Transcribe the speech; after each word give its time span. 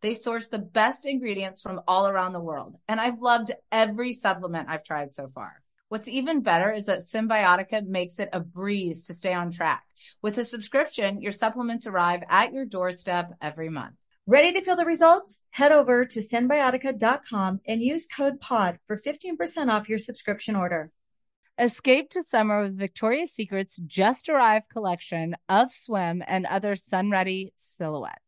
They 0.00 0.14
source 0.14 0.48
the 0.48 0.58
best 0.58 1.06
ingredients 1.06 1.60
from 1.60 1.80
all 1.88 2.06
around 2.06 2.32
the 2.32 2.40
world, 2.40 2.76
and 2.86 3.00
I've 3.00 3.20
loved 3.20 3.52
every 3.72 4.12
supplement 4.12 4.68
I've 4.68 4.84
tried 4.84 5.14
so 5.14 5.28
far. 5.34 5.60
What's 5.88 6.06
even 6.06 6.42
better 6.42 6.70
is 6.70 6.84
that 6.86 7.00
Cymbiotika 7.00 7.86
makes 7.86 8.18
it 8.18 8.28
a 8.32 8.40
breeze 8.40 9.04
to 9.04 9.14
stay 9.14 9.32
on 9.32 9.50
track. 9.50 9.84
With 10.22 10.38
a 10.38 10.44
subscription, 10.44 11.20
your 11.20 11.32
supplements 11.32 11.86
arrive 11.86 12.22
at 12.28 12.52
your 12.52 12.64
doorstep 12.64 13.32
every 13.40 13.70
month. 13.70 13.94
Ready 14.26 14.52
to 14.52 14.60
feel 14.60 14.76
the 14.76 14.84
results? 14.84 15.40
Head 15.50 15.72
over 15.72 16.04
to 16.04 16.20
cymbiotika.com 16.20 17.62
and 17.66 17.80
use 17.80 18.06
code 18.06 18.40
POD 18.40 18.78
for 18.86 18.98
15% 18.98 19.68
off 19.68 19.88
your 19.88 19.98
subscription 19.98 20.54
order. 20.54 20.92
Escape 21.58 22.10
to 22.10 22.22
summer 22.22 22.60
with 22.60 22.78
Victoria's 22.78 23.32
Secret's 23.32 23.80
just 23.86 24.28
arrived 24.28 24.68
collection 24.68 25.34
of 25.48 25.72
swim 25.72 26.22
and 26.26 26.44
other 26.46 26.76
sun 26.76 27.10
ready 27.10 27.52
silhouettes. 27.56 28.27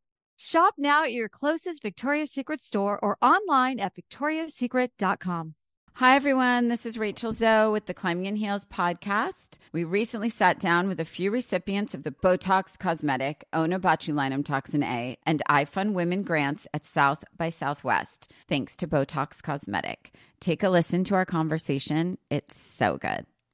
Shop 0.43 0.73
now 0.75 1.03
at 1.03 1.13
your 1.13 1.29
closest 1.29 1.83
Victoria's 1.83 2.31
Secret 2.31 2.59
store 2.59 2.97
or 2.99 3.15
online 3.21 3.79
at 3.79 3.95
victoriassecret.com. 3.95 5.53
Hi, 5.93 6.15
everyone. 6.15 6.67
This 6.67 6.83
is 6.87 6.97
Rachel 6.97 7.31
Zoe 7.31 7.71
with 7.71 7.85
the 7.85 7.93
Climbing 7.93 8.25
in 8.25 8.37
Heels 8.37 8.65
podcast. 8.65 9.59
We 9.71 9.83
recently 9.83 10.29
sat 10.29 10.59
down 10.59 10.87
with 10.87 10.99
a 10.99 11.05
few 11.05 11.29
recipients 11.29 11.93
of 11.93 12.01
the 12.01 12.09
Botox 12.09 12.79
Cosmetic, 12.79 13.45
Onabotulinum 13.53 14.43
Toxin 14.43 14.81
A, 14.81 15.15
and 15.27 15.43
iFund 15.47 15.93
Women 15.93 16.23
grants 16.23 16.67
at 16.73 16.87
South 16.87 17.23
by 17.37 17.51
Southwest, 17.51 18.31
thanks 18.49 18.75
to 18.77 18.87
Botox 18.87 19.43
Cosmetic. 19.43 20.11
Take 20.39 20.63
a 20.63 20.69
listen 20.69 21.03
to 21.03 21.13
our 21.13 21.25
conversation. 21.25 22.17
It's 22.31 22.59
so 22.59 22.97
good. 22.97 23.27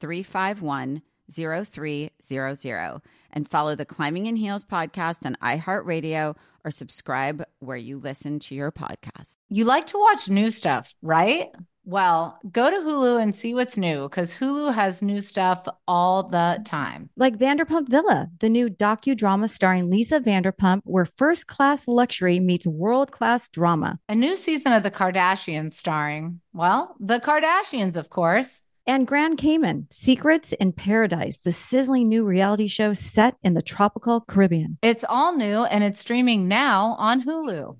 351 0.00 1.02
0300 1.30 3.00
and 3.32 3.48
follow 3.48 3.74
the 3.74 3.84
Climbing 3.84 4.26
in 4.26 4.36
Heels 4.36 4.64
podcast 4.64 5.24
on 5.26 5.36
iHeartRadio 5.42 6.36
or 6.64 6.70
subscribe 6.70 7.44
where 7.60 7.76
you 7.76 7.98
listen 7.98 8.38
to 8.40 8.54
your 8.54 8.72
podcast. 8.72 9.36
You 9.48 9.64
like 9.64 9.86
to 9.88 9.98
watch 9.98 10.28
new 10.28 10.50
stuff, 10.50 10.94
right? 11.02 11.48
Well, 11.84 12.38
go 12.52 12.70
to 12.70 12.76
Hulu 12.76 13.22
and 13.22 13.34
see 13.34 13.54
what's 13.54 13.78
new 13.78 14.02
because 14.02 14.36
Hulu 14.36 14.74
has 14.74 15.00
new 15.00 15.22
stuff 15.22 15.66
all 15.86 16.22
the 16.22 16.60
time. 16.66 17.08
Like 17.16 17.38
Vanderpump 17.38 17.88
Villa, 17.88 18.28
the 18.40 18.50
new 18.50 18.68
docudrama 18.68 19.48
starring 19.48 19.88
Lisa 19.88 20.20
Vanderpump, 20.20 20.82
where 20.84 21.06
first 21.06 21.46
class 21.46 21.88
luxury 21.88 22.40
meets 22.40 22.66
world 22.66 23.10
class 23.10 23.48
drama. 23.48 23.98
A 24.06 24.14
new 24.14 24.36
season 24.36 24.74
of 24.74 24.82
The 24.82 24.90
Kardashians 24.90 25.72
starring, 25.72 26.42
well, 26.52 26.94
the 27.00 27.20
Kardashians, 27.20 27.96
of 27.96 28.10
course 28.10 28.64
and 28.88 29.06
Grand 29.06 29.36
Cayman, 29.36 29.86
Secrets 29.90 30.54
in 30.54 30.72
Paradise, 30.72 31.36
the 31.36 31.52
sizzling 31.52 32.08
new 32.08 32.24
reality 32.24 32.66
show 32.66 32.94
set 32.94 33.36
in 33.42 33.52
the 33.52 33.60
tropical 33.60 34.22
Caribbean. 34.22 34.78
It's 34.80 35.04
all 35.06 35.36
new 35.36 35.64
and 35.64 35.84
it's 35.84 36.00
streaming 36.00 36.48
now 36.48 36.96
on 36.98 37.22
Hulu. 37.22 37.76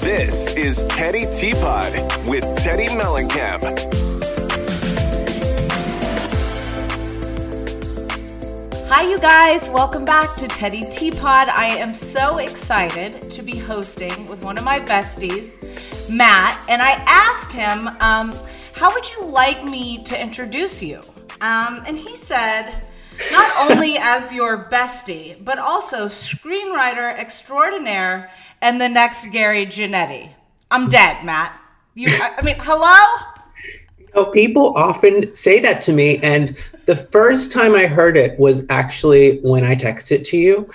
This 0.00 0.48
is 0.54 0.84
Teddi 0.86 1.38
Tea 1.38 1.52
Pot 1.52 1.92
with 2.28 2.42
Teddi 2.58 2.88
Mellencamp. 2.88 3.62
Hi, 8.88 9.02
you 9.08 9.18
guys. 9.18 9.68
Welcome 9.70 10.04
back 10.04 10.34
to 10.36 10.46
Teddi 10.46 10.92
Tea 10.92 11.12
Pot. 11.12 11.48
I 11.48 11.66
am 11.66 11.94
so 11.94 12.38
excited 12.38 13.22
to 13.22 13.42
be 13.42 13.56
hosting 13.56 14.26
with 14.26 14.42
one 14.42 14.58
of 14.58 14.64
my 14.64 14.80
besties. 14.80 15.52
Matt, 16.08 16.64
and 16.68 16.80
I 16.80 16.92
asked 17.06 17.52
him, 17.52 17.88
um, 18.00 18.38
How 18.74 18.92
would 18.92 19.08
you 19.10 19.26
like 19.26 19.64
me 19.64 20.02
to 20.04 20.20
introduce 20.20 20.82
you? 20.82 21.00
Um, 21.40 21.82
and 21.86 21.96
he 21.96 22.14
said, 22.14 22.86
Not 23.32 23.70
only 23.70 23.98
as 23.98 24.32
your 24.32 24.64
bestie, 24.64 25.42
but 25.44 25.58
also 25.58 26.06
screenwriter 26.06 27.16
extraordinaire 27.18 28.30
and 28.62 28.80
the 28.80 28.88
next 28.88 29.26
Gary 29.32 29.66
Janetti. 29.66 30.30
I'm 30.70 30.88
dead, 30.88 31.24
Matt. 31.24 31.60
You, 31.94 32.08
I 32.20 32.42
mean, 32.42 32.56
hello? 32.58 33.32
You 33.98 34.08
know, 34.14 34.26
people 34.26 34.74
often 34.76 35.34
say 35.34 35.60
that 35.60 35.80
to 35.82 35.92
me, 35.92 36.18
and 36.18 36.56
the 36.86 36.96
first 36.96 37.52
time 37.52 37.74
I 37.74 37.86
heard 37.86 38.16
it 38.16 38.38
was 38.38 38.64
actually 38.70 39.38
when 39.40 39.64
I 39.64 39.74
texted 39.74 40.24
to 40.26 40.36
you. 40.36 40.70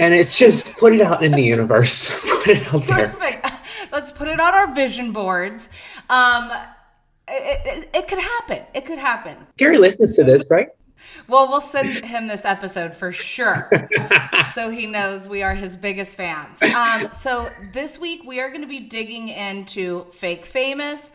And 0.00 0.14
it's 0.14 0.38
just 0.38 0.76
put 0.76 0.94
it 0.94 1.00
out 1.00 1.24
in 1.24 1.32
the 1.32 1.42
universe. 1.42 2.08
put 2.44 2.48
it 2.48 2.72
out 2.72 2.84
there. 2.84 3.08
Perfect. 3.08 3.57
Let's 3.92 4.12
put 4.12 4.28
it 4.28 4.40
on 4.40 4.54
our 4.54 4.74
vision 4.74 5.12
boards. 5.12 5.68
Um, 6.08 6.50
it, 7.28 7.60
it, 7.66 7.90
it 7.94 8.08
could 8.08 8.18
happen. 8.18 8.62
It 8.74 8.86
could 8.86 8.98
happen. 8.98 9.36
Gary 9.56 9.78
listens 9.78 10.14
to 10.14 10.24
this, 10.24 10.44
right? 10.50 10.68
Well, 11.26 11.48
we'll 11.48 11.60
send 11.60 11.90
him 12.04 12.26
this 12.26 12.44
episode 12.44 12.94
for 12.94 13.12
sure. 13.12 13.70
so 14.52 14.70
he 14.70 14.86
knows 14.86 15.28
we 15.28 15.42
are 15.42 15.54
his 15.54 15.76
biggest 15.76 16.14
fans. 16.14 16.60
Um, 16.62 17.10
so 17.12 17.50
this 17.72 17.98
week 17.98 18.22
we 18.24 18.40
are 18.40 18.48
going 18.48 18.62
to 18.62 18.68
be 18.68 18.80
digging 18.80 19.28
into 19.28 20.04
fake 20.12 20.46
famous, 20.46 21.12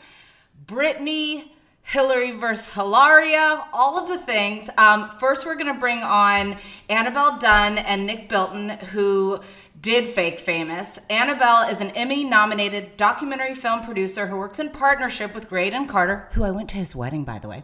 Britney, 0.66 1.46
Hillary 1.84 2.32
versus 2.32 2.74
Hilaria, 2.74 3.66
all 3.74 4.00
of 4.00 4.08
the 4.08 4.18
things. 4.18 4.70
Um, 4.78 5.10
first, 5.20 5.46
we're 5.46 5.56
going 5.56 5.74
to 5.74 5.80
bring 5.80 6.00
on 6.00 6.58
Annabelle 6.90 7.38
Dunn 7.40 7.78
and 7.78 8.06
Nick 8.06 8.30
Bilton, 8.30 8.70
who 8.70 9.42
did 9.84 10.08
Fake 10.08 10.40
Famous. 10.40 10.98
Annabelle 11.10 11.70
is 11.70 11.82
an 11.82 11.90
Emmy 11.90 12.24
nominated 12.24 12.96
documentary 12.96 13.54
film 13.54 13.84
producer 13.84 14.26
who 14.26 14.38
works 14.38 14.60
in 14.60 14.70
partnership 14.70 15.36
with 15.36 15.50
Graydon 15.50 15.88
Carter, 15.88 16.30
who 16.32 16.44
I 16.44 16.52
went 16.52 16.70
to 16.70 16.78
his 16.78 16.96
wedding, 16.96 17.26
by 17.26 17.38
the 17.38 17.50
way. 17.50 17.64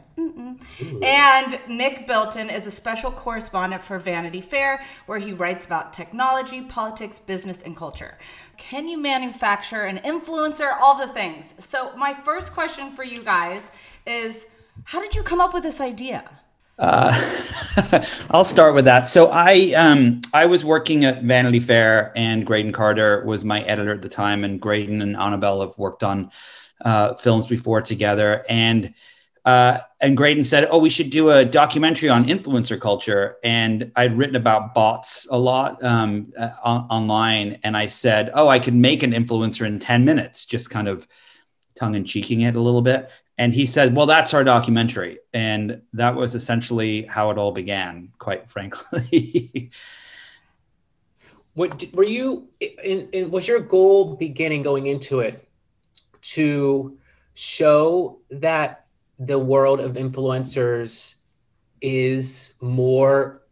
And 1.01 1.59
Nick 1.69 2.07
Bilton 2.07 2.49
is 2.49 2.67
a 2.67 2.71
special 2.71 3.09
correspondent 3.09 3.81
for 3.81 3.97
Vanity 3.99 4.41
Fair, 4.41 4.83
where 5.05 5.17
he 5.17 5.31
writes 5.31 5.65
about 5.65 5.93
technology, 5.93 6.59
politics, 6.61 7.19
business, 7.19 7.61
and 7.61 7.75
culture. 7.75 8.17
Can 8.57 8.89
you 8.89 8.97
manufacture 8.97 9.83
an 9.83 9.99
influencer? 9.99 10.75
All 10.81 10.97
the 10.97 11.13
things. 11.13 11.55
So, 11.57 11.95
my 11.95 12.13
first 12.13 12.51
question 12.51 12.91
for 12.91 13.03
you 13.05 13.23
guys 13.23 13.71
is 14.05 14.45
how 14.83 14.99
did 14.99 15.15
you 15.15 15.23
come 15.23 15.39
up 15.39 15.53
with 15.53 15.63
this 15.63 15.79
idea? 15.79 16.29
Uh, 16.79 17.45
I'll 18.31 18.45
start 18.45 18.73
with 18.73 18.85
that. 18.85 19.07
So 19.07 19.29
I 19.31 19.73
um, 19.75 20.21
I 20.33 20.45
was 20.45 20.63
working 20.63 21.05
at 21.05 21.23
Vanity 21.23 21.59
Fair, 21.59 22.13
and 22.15 22.45
Graydon 22.45 22.71
Carter 22.71 23.23
was 23.25 23.43
my 23.43 23.61
editor 23.63 23.93
at 23.93 24.01
the 24.01 24.09
time, 24.09 24.43
and 24.43 24.59
Graydon 24.59 25.01
and 25.01 25.15
Annabelle 25.15 25.61
have 25.61 25.77
worked 25.77 26.03
on 26.03 26.31
uh, 26.83 27.15
films 27.15 27.47
before 27.47 27.81
together, 27.81 28.45
and 28.49 28.93
uh, 29.45 29.79
and 29.99 30.15
Graydon 30.15 30.43
said, 30.43 30.67
"Oh, 30.71 30.79
we 30.79 30.89
should 30.89 31.09
do 31.09 31.29
a 31.31 31.43
documentary 31.43 32.09
on 32.09 32.25
influencer 32.25 32.79
culture." 32.79 33.37
And 33.43 33.91
I'd 33.95 34.17
written 34.17 34.35
about 34.37 34.73
bots 34.73 35.27
a 35.29 35.37
lot 35.37 35.83
um, 35.83 36.31
uh, 36.37 36.51
on- 36.63 36.87
online, 36.89 37.59
and 37.63 37.75
I 37.75 37.87
said, 37.87 38.31
"Oh, 38.33 38.47
I 38.47 38.59
could 38.59 38.75
make 38.75 39.03
an 39.03 39.11
influencer 39.11 39.65
in 39.65 39.79
ten 39.79 40.05
minutes," 40.05 40.45
just 40.45 40.69
kind 40.69 40.87
of 40.87 41.07
tongue 41.77 41.95
in 41.95 42.05
cheeking 42.05 42.41
it 42.41 42.55
a 42.55 42.61
little 42.61 42.81
bit. 42.81 43.09
And 43.39 43.53
he 43.53 43.65
said, 43.65 43.95
"Well, 43.95 44.05
that's 44.05 44.33
our 44.33 44.43
documentary," 44.43 45.19
and 45.33 45.81
that 45.93 46.13
was 46.13 46.35
essentially 46.35 47.03
how 47.03 47.31
it 47.31 47.37
all 47.37 47.53
began. 47.53 48.09
Quite 48.19 48.49
frankly. 48.49 49.71
what 51.53 51.81
were 51.93 52.03
you? 52.03 52.49
In, 52.59 53.07
in, 53.13 53.31
was 53.31 53.47
your 53.47 53.61
goal 53.61 54.17
beginning 54.17 54.61
going 54.61 54.87
into 54.87 55.21
it 55.21 55.47
to 56.21 56.97
show 57.33 58.19
that 58.29 58.87
the 59.19 59.39
world 59.39 59.79
of 59.79 59.93
influencers 59.93 61.15
is 61.81 62.55
more 62.59 63.43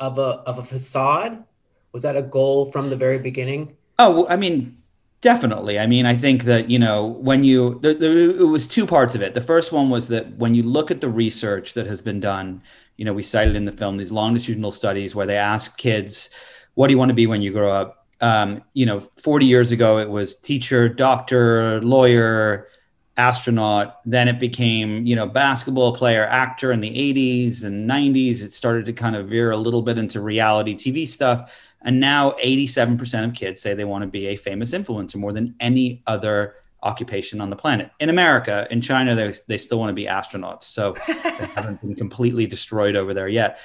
of 0.00 0.18
a 0.18 0.42
of 0.50 0.58
a 0.58 0.64
facade? 0.64 1.44
Was 1.92 2.02
that 2.02 2.16
a 2.16 2.22
goal 2.22 2.66
from 2.72 2.88
the 2.88 2.96
very 2.96 3.20
beginning? 3.20 3.76
Oh, 4.00 4.26
I 4.28 4.34
mean, 4.34 4.77
definitely. 5.20 5.78
I 5.78 5.86
mean, 5.86 6.06
I 6.06 6.14
think 6.16 6.44
that 6.44 6.70
you 6.70 6.78
know 6.78 7.06
when 7.06 7.44
you 7.44 7.78
there, 7.80 7.94
there, 7.94 8.16
it 8.16 8.48
was 8.48 8.66
two 8.66 8.86
parts 8.86 9.14
of 9.14 9.22
it. 9.22 9.34
The 9.34 9.40
first 9.40 9.72
one 9.72 9.90
was 9.90 10.08
that 10.08 10.36
when 10.36 10.54
you 10.54 10.62
look 10.62 10.90
at 10.90 11.00
the 11.00 11.08
research 11.08 11.74
that 11.74 11.86
has 11.86 12.00
been 12.00 12.20
done, 12.20 12.62
you 12.96 13.04
know, 13.04 13.12
we 13.12 13.22
cited 13.22 13.56
in 13.56 13.64
the 13.64 13.72
film 13.72 13.96
these 13.96 14.12
longitudinal 14.12 14.72
studies 14.72 15.14
where 15.14 15.26
they 15.26 15.36
ask 15.36 15.78
kids, 15.78 16.30
"What 16.74 16.88
do 16.88 16.92
you 16.92 16.98
want 16.98 17.10
to 17.10 17.14
be 17.14 17.26
when 17.26 17.42
you 17.42 17.52
grow 17.52 17.72
up?" 17.72 18.06
Um, 18.20 18.62
you 18.74 18.86
know, 18.86 19.00
40 19.22 19.46
years 19.46 19.72
ago, 19.72 19.98
it 19.98 20.10
was 20.10 20.40
teacher, 20.40 20.88
doctor, 20.88 21.80
lawyer, 21.82 22.68
astronaut. 23.16 23.96
Then 24.06 24.28
it 24.28 24.38
became, 24.38 25.06
you 25.06 25.16
know, 25.16 25.26
basketball 25.26 25.94
player, 25.94 26.24
actor 26.26 26.72
in 26.72 26.80
the 26.80 26.96
80s 26.96 27.64
and 27.64 27.86
90s. 27.86 28.42
It 28.42 28.52
started 28.52 28.86
to 28.86 28.92
kind 28.92 29.16
of 29.16 29.28
veer 29.28 29.50
a 29.50 29.56
little 29.56 29.82
bit 29.82 29.98
into 29.98 30.20
reality 30.20 30.74
TV 30.74 31.06
stuff. 31.06 31.50
And 31.88 32.00
now 32.00 32.32
87% 32.32 33.24
of 33.24 33.32
kids 33.32 33.62
say 33.62 33.72
they 33.72 33.86
want 33.86 34.02
to 34.02 34.08
be 34.08 34.26
a 34.26 34.36
famous 34.36 34.72
influencer 34.72 35.16
more 35.16 35.32
than 35.32 35.54
any 35.58 36.02
other 36.06 36.56
occupation 36.82 37.40
on 37.40 37.48
the 37.48 37.56
planet. 37.56 37.90
In 37.98 38.10
America, 38.10 38.68
in 38.70 38.82
China, 38.82 39.14
they, 39.14 39.32
they 39.46 39.56
still 39.56 39.78
want 39.78 39.88
to 39.88 39.94
be 39.94 40.04
astronauts. 40.04 40.64
So 40.64 40.96
they 41.08 41.14
haven't 41.14 41.80
been 41.80 41.94
completely 41.94 42.46
destroyed 42.46 42.94
over 42.94 43.14
there 43.14 43.26
yet. 43.26 43.56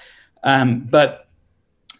Um, 0.41 0.85
but 0.89 1.27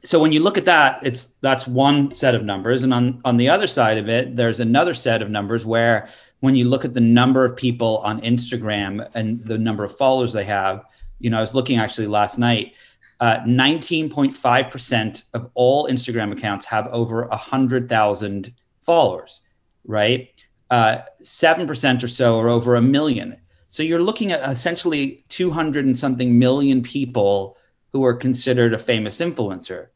so 0.05 0.17
when 0.21 0.31
you 0.31 0.39
look 0.39 0.57
at 0.57 0.63
that, 0.63 1.05
it's 1.05 1.31
that's 1.41 1.67
one 1.67 2.13
set 2.13 2.35
of 2.35 2.45
numbers. 2.45 2.83
And 2.83 2.93
on, 2.93 3.19
on 3.25 3.35
the 3.35 3.49
other 3.49 3.67
side 3.67 3.97
of 3.97 4.07
it, 4.07 4.37
there's 4.37 4.61
another 4.61 4.93
set 4.93 5.21
of 5.21 5.29
numbers 5.29 5.65
where 5.65 6.07
when 6.39 6.55
you 6.55 6.69
look 6.69 6.85
at 6.85 6.93
the 6.93 7.01
number 7.01 7.43
of 7.43 7.57
people 7.57 7.97
on 7.97 8.21
Instagram 8.21 9.13
and 9.13 9.41
the 9.41 9.57
number 9.57 9.83
of 9.83 9.97
followers 9.97 10.31
they 10.31 10.45
have, 10.45 10.85
you 11.19 11.29
know, 11.29 11.39
I 11.39 11.41
was 11.41 11.53
looking 11.53 11.79
actually 11.79 12.07
last 12.07 12.39
night, 12.39 12.75
uh, 13.23 13.39
19.5% 13.45 15.23
of 15.33 15.49
all 15.53 15.87
Instagram 15.87 16.33
accounts 16.33 16.65
have 16.65 16.87
over 16.87 17.25
100,000 17.27 18.53
followers, 18.81 19.39
right? 19.85 20.29
Uh, 20.69 20.97
7% 21.21 22.03
or 22.03 22.07
so 22.09 22.37
are 22.37 22.49
over 22.49 22.75
a 22.75 22.81
million. 22.81 23.37
So 23.69 23.81
you're 23.81 24.03
looking 24.03 24.33
at 24.33 24.51
essentially 24.51 25.23
200 25.29 25.85
and 25.85 25.97
something 25.97 26.37
million 26.37 26.83
people 26.83 27.55
who 27.93 28.03
are 28.03 28.13
considered 28.13 28.73
a 28.73 28.77
famous 28.77 29.19
influencer 29.19 29.87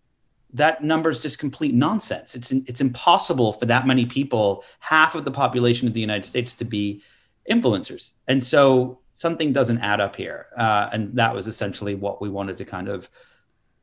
that 0.54 0.82
number 0.82 1.10
is 1.10 1.20
just 1.20 1.40
complete 1.40 1.76
nonsense. 1.76 2.34
It's 2.34 2.54
it's 2.54 2.80
impossible 2.80 3.52
for 3.52 3.66
that 3.66 3.86
many 3.86 4.06
people, 4.06 4.64
half 4.80 5.14
of 5.14 5.26
the 5.26 5.32
population 5.32 5.90
of 5.90 5.94
the 5.94 6.00
United 6.00 6.26
States, 6.26 6.56
to 6.56 6.66
be 6.66 7.04
influencers, 7.52 8.14
and 8.30 8.42
so 8.42 9.00
something 9.18 9.52
doesn't 9.52 9.80
add 9.80 10.00
up 10.00 10.16
here. 10.16 10.46
Uh, 10.56 10.90
and 10.94 11.10
that 11.18 11.34
was 11.34 11.48
essentially 11.48 11.96
what 11.96 12.22
we 12.22 12.30
wanted 12.30 12.56
to 12.56 12.66
kind 12.66 12.88
of, 12.88 13.10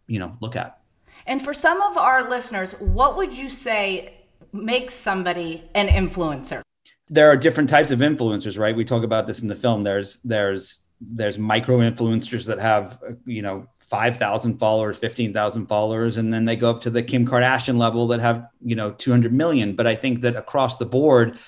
you 0.06 0.20
know, 0.20 0.36
look 0.40 0.54
at. 0.54 0.78
And 1.26 1.42
for 1.42 1.52
some 1.52 1.82
of 1.82 1.96
our 1.96 2.30
listeners, 2.30 2.72
what 2.78 3.16
would 3.16 3.36
you 3.36 3.48
say 3.48 4.14
makes 4.52 4.94
somebody 4.94 5.64
an 5.74 5.88
influencer? 5.88 6.62
There 7.08 7.28
are 7.28 7.36
different 7.36 7.68
types 7.68 7.90
of 7.90 7.98
influencers, 7.98 8.60
right? 8.60 8.76
We 8.76 8.84
talk 8.84 9.02
about 9.02 9.26
this 9.26 9.42
in 9.42 9.48
the 9.48 9.56
film. 9.56 9.82
There's 9.82 10.22
there's 10.22 10.86
there's 11.00 11.36
micro 11.36 11.78
influencers 11.78 12.46
that 12.46 12.60
have 12.60 13.02
you 13.26 13.42
know 13.42 13.66
5,000 13.78 14.58
followers, 14.58 14.98
15,000 14.98 15.66
followers, 15.66 16.16
and 16.16 16.32
then 16.32 16.44
they 16.44 16.54
go 16.54 16.70
up 16.70 16.80
to 16.82 16.90
the 16.90 17.02
Kim 17.02 17.26
Kardashian 17.26 17.76
level 17.76 18.06
that 18.08 18.20
have, 18.20 18.46
you 18.60 18.76
know, 18.76 18.92
200 18.92 19.32
million. 19.32 19.74
But 19.74 19.88
I 19.88 19.96
think 19.96 20.20
that 20.22 20.36
across 20.36 20.78
the 20.78 20.86
board, 20.86 21.38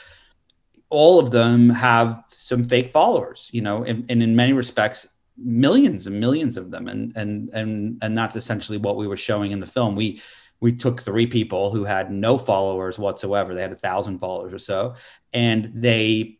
all 0.88 1.18
of 1.18 1.30
them 1.30 1.70
have 1.70 2.22
some 2.28 2.64
fake 2.64 2.92
followers, 2.92 3.50
you 3.52 3.60
know, 3.60 3.84
and, 3.84 4.04
and 4.08 4.22
in 4.22 4.36
many 4.36 4.52
respects, 4.52 5.08
millions 5.36 6.06
and 6.06 6.18
millions 6.18 6.56
of 6.56 6.70
them. 6.70 6.88
And, 6.88 7.12
and, 7.16 7.50
and, 7.50 7.98
and 8.02 8.16
that's 8.16 8.36
essentially 8.36 8.78
what 8.78 8.96
we 8.96 9.06
were 9.06 9.16
showing 9.16 9.50
in 9.50 9.60
the 9.60 9.66
film. 9.66 9.96
We, 9.96 10.22
we 10.60 10.72
took 10.72 11.02
three 11.02 11.26
people 11.26 11.70
who 11.70 11.84
had 11.84 12.10
no 12.10 12.38
followers 12.38 12.98
whatsoever. 12.98 13.54
They 13.54 13.62
had 13.62 13.72
a 13.72 13.76
thousand 13.76 14.18
followers 14.18 14.52
or 14.52 14.58
so, 14.58 14.94
and 15.32 15.70
they 15.74 16.38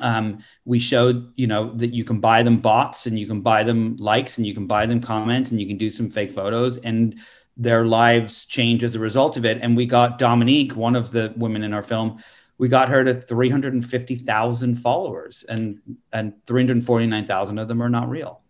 um, 0.00 0.44
we 0.64 0.78
showed 0.78 1.32
you 1.36 1.46
know 1.46 1.72
that 1.74 1.94
you 1.94 2.04
can 2.04 2.20
buy 2.20 2.42
them 2.42 2.58
bots 2.58 3.06
and 3.06 3.18
you 3.18 3.26
can 3.26 3.40
buy 3.40 3.64
them 3.64 3.96
likes 3.96 4.38
and 4.38 4.46
you 4.46 4.54
can 4.54 4.66
buy 4.66 4.86
them 4.86 5.00
comments 5.00 5.50
and 5.50 5.60
you 5.60 5.66
can 5.66 5.78
do 5.78 5.90
some 5.90 6.10
fake 6.10 6.30
photos 6.30 6.76
and 6.78 7.16
their 7.56 7.86
lives 7.86 8.44
change 8.44 8.84
as 8.84 8.94
a 8.94 9.00
result 9.00 9.36
of 9.36 9.44
it 9.44 9.58
and 9.60 9.76
we 9.76 9.86
got 9.86 10.18
dominique 10.18 10.76
one 10.76 10.94
of 10.94 11.10
the 11.10 11.32
women 11.36 11.64
in 11.64 11.72
our 11.72 11.82
film 11.82 12.22
we 12.58 12.68
got 12.68 12.88
her 12.88 13.04
to 13.04 13.14
350,000 13.14 14.76
followers 14.76 15.44
and 15.48 15.80
and 16.12 16.34
349,000 16.46 17.58
of 17.58 17.68
them 17.68 17.82
are 17.82 17.88
not 17.88 18.08
real 18.08 18.42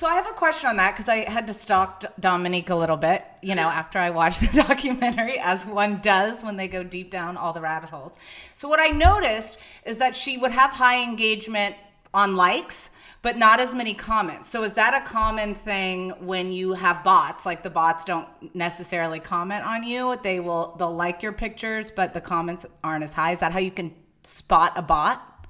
so 0.00 0.06
I 0.06 0.14
have 0.14 0.26
a 0.26 0.32
question 0.32 0.70
on 0.70 0.78
that 0.78 0.92
because 0.92 1.10
I 1.10 1.28
had 1.28 1.46
to 1.48 1.52
stalk 1.52 2.04
Dominique 2.18 2.70
a 2.70 2.74
little 2.74 2.96
bit, 2.96 3.22
you 3.42 3.54
know, 3.54 3.68
after 3.68 3.98
I 3.98 4.08
watched 4.08 4.40
the 4.40 4.62
documentary, 4.66 5.38
as 5.38 5.66
one 5.66 6.00
does 6.00 6.42
when 6.42 6.56
they 6.56 6.68
go 6.68 6.82
deep 6.82 7.10
down 7.10 7.36
all 7.36 7.52
the 7.52 7.60
rabbit 7.60 7.90
holes. 7.90 8.14
So 8.54 8.66
what 8.66 8.80
I 8.80 8.86
noticed 8.86 9.58
is 9.84 9.98
that 9.98 10.16
she 10.16 10.38
would 10.38 10.52
have 10.52 10.70
high 10.70 11.02
engagement 11.02 11.76
on 12.14 12.34
likes, 12.34 12.90
but 13.22 13.36
not 13.36 13.60
as 13.60 13.74
many 13.74 13.92
comments. 13.92 14.48
So 14.48 14.62
is 14.62 14.74
that 14.74 14.94
a 14.94 15.06
common 15.06 15.54
thing 15.54 16.10
when 16.20 16.52
you 16.52 16.72
have 16.72 17.04
bots? 17.04 17.44
Like 17.44 17.62
the 17.62 17.70
bots 17.70 18.04
don't 18.04 18.28
necessarily 18.54 19.20
comment 19.20 19.64
on 19.64 19.82
you; 19.82 20.18
they 20.22 20.40
will 20.40 20.74
they'll 20.78 20.94
like 20.94 21.22
your 21.22 21.32
pictures, 21.32 21.90
but 21.90 22.14
the 22.14 22.20
comments 22.20 22.66
aren't 22.82 23.04
as 23.04 23.12
high. 23.12 23.32
Is 23.32 23.40
that 23.40 23.52
how 23.52 23.58
you 23.58 23.70
can 23.70 23.94
spot 24.22 24.72
a 24.76 24.82
bot? 24.82 25.46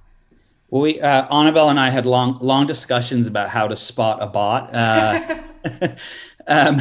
Well, 0.69 0.83
we 0.83 1.01
uh, 1.01 1.27
Annabelle 1.35 1.69
and 1.71 1.79
I 1.79 1.91
had 1.91 2.07
long 2.07 2.39
long 2.41 2.67
discussions 2.67 3.27
about 3.27 3.51
how 3.51 3.69
to 3.69 3.77
spot 3.77 4.23
a 4.23 4.27
bot. 4.27 4.75
Uh, 4.75 5.39
um, 6.47 6.81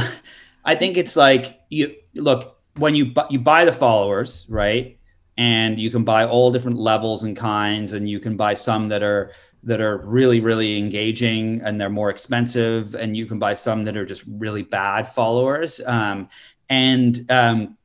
I 0.66 0.76
think 0.76 0.98
it's 0.98 1.16
like 1.16 1.60
you 1.70 1.96
look 2.16 2.58
when 2.78 2.96
you 2.96 3.08
bu- 3.08 3.28
you 3.30 3.40
buy 3.40 3.66
the 3.66 3.72
followers, 3.72 4.46
right? 4.50 4.98
And 5.38 5.80
you 5.80 5.90
can 5.90 6.04
buy 6.04 6.26
all 6.26 6.52
different 6.52 6.78
levels 6.78 7.24
and 7.24 7.36
kinds, 7.36 7.94
and 7.94 8.10
you 8.10 8.20
can 8.20 8.36
buy 8.36 8.56
some 8.56 8.90
that 8.90 9.02
are 9.02 9.32
that 9.64 9.82
are 9.82 9.98
really 9.98 10.40
really 10.40 10.78
engaging 10.78 11.62
and 11.62 11.80
they're 11.80 11.90
more 11.90 12.10
expensive, 12.10 12.96
and 12.96 13.16
you 13.16 13.26
can 13.26 13.40
buy 13.40 13.54
some 13.54 13.84
that 13.84 13.98
are 13.98 14.06
just 14.06 14.24
really 14.28 14.64
bad 14.64 15.04
followers. 15.04 15.82
Um, 15.86 16.30
and 16.70 17.30
um, 17.32 17.78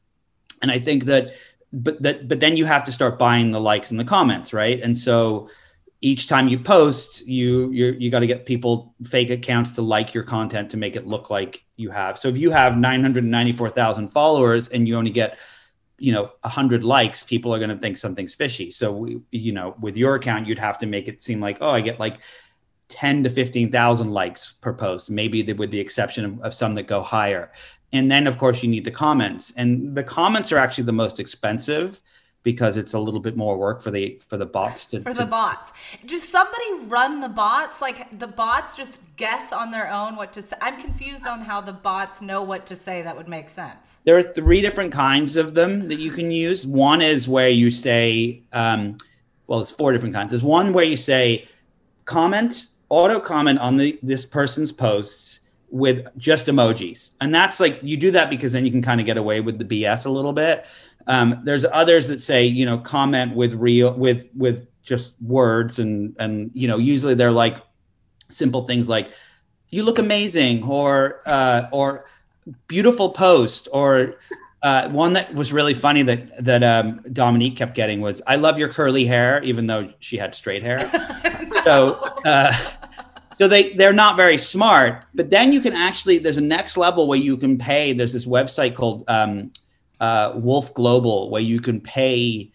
and 0.63 0.71
I 0.71 0.79
think 0.79 1.05
that, 1.05 1.33
but 1.73 2.03
that 2.03 2.29
but 2.29 2.41
then 2.41 2.57
you 2.57 2.65
have 2.65 2.85
to 2.85 2.93
start 2.93 3.19
buying 3.19 3.51
the 3.51 3.61
likes 3.61 3.91
and 3.91 3.99
the 3.99 4.05
comments, 4.05 4.53
right? 4.53 4.81
And 4.81 4.97
so 4.97 5.49
each 6.01 6.29
time 6.29 6.49
you 6.49 6.59
post, 6.59 7.27
you 7.27 7.71
you 7.71 7.97
you 7.99 8.11
got 8.11 8.21
to 8.21 8.27
get 8.27 8.45
people 8.45 8.95
fake 9.05 9.31
accounts 9.31 9.73
to 9.73 9.83
like 9.83 10.13
your 10.13 10.23
content 10.23 10.71
to 10.71 10.77
make 10.77 10.97
it 10.97 11.07
look 11.07 11.31
like 11.31 11.65
you 11.77 11.91
have. 11.91 12.19
So 12.19 12.29
if 12.29 12.37
you 12.37 12.51
have 12.51 12.77
994,000 12.77 14.09
followers 14.09 14.69
and 14.69 14.87
you 14.87 14.97
only 14.97 15.11
get 15.11 15.39
you 16.05 16.13
know 16.13 16.25
100 16.43 16.85
likes 16.85 17.23
people 17.23 17.55
are 17.55 17.59
going 17.59 17.71
to 17.71 17.77
think 17.77 17.97
something's 17.97 18.35
fishy. 18.35 18.71
So 18.71 18.93
we, 18.93 19.21
you 19.31 19.53
know 19.53 19.75
with 19.81 19.97
your 19.97 20.15
account 20.17 20.47
you'd 20.47 20.59
have 20.59 20.79
to 20.79 20.87
make 20.87 21.09
it 21.09 21.23
seem 21.23 21.41
like 21.41 21.59
oh 21.61 21.71
i 21.71 21.81
get 21.81 21.99
like 21.99 22.19
10 22.89 23.25
to 23.25 23.31
15,000 23.31 24.11
likes 24.11 24.53
per 24.53 24.73
post 24.73 25.11
maybe 25.11 25.43
with 25.53 25.71
the 25.71 25.81
exception 25.81 26.25
of, 26.25 26.41
of 26.41 26.55
some 26.55 26.75
that 26.75 26.87
go 26.87 27.03
higher. 27.03 27.51
And 27.93 28.11
then 28.11 28.27
of 28.27 28.39
course 28.39 28.63
you 28.63 28.69
need 28.69 28.85
the 28.85 28.91
comments. 28.91 29.53
And 29.57 29.97
the 29.97 30.05
comments 30.05 30.53
are 30.53 30.59
actually 30.59 30.85
the 30.85 30.93
most 30.93 31.19
expensive 31.19 32.03
because 32.45 32.77
it's 32.77 32.93
a 32.93 32.99
little 32.99 33.21
bit 33.21 33.37
more 33.37 33.57
work 33.57 33.83
for 33.83 33.91
the 33.91 34.21
for 34.29 34.37
the 34.37 34.47
bots 34.47 34.87
to 34.87 35.01
for 35.01 35.11
to, 35.11 35.21
the 35.21 35.27
bots. 35.27 35.73
Just 36.07 36.29
somebody 36.31 36.65
run 36.87 37.21
the 37.21 37.29
bots. 37.29 37.81
Like 37.81 38.17
the 38.17 38.29
bots 38.29 38.77
just 38.77 39.01
guess 39.17 39.53
on 39.53 39.73
their 39.73 39.91
own 39.91 40.15
what 40.15 40.33
to 40.35 40.43
say. 40.43 40.57
I'm 40.61 40.81
confused 40.81 41.27
on 41.27 41.41
how 41.41 41.61
the 41.61 41.73
bots 41.73 42.23
know 42.23 42.43
what 42.43 42.67
to 42.67 42.77
say 42.77 43.03
that 43.03 43.17
would 43.17 43.29
make 43.29 43.49
sense. 43.49 43.99
There 44.05 44.17
are 44.17 44.23
three 44.23 44.61
different 44.61 44.93
kinds 44.93 45.37
of 45.37 45.55
them 45.55 45.89
that 45.89 45.99
you 45.99 46.13
can 46.13 46.31
use. 46.31 46.67
One 46.67 47.01
is 47.01 47.27
where 47.27 47.49
you 47.49 47.71
say, 47.71 48.43
um, 48.53 48.99
well, 49.47 49.61
it's 49.61 49.71
four 49.71 49.93
different 49.93 50.15
kinds. 50.15 50.31
There's 50.31 50.45
one 50.45 50.73
where 50.73 50.85
you 50.85 50.97
say, 50.97 51.49
comment 52.05 52.67
auto 52.91 53.19
comment 53.19 53.59
on 53.59 53.79
the 53.79 53.99
this 54.03 54.27
person's 54.27 54.71
posts 54.71 55.44
with 55.75 56.07
just 56.17 56.47
emojis. 56.47 57.17
And 57.21 57.35
that's 57.35 57.59
like 57.59 57.81
you 57.83 57.97
do 57.97 58.13
that 58.13 58.31
because 58.31 58.53
then 58.53 58.65
you 58.65 58.71
can 58.71 58.81
kind 58.81 59.01
of 59.01 59.07
get 59.07 59.17
away 59.17 59.41
with 59.41 59.59
the 59.59 59.65
BS 59.65 60.07
a 60.07 60.09
little 60.09 60.33
bit. 60.33 60.65
Um, 61.09 61.41
there's 61.43 61.65
others 61.65 62.07
that 62.09 62.21
say, 62.21 62.47
you 62.47 62.65
know, 62.65 62.79
comment 62.79 63.35
with 63.35 63.55
real 63.55 63.93
with 63.93 64.29
with 64.37 64.69
just 64.85 65.21
words 65.21 65.81
and 65.81 66.15
and 66.21 66.53
you 66.55 66.69
know, 66.69 66.79
usually 66.79 67.15
they're 67.15 67.33
like 67.33 67.57
simple 68.31 68.69
things 68.69 68.89
like 68.89 69.11
you 69.71 69.83
look 69.83 69.99
amazing 69.99 70.63
or 70.63 71.21
uh, 71.27 71.69
or 71.73 72.07
beautiful 72.69 73.11
post 73.11 73.67
or 73.73 74.15
uh, 74.63 74.89
one 74.91 75.15
that 75.15 75.35
was 75.35 75.53
really 75.53 75.75
funny 75.75 76.05
that 76.05 76.45
that 76.45 76.63
um, 76.63 77.01
Dominique 77.13 77.57
kept 77.57 77.75
getting 77.75 78.01
was 78.01 78.23
I 78.29 78.37
love 78.37 78.61
your 78.61 78.69
curly 78.69 79.07
hair, 79.07 79.43
even 79.43 79.67
though 79.67 79.93
she 79.99 80.19
had 80.19 80.37
straight 80.37 80.63
hair. 80.63 80.89
so 81.65 81.95
uh, 82.25 82.53
so 83.37 83.49
they 83.49 83.73
they're 83.75 83.93
not 83.93 84.17
very 84.17 84.39
smart. 84.39 85.05
But 85.15 85.31
then 85.31 85.53
you 85.53 85.61
can 85.61 85.75
actually 85.75 86.19
there's 86.19 86.39
a 86.39 86.43
next 86.43 86.77
level 86.77 87.07
where 87.07 87.19
you 87.19 87.37
can 87.37 87.59
pay. 87.59 87.93
There's 87.93 88.13
this 88.13 88.27
website 88.27 88.75
called 88.75 89.05
um, 89.09 89.53
uh, 90.01 90.33
Wolf 90.37 90.73
Global 90.75 91.31
where 91.31 91.43
you 91.43 91.61
can 91.61 91.81
pay 91.81 92.53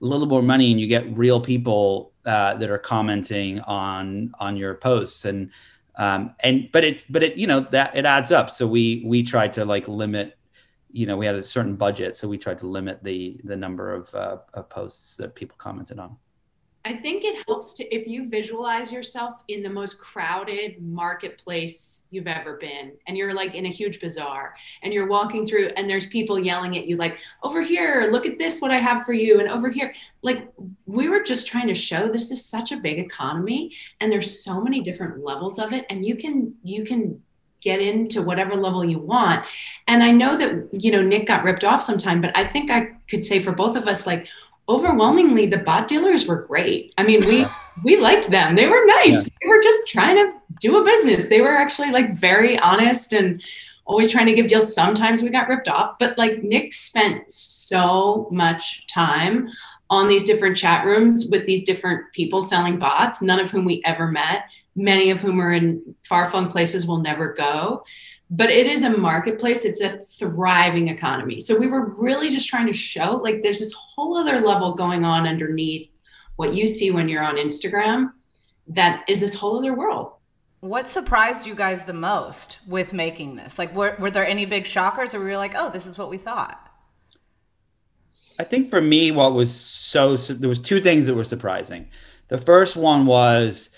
a 0.00 0.04
little 0.04 0.26
more 0.26 0.42
money 0.42 0.70
and 0.70 0.80
you 0.80 0.86
get 0.86 1.16
real 1.16 1.40
people 1.40 2.12
uh, 2.24 2.54
that 2.54 2.70
are 2.70 2.78
commenting 2.78 3.60
on 3.60 4.32
on 4.38 4.56
your 4.56 4.74
posts 4.74 5.24
and 5.24 5.50
um, 5.96 6.34
and 6.40 6.68
but 6.72 6.84
it 6.84 7.06
but 7.10 7.22
it 7.22 7.36
you 7.36 7.46
know 7.46 7.60
that 7.60 7.96
it 7.96 8.04
adds 8.04 8.30
up. 8.30 8.50
So 8.50 8.66
we 8.66 9.02
we 9.06 9.22
tried 9.22 9.54
to 9.54 9.64
like 9.64 9.88
limit 9.88 10.36
you 10.92 11.06
know 11.06 11.16
we 11.16 11.26
had 11.26 11.34
a 11.34 11.42
certain 11.42 11.76
budget 11.76 12.16
so 12.16 12.28
we 12.28 12.38
tried 12.38 12.58
to 12.58 12.66
limit 12.66 13.02
the 13.02 13.40
the 13.44 13.56
number 13.56 13.94
of, 13.94 14.12
uh, 14.14 14.38
of 14.54 14.68
posts 14.68 15.16
that 15.16 15.34
people 15.34 15.56
commented 15.58 15.98
on 15.98 16.16
i 16.84 16.92
think 16.92 17.24
it 17.24 17.44
helps 17.46 17.74
to 17.74 17.84
if 17.94 18.06
you 18.06 18.28
visualize 18.28 18.92
yourself 18.92 19.40
in 19.48 19.62
the 19.62 19.68
most 19.68 20.00
crowded 20.00 20.80
marketplace 20.82 22.02
you've 22.10 22.26
ever 22.26 22.56
been 22.56 22.92
and 23.06 23.16
you're 23.16 23.34
like 23.34 23.54
in 23.54 23.66
a 23.66 23.68
huge 23.68 24.00
bazaar 24.00 24.54
and 24.82 24.92
you're 24.92 25.06
walking 25.06 25.46
through 25.46 25.68
and 25.76 25.88
there's 25.88 26.06
people 26.06 26.38
yelling 26.38 26.76
at 26.78 26.86
you 26.86 26.96
like 26.96 27.18
over 27.42 27.60
here 27.60 28.08
look 28.10 28.26
at 28.26 28.38
this 28.38 28.60
what 28.60 28.70
i 28.70 28.76
have 28.76 29.04
for 29.04 29.12
you 29.12 29.40
and 29.40 29.48
over 29.48 29.68
here 29.68 29.94
like 30.22 30.48
we 30.86 31.08
were 31.08 31.22
just 31.22 31.46
trying 31.46 31.66
to 31.66 31.74
show 31.74 32.08
this 32.08 32.30
is 32.30 32.44
such 32.44 32.72
a 32.72 32.76
big 32.76 32.98
economy 32.98 33.74
and 34.00 34.10
there's 34.10 34.42
so 34.42 34.60
many 34.60 34.80
different 34.80 35.22
levels 35.24 35.58
of 35.58 35.72
it 35.72 35.84
and 35.90 36.04
you 36.04 36.16
can 36.16 36.54
you 36.62 36.84
can 36.84 37.20
get 37.60 37.80
into 37.80 38.22
whatever 38.22 38.54
level 38.56 38.84
you 38.84 38.98
want. 38.98 39.44
And 39.86 40.02
I 40.02 40.10
know 40.10 40.36
that, 40.36 40.68
you 40.72 40.90
know, 40.90 41.02
Nick 41.02 41.26
got 41.26 41.44
ripped 41.44 41.64
off 41.64 41.82
sometime, 41.82 42.20
but 42.20 42.36
I 42.36 42.44
think 42.44 42.70
I 42.70 42.92
could 43.08 43.24
say 43.24 43.38
for 43.38 43.52
both 43.52 43.76
of 43.76 43.86
us, 43.86 44.06
like, 44.06 44.26
overwhelmingly 44.70 45.46
the 45.46 45.58
bot 45.58 45.88
dealers 45.88 46.26
were 46.26 46.42
great. 46.42 46.94
I 46.96 47.02
mean, 47.02 47.20
we 47.26 47.46
we 47.84 47.98
liked 47.98 48.30
them. 48.30 48.56
They 48.56 48.68
were 48.68 48.84
nice. 48.86 49.26
Yeah. 49.26 49.34
They 49.42 49.48
were 49.48 49.62
just 49.62 49.88
trying 49.88 50.16
to 50.16 50.32
do 50.60 50.80
a 50.80 50.84
business. 50.84 51.26
They 51.26 51.40
were 51.40 51.56
actually 51.56 51.90
like 51.90 52.14
very 52.14 52.58
honest 52.58 53.12
and 53.12 53.42
always 53.84 54.10
trying 54.10 54.26
to 54.26 54.34
give 54.34 54.46
deals. 54.46 54.74
Sometimes 54.74 55.22
we 55.22 55.30
got 55.30 55.48
ripped 55.48 55.68
off, 55.68 55.98
but 55.98 56.16
like 56.16 56.42
Nick 56.42 56.72
spent 56.72 57.30
so 57.30 58.28
much 58.30 58.86
time 58.86 59.48
on 59.90 60.06
these 60.06 60.24
different 60.24 60.56
chat 60.56 60.84
rooms 60.84 61.26
with 61.30 61.46
these 61.46 61.64
different 61.64 62.12
people 62.12 62.40
selling 62.40 62.78
bots, 62.78 63.20
none 63.20 63.40
of 63.40 63.50
whom 63.50 63.64
we 63.64 63.82
ever 63.84 64.06
met 64.06 64.44
many 64.76 65.10
of 65.10 65.20
whom 65.20 65.40
are 65.40 65.52
in 65.52 65.94
far 66.02 66.30
flung 66.30 66.48
places 66.48 66.86
we'll 66.86 67.00
never 67.00 67.32
go. 67.32 67.84
But 68.30 68.50
it 68.50 68.66
is 68.66 68.84
a 68.84 68.90
marketplace, 68.90 69.64
it's 69.64 69.80
a 69.80 69.98
thriving 69.98 70.88
economy. 70.88 71.40
So 71.40 71.58
we 71.58 71.66
were 71.66 71.90
really 71.96 72.30
just 72.30 72.48
trying 72.48 72.68
to 72.68 72.72
show 72.72 73.16
like 73.16 73.42
there's 73.42 73.58
this 73.58 73.72
whole 73.72 74.16
other 74.16 74.40
level 74.40 74.72
going 74.72 75.04
on 75.04 75.26
underneath 75.26 75.90
what 76.36 76.54
you 76.54 76.66
see 76.66 76.90
when 76.90 77.08
you're 77.08 77.24
on 77.24 77.36
Instagram 77.36 78.12
that 78.68 79.04
is 79.08 79.20
this 79.20 79.34
whole 79.34 79.58
other 79.58 79.74
world. 79.74 80.12
What 80.60 80.88
surprised 80.88 81.46
you 81.46 81.54
guys 81.54 81.84
the 81.84 81.92
most 81.92 82.60
with 82.68 82.92
making 82.92 83.36
this? 83.36 83.58
Like, 83.58 83.74
were, 83.74 83.96
were 83.98 84.10
there 84.10 84.26
any 84.26 84.44
big 84.44 84.66
shockers, 84.66 85.14
or 85.14 85.20
were 85.20 85.30
you 85.30 85.36
like, 85.38 85.54
oh, 85.56 85.70
this 85.70 85.86
is 85.86 85.96
what 85.96 86.10
we 86.10 86.18
thought? 86.18 86.70
I 88.38 88.44
think 88.44 88.68
for 88.68 88.80
me, 88.80 89.10
what 89.10 89.32
was 89.32 89.54
so 89.54 90.16
there 90.16 90.48
was 90.48 90.60
two 90.60 90.80
things 90.80 91.06
that 91.06 91.14
were 91.14 91.24
surprising. 91.24 91.88
The 92.28 92.38
first 92.38 92.76
one 92.76 93.04
was 93.06 93.70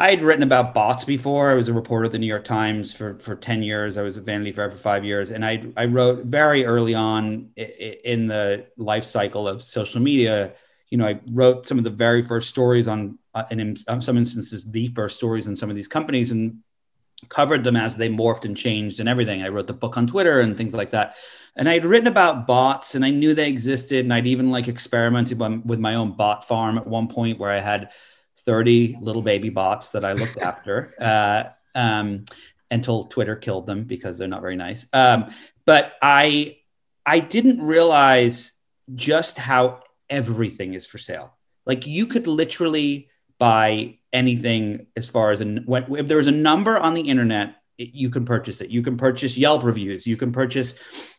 I 0.00 0.10
had 0.10 0.22
written 0.22 0.44
about 0.44 0.74
bots 0.74 1.04
before. 1.04 1.50
I 1.50 1.54
was 1.54 1.66
a 1.66 1.72
reporter 1.72 2.04
at 2.04 2.12
the 2.12 2.20
New 2.20 2.28
York 2.28 2.44
Times 2.44 2.92
for, 2.92 3.18
for 3.18 3.34
10 3.34 3.64
years. 3.64 3.96
I 3.96 4.02
was 4.02 4.16
at 4.16 4.22
Vanity 4.22 4.52
Fair 4.52 4.70
for 4.70 4.76
five 4.76 5.04
years. 5.04 5.32
And 5.32 5.44
I, 5.44 5.64
I 5.76 5.86
wrote 5.86 6.24
very 6.24 6.64
early 6.64 6.94
on 6.94 7.50
in 7.56 8.28
the 8.28 8.68
life 8.76 9.02
cycle 9.02 9.48
of 9.48 9.60
social 9.60 10.00
media. 10.00 10.52
You 10.88 10.98
know, 10.98 11.06
I 11.06 11.18
wrote 11.26 11.66
some 11.66 11.78
of 11.78 11.84
the 11.84 11.90
very 11.90 12.22
first 12.22 12.48
stories 12.48 12.86
on, 12.86 13.18
uh, 13.34 13.42
and 13.50 13.60
in 13.60 13.76
some 13.76 14.16
instances, 14.16 14.70
the 14.70 14.86
first 14.88 15.16
stories 15.16 15.48
in 15.48 15.56
some 15.56 15.68
of 15.68 15.74
these 15.74 15.88
companies 15.88 16.30
and 16.30 16.58
covered 17.28 17.64
them 17.64 17.74
as 17.74 17.96
they 17.96 18.08
morphed 18.08 18.44
and 18.44 18.56
changed 18.56 19.00
and 19.00 19.08
everything. 19.08 19.42
I 19.42 19.48
wrote 19.48 19.66
the 19.66 19.72
book 19.72 19.96
on 19.96 20.06
Twitter 20.06 20.38
and 20.38 20.56
things 20.56 20.74
like 20.74 20.92
that. 20.92 21.16
And 21.56 21.68
I'd 21.68 21.84
written 21.84 22.06
about 22.06 22.46
bots 22.46 22.94
and 22.94 23.04
I 23.04 23.10
knew 23.10 23.34
they 23.34 23.48
existed. 23.48 24.04
And 24.04 24.14
I'd 24.14 24.28
even 24.28 24.52
like 24.52 24.68
experimented 24.68 25.40
with 25.66 25.80
my 25.80 25.96
own 25.96 26.12
bot 26.12 26.46
farm 26.46 26.78
at 26.78 26.86
one 26.86 27.08
point 27.08 27.40
where 27.40 27.50
I 27.50 27.58
had 27.58 27.90
30 28.48 28.96
little 29.02 29.20
baby 29.20 29.50
bots 29.50 29.90
that 29.90 30.06
I 30.06 30.14
looked 30.14 30.38
after 30.38 30.94
uh, 31.00 31.44
um, 31.78 32.24
until 32.70 33.04
Twitter 33.04 33.36
killed 33.36 33.66
them 33.66 33.84
because 33.84 34.16
they're 34.16 34.26
not 34.26 34.40
very 34.40 34.56
nice. 34.56 34.88
Um, 34.94 35.30
but 35.66 35.92
I 36.00 36.56
I 37.04 37.20
didn't 37.20 37.60
realize 37.60 38.52
just 38.94 39.36
how 39.36 39.82
everything 40.08 40.72
is 40.72 40.86
for 40.86 40.96
sale. 40.96 41.36
Like 41.66 41.86
you 41.86 42.06
could 42.06 42.26
literally 42.26 43.10
buy 43.38 43.98
anything 44.14 44.86
as 44.96 45.06
far 45.06 45.30
as 45.30 45.42
an, 45.42 45.66
if 45.68 46.08
there 46.08 46.16
was 46.16 46.26
a 46.26 46.32
number 46.32 46.78
on 46.78 46.94
the 46.94 47.02
internet 47.02 47.56
it, 47.76 47.94
you 47.94 48.08
can 48.08 48.24
purchase 48.24 48.62
it. 48.62 48.70
You 48.70 48.82
can 48.82 48.96
purchase 48.96 49.36
Yelp 49.36 49.62
reviews. 49.62 50.06
You 50.06 50.16
can 50.16 50.32
purchase, 50.32 50.74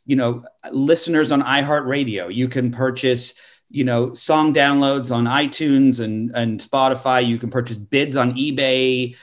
you 0.05 0.15
know, 0.15 0.43
listeners 0.71 1.31
on 1.31 1.41
iHeartRadio. 1.43 2.33
You 2.33 2.50
can 2.50 2.71
purchase 2.71 3.39
you 3.69 3.83
know 3.83 4.13
song 4.13 4.53
downloads 4.53 5.13
on 5.15 5.25
itunes 5.25 5.99
and 5.99 6.35
and 6.35 6.59
spotify. 6.59 7.25
You 7.25 7.38
can 7.38 7.49
purchase 7.49 7.77
bids 7.77 8.17
on 8.17 8.33
ebay 8.33 9.15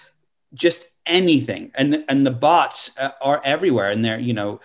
just 0.55 0.89
anything. 1.05 1.71
And 1.75 2.05
and 2.09 2.27
the 2.27 2.31
bots 2.31 2.97
uh, 2.99 3.11
are 3.21 3.41
everywhere 3.45 3.91
and 3.91 4.05
they're 4.05 4.19
you 4.19 4.33
know 4.33 4.61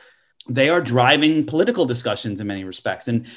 they 0.49 0.69
are 0.69 0.81
driving 0.81 1.45
political 1.45 1.85
discussions 1.85 2.41
in 2.41 2.47
many 2.47 2.63
respects. 2.63 3.07
And 3.07 3.27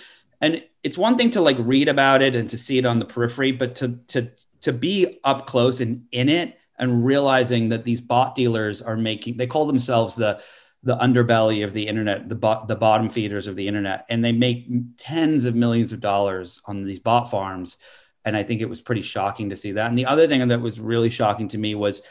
and 0.40 0.62
it's 0.82 0.98
one 0.98 1.16
thing 1.16 1.30
to 1.32 1.40
like 1.40 1.56
read 1.60 1.88
about 1.88 2.22
it 2.22 2.34
and 2.34 2.48
to 2.50 2.58
see 2.58 2.78
it 2.78 2.86
on 2.86 2.98
the 2.98 3.04
periphery 3.04 3.52
but 3.52 3.74
to 3.76 3.98
to 4.08 4.30
to 4.62 4.72
be 4.72 5.20
up 5.24 5.46
close 5.46 5.80
and 5.80 6.04
in 6.12 6.28
it 6.28 6.58
and 6.78 7.04
realizing 7.04 7.68
that 7.68 7.84
these 7.84 8.00
bot 8.00 8.34
dealers 8.34 8.82
are 8.82 8.96
making 8.96 9.36
they 9.36 9.46
call 9.46 9.66
themselves 9.66 10.14
the 10.14 10.40
the 10.84 10.96
underbelly 10.96 11.64
of 11.64 11.72
the 11.72 11.88
internet, 11.88 12.28
the 12.28 12.34
bo- 12.34 12.64
the 12.66 12.76
bottom 12.76 13.08
feeders 13.08 13.46
of 13.46 13.56
the 13.56 13.66
internet, 13.66 14.04
and 14.08 14.24
they 14.24 14.32
make 14.32 14.68
tens 14.96 15.46
of 15.46 15.54
millions 15.54 15.92
of 15.92 16.00
dollars 16.00 16.60
on 16.66 16.84
these 16.84 17.00
bot 17.00 17.30
farms. 17.30 17.76
And 18.24 18.36
I 18.36 18.42
think 18.42 18.60
it 18.60 18.68
was 18.68 18.80
pretty 18.80 19.02
shocking 19.02 19.50
to 19.50 19.56
see 19.56 19.72
that. 19.72 19.88
And 19.88 19.98
the 19.98 20.06
other 20.06 20.26
thing 20.26 20.46
that 20.48 20.60
was 20.60 20.80
really 20.80 21.10
shocking 21.10 21.48
to 21.48 21.58
me 21.58 21.74
was 21.74 22.02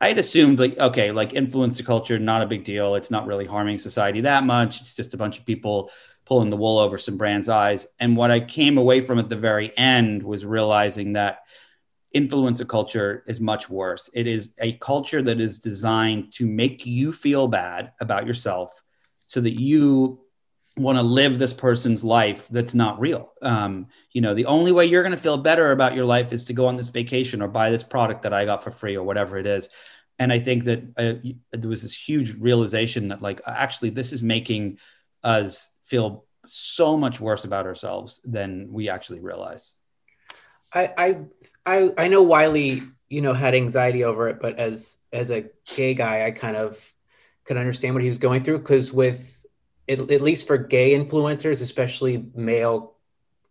I 0.00 0.08
had 0.08 0.18
assumed 0.18 0.60
like, 0.60 0.78
okay, 0.78 1.10
like 1.10 1.32
influencer 1.32 1.84
culture, 1.84 2.18
not 2.18 2.42
a 2.42 2.46
big 2.46 2.64
deal. 2.64 2.94
It's 2.94 3.10
not 3.10 3.26
really 3.26 3.46
harming 3.46 3.78
society 3.78 4.20
that 4.22 4.44
much. 4.44 4.80
It's 4.80 4.94
just 4.94 5.14
a 5.14 5.18
bunch 5.18 5.38
of 5.38 5.46
people 5.46 5.90
pulling 6.24 6.50
the 6.50 6.56
wool 6.56 6.78
over 6.78 6.98
some 6.98 7.16
brands' 7.16 7.48
eyes. 7.48 7.86
And 7.98 8.16
what 8.16 8.30
I 8.30 8.40
came 8.40 8.78
away 8.78 9.00
from 9.00 9.18
at 9.18 9.28
the 9.28 9.36
very 9.36 9.76
end 9.76 10.22
was 10.22 10.44
realizing 10.44 11.14
that 11.14 11.40
influencer 12.14 12.66
culture 12.66 13.24
is 13.26 13.40
much 13.40 13.68
worse. 13.68 14.10
It 14.14 14.26
is 14.26 14.54
a 14.60 14.72
culture 14.74 15.22
that 15.22 15.40
is 15.40 15.58
designed 15.58 16.32
to 16.34 16.46
make 16.46 16.86
you 16.86 17.12
feel 17.12 17.48
bad 17.48 17.92
about 18.00 18.26
yourself 18.26 18.82
so 19.26 19.40
that 19.40 19.60
you 19.60 20.20
want 20.76 20.96
to 20.96 21.02
live 21.02 21.38
this 21.38 21.52
person's 21.52 22.04
life 22.04 22.48
that's 22.48 22.74
not 22.74 23.00
real. 23.00 23.32
Um, 23.42 23.88
you 24.12 24.20
know, 24.20 24.34
the 24.34 24.46
only 24.46 24.72
way 24.72 24.86
you're 24.86 25.02
going 25.02 25.14
to 25.14 25.18
feel 25.18 25.36
better 25.36 25.72
about 25.72 25.94
your 25.94 26.04
life 26.04 26.32
is 26.32 26.44
to 26.44 26.52
go 26.52 26.66
on 26.66 26.76
this 26.76 26.88
vacation 26.88 27.42
or 27.42 27.48
buy 27.48 27.70
this 27.70 27.82
product 27.82 28.22
that 28.22 28.32
I 28.32 28.44
got 28.44 28.62
for 28.62 28.70
free 28.70 28.96
or 28.96 29.04
whatever 29.04 29.36
it 29.36 29.46
is. 29.46 29.68
And 30.18 30.32
I 30.32 30.38
think 30.38 30.64
that 30.64 30.82
uh, 30.96 31.30
there 31.52 31.68
was 31.68 31.82
this 31.82 31.94
huge 31.94 32.34
realization 32.38 33.08
that, 33.08 33.22
like, 33.22 33.40
actually, 33.46 33.90
this 33.90 34.12
is 34.12 34.22
making 34.22 34.78
us 35.22 35.76
feel 35.84 36.24
so 36.46 36.96
much 36.96 37.20
worse 37.20 37.44
about 37.44 37.66
ourselves 37.66 38.20
than 38.24 38.68
we 38.70 38.88
actually 38.88 39.20
realize. 39.20 39.74
I 40.74 41.18
I 41.64 41.90
I 41.96 42.08
know 42.08 42.22
Wylie, 42.22 42.82
you 43.08 43.20
know, 43.20 43.32
had 43.32 43.54
anxiety 43.54 44.04
over 44.04 44.28
it, 44.28 44.40
but 44.40 44.58
as 44.58 44.98
as 45.12 45.30
a 45.30 45.46
gay 45.74 45.94
guy, 45.94 46.26
I 46.26 46.30
kind 46.30 46.56
of 46.56 46.92
could 47.44 47.56
understand 47.56 47.94
what 47.94 48.02
he 48.02 48.08
was 48.08 48.18
going 48.18 48.44
through 48.44 48.58
because 48.58 48.92
with 48.92 49.46
at, 49.88 49.98
at 50.10 50.20
least 50.20 50.46
for 50.46 50.58
gay 50.58 50.98
influencers, 50.98 51.62
especially 51.62 52.26
male 52.34 52.94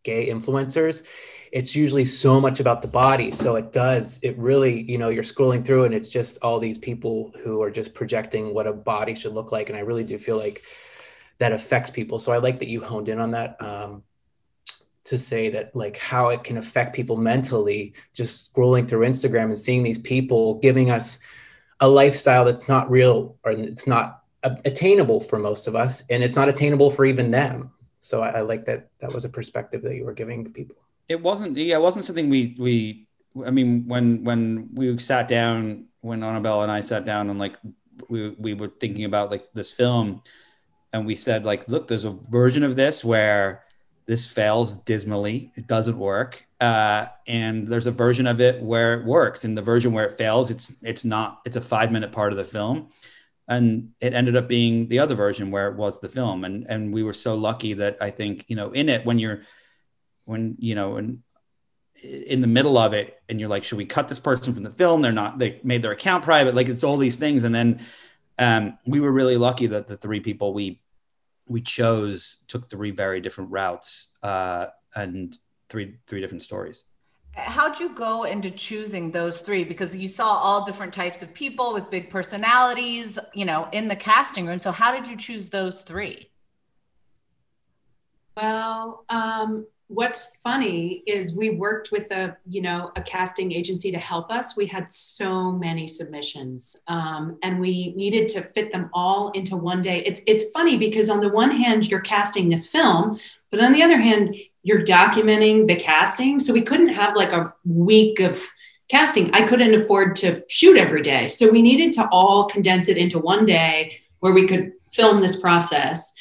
gay 0.03 0.29
influencers, 0.29 1.05
it's 1.51 1.75
usually 1.75 2.05
so 2.05 2.39
much 2.39 2.59
about 2.59 2.81
the 2.81 2.87
body. 2.87 3.31
So 3.31 3.55
it 3.55 3.71
does, 3.71 4.19
it 4.21 4.37
really, 4.37 4.89
you 4.89 4.97
know, 4.97 5.09
you're 5.09 5.23
scrolling 5.23 5.65
through 5.65 5.85
and 5.85 5.93
it's 5.93 6.09
just 6.09 6.37
all 6.41 6.59
these 6.59 6.77
people 6.77 7.33
who 7.43 7.61
are 7.61 7.71
just 7.71 7.93
projecting 7.93 8.53
what 8.53 8.67
a 8.67 8.73
body 8.73 9.15
should 9.15 9.33
look 9.33 9.51
like. 9.51 9.69
And 9.69 9.77
I 9.77 9.81
really 9.81 10.03
do 10.03 10.17
feel 10.17 10.37
like 10.37 10.63
that 11.39 11.51
affects 11.51 11.89
people. 11.89 12.19
So 12.19 12.31
I 12.31 12.37
like 12.37 12.59
that 12.59 12.67
you 12.69 12.81
honed 12.81 13.09
in 13.09 13.19
on 13.19 13.31
that. 13.31 13.61
Um, 13.61 14.03
to 15.07 15.17
say 15.17 15.49
that 15.49 15.75
like 15.75 15.97
how 15.97 16.29
it 16.29 16.43
can 16.43 16.57
affect 16.57 16.95
people 16.95 17.15
mentally 17.15 17.93
just 18.13 18.53
scrolling 18.53 18.87
through 18.87 19.07
Instagram 19.07 19.45
and 19.45 19.57
seeing 19.57 19.81
these 19.81 19.99
people 19.99 20.59
giving 20.59 20.91
us 20.91 21.19
a 21.79 21.87
lifestyle 21.87 22.43
that's 22.43 22.67
not 22.67 22.89
real 22.89 23.37
or 23.43 23.51
it's 23.51 23.87
not 23.87 24.23
attainable 24.43 25.19
for 25.19 25.39
most 25.39 25.67
of 25.67 25.75
us 25.75 26.03
and 26.09 26.23
it's 26.23 26.35
not 26.35 26.49
attainable 26.49 26.89
for 26.89 27.05
even 27.05 27.31
them. 27.31 27.71
So 27.99 28.21
I, 28.21 28.29
I, 28.29 28.41
like 28.41 28.65
that 28.65 28.89
that 28.99 29.13
was 29.13 29.25
a 29.25 29.29
perspective 29.29 29.81
that 29.83 29.95
you 29.95 30.05
were 30.05 30.13
giving 30.13 30.43
to 30.43 30.49
people. 30.49 30.75
It 31.07 31.21
wasn't 31.21 31.57
yeah 31.57 31.77
it 31.77 31.81
wasn't 31.81 32.05
something 32.05 32.29
we 32.29 32.55
we 32.59 33.07
i 33.45 33.51
mean 33.51 33.87
when 33.87 34.23
when 34.23 34.69
we 34.73 34.97
sat 34.99 35.27
down 35.27 35.85
when 36.01 36.23
annabelle 36.23 36.63
and 36.63 36.71
i 36.71 36.81
sat 36.81 37.05
down 37.05 37.29
and 37.29 37.39
like 37.39 37.55
we, 38.09 38.29
we 38.31 38.53
were 38.53 38.71
thinking 38.79 39.05
about 39.05 39.31
like 39.31 39.43
this 39.53 39.71
film 39.71 40.21
and 40.91 41.05
we 41.05 41.15
said 41.15 41.45
like 41.45 41.67
look 41.67 41.87
there's 41.87 42.03
a 42.03 42.17
version 42.29 42.63
of 42.63 42.75
this 42.75 43.05
where 43.05 43.63
this 44.07 44.25
fails 44.25 44.73
dismally. 44.73 45.51
It 45.55 45.67
doesn't 45.67 45.99
work. 45.99 46.45
Uh, 46.59 47.07
and 47.27 47.67
there's 47.67 47.87
a 47.87 47.91
version 47.91 48.25
of 48.25 48.41
it 48.41 48.61
where 48.63 48.99
it 48.99 49.05
works. 49.05 49.43
And 49.43 49.55
the 49.55 49.61
version 49.61 49.91
where 49.93 50.05
it 50.05 50.17
fails 50.17 50.49
it's 50.49 50.81
it's 50.81 51.05
not 51.05 51.41
it's 51.45 51.57
a 51.57 51.61
five 51.61 51.91
minute 51.91 52.11
part 52.11 52.31
of 52.31 52.37
the 52.37 52.45
film. 52.45 52.89
And 53.49 53.91
it 54.01 54.13
ended 54.13 54.35
up 54.35 54.47
being 54.47 54.87
the 54.87 54.99
other 54.99 55.15
version 55.15 55.51
where 55.51 55.67
it 55.67 55.75
was 55.75 55.99
the 55.99 56.09
film. 56.09 56.45
And 56.45 56.65
and 56.67 56.93
we 56.93 57.03
were 57.03 57.13
so 57.13 57.35
lucky 57.35 57.73
that 57.75 57.97
i 58.01 58.09
think 58.09 58.45
you 58.47 58.55
know 58.55 58.71
in 58.71 58.89
it 58.89 59.05
when 59.05 59.19
you're 59.19 59.41
when 60.25 60.55
you 60.57 60.73
know 60.73 60.97
in 60.97 61.21
in 62.01 62.41
the 62.41 62.47
middle 62.47 62.77
of 62.77 62.93
it 62.93 63.19
and 63.27 63.39
you're 63.39 63.49
like 63.49 63.63
should 63.63 63.77
we 63.77 63.85
cut 63.85 64.07
this 64.07 64.19
person 64.19 64.53
from 64.53 64.63
the 64.63 64.71
film? 64.71 65.01
They're 65.01 65.11
not 65.11 65.37
they 65.37 65.59
made 65.63 65.81
their 65.81 65.91
account 65.91 66.23
private. 66.23 66.55
Like 66.55 66.69
it's 66.69 66.83
all 66.83 66.97
these 66.97 67.17
things. 67.17 67.43
And 67.43 67.53
then 67.53 67.85
um, 68.39 68.77
we 68.85 68.99
were 68.99 69.11
really 69.11 69.37
lucky 69.37 69.67
that 69.67 69.87
the 69.87 69.97
three 69.97 70.21
people 70.21 70.53
we 70.53 70.79
we 71.47 71.61
chose 71.61 72.43
took 72.47 72.69
three 72.69 72.91
very 72.91 73.21
different 73.21 73.51
routes 73.51 74.17
uh, 74.23 74.67
and 74.95 75.37
three 75.69 75.95
three 76.07 76.21
different 76.21 76.43
stories. 76.43 76.85
How'd 77.33 77.79
you 77.79 77.93
go 77.93 78.23
into 78.23 78.49
choosing 78.49 79.11
those 79.11 79.41
three? 79.41 79.63
Because 79.63 79.95
you 79.95 80.07
saw 80.07 80.25
all 80.25 80.65
different 80.65 80.91
types 80.91 81.21
of 81.21 81.33
people 81.33 81.71
with 81.73 81.89
big 81.91 82.09
personalities 82.09 83.19
you 83.33 83.45
know 83.45 83.67
in 83.71 83.87
the 83.87 83.95
casting 83.95 84.45
room. 84.45 84.59
So 84.59 84.71
how 84.71 84.91
did 84.91 85.07
you 85.07 85.15
choose 85.15 85.49
those 85.49 85.83
three? 85.83 86.29
Well 88.35 89.05
um, 89.09 89.65
what's 89.89 90.27
funny 90.43 91.01
is 91.07 91.33
we 91.33 91.51
worked 91.51 91.91
with 91.93 92.11
a 92.11 92.35
you 92.45 92.61
know 92.61 92.91
a 92.97 93.01
casting 93.01 93.53
agency 93.53 93.89
to 93.89 93.97
help 93.97 94.29
us 94.29 94.57
we 94.57 94.65
had 94.65 94.91
so 94.91 95.51
many 95.53 95.87
submissions 95.87 96.75
um, 96.87 97.37
and 97.41 97.57
we 97.57 97.93
needed 97.95 98.27
to 98.27 98.41
fit 98.41 98.71
them 98.71 98.89
all 98.93 99.31
into 99.31 99.55
one 99.55 99.81
day 99.81 100.03
it's 100.05 100.21
it's 100.27 100.51
funny 100.51 100.77
because 100.77 101.09
on 101.09 101.21
the 101.21 101.29
one 101.29 101.51
hand 101.51 101.89
you're 101.89 102.01
casting 102.01 102.49
this 102.49 102.67
film 102.67 103.17
but 103.49 103.61
on 103.61 103.71
the 103.71 103.81
other 103.81 103.97
hand 103.97 104.35
you're 104.67 104.83
documenting 104.83 105.65
the 105.65 105.77
casting. 105.77 106.39
So 106.39 106.51
we 106.51 106.61
couldn't 106.61 106.89
have 106.89 107.15
like 107.15 107.31
a 107.31 107.53
week 107.63 108.19
of 108.19 108.43
casting. 108.89 109.33
I 109.33 109.47
couldn't 109.47 109.73
afford 109.73 110.17
to 110.17 110.43
shoot 110.49 110.75
every 110.77 111.01
day. 111.01 111.29
So 111.29 111.49
we 111.49 111.61
needed 111.61 111.93
to 111.93 112.09
all 112.11 112.49
condense 112.49 112.89
it 112.89 112.97
into 112.97 113.17
one 113.17 113.45
day 113.45 114.01
where 114.19 114.33
we 114.33 114.45
could 114.45 114.73
film 114.91 115.21
this 115.21 115.39
process. 115.39 116.13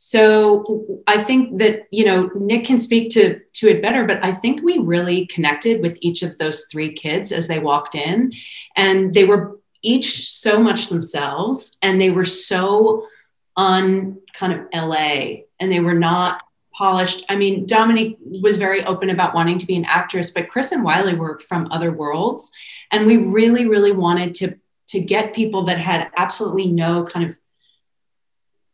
So 0.00 1.02
I 1.08 1.18
think 1.18 1.58
that 1.58 1.88
you 1.90 2.04
know 2.04 2.30
Nick 2.34 2.64
can 2.64 2.78
speak 2.78 3.10
to 3.10 3.40
to 3.54 3.68
it 3.68 3.82
better, 3.82 4.06
but 4.06 4.24
I 4.24 4.30
think 4.30 4.62
we 4.62 4.78
really 4.78 5.26
connected 5.26 5.82
with 5.82 5.98
each 6.00 6.22
of 6.22 6.38
those 6.38 6.66
three 6.70 6.92
kids 6.92 7.32
as 7.32 7.48
they 7.48 7.58
walked 7.58 7.96
in, 7.96 8.32
and 8.76 9.12
they 9.12 9.24
were 9.24 9.58
each 9.82 10.30
so 10.30 10.60
much 10.60 10.86
themselves, 10.86 11.78
and 11.82 12.00
they 12.00 12.10
were 12.10 12.24
so 12.24 13.08
on 13.56 14.18
kind 14.34 14.52
of 14.52 14.66
LA, 14.72 15.42
and 15.58 15.72
they 15.72 15.80
were 15.80 15.94
not 15.94 16.44
polished. 16.72 17.24
I 17.28 17.34
mean, 17.34 17.66
Dominique 17.66 18.18
was 18.24 18.54
very 18.54 18.84
open 18.84 19.10
about 19.10 19.34
wanting 19.34 19.58
to 19.58 19.66
be 19.66 19.74
an 19.74 19.84
actress, 19.84 20.30
but 20.30 20.48
Chris 20.48 20.70
and 20.70 20.84
Wylie 20.84 21.16
were 21.16 21.40
from 21.40 21.66
other 21.72 21.90
worlds. 21.90 22.52
And 22.92 23.04
we 23.04 23.16
really, 23.16 23.66
really 23.66 23.90
wanted 23.90 24.32
to, 24.36 24.56
to 24.90 25.00
get 25.00 25.34
people 25.34 25.62
that 25.64 25.78
had 25.78 26.08
absolutely 26.16 26.68
no 26.68 27.02
kind 27.02 27.28
of 27.28 27.36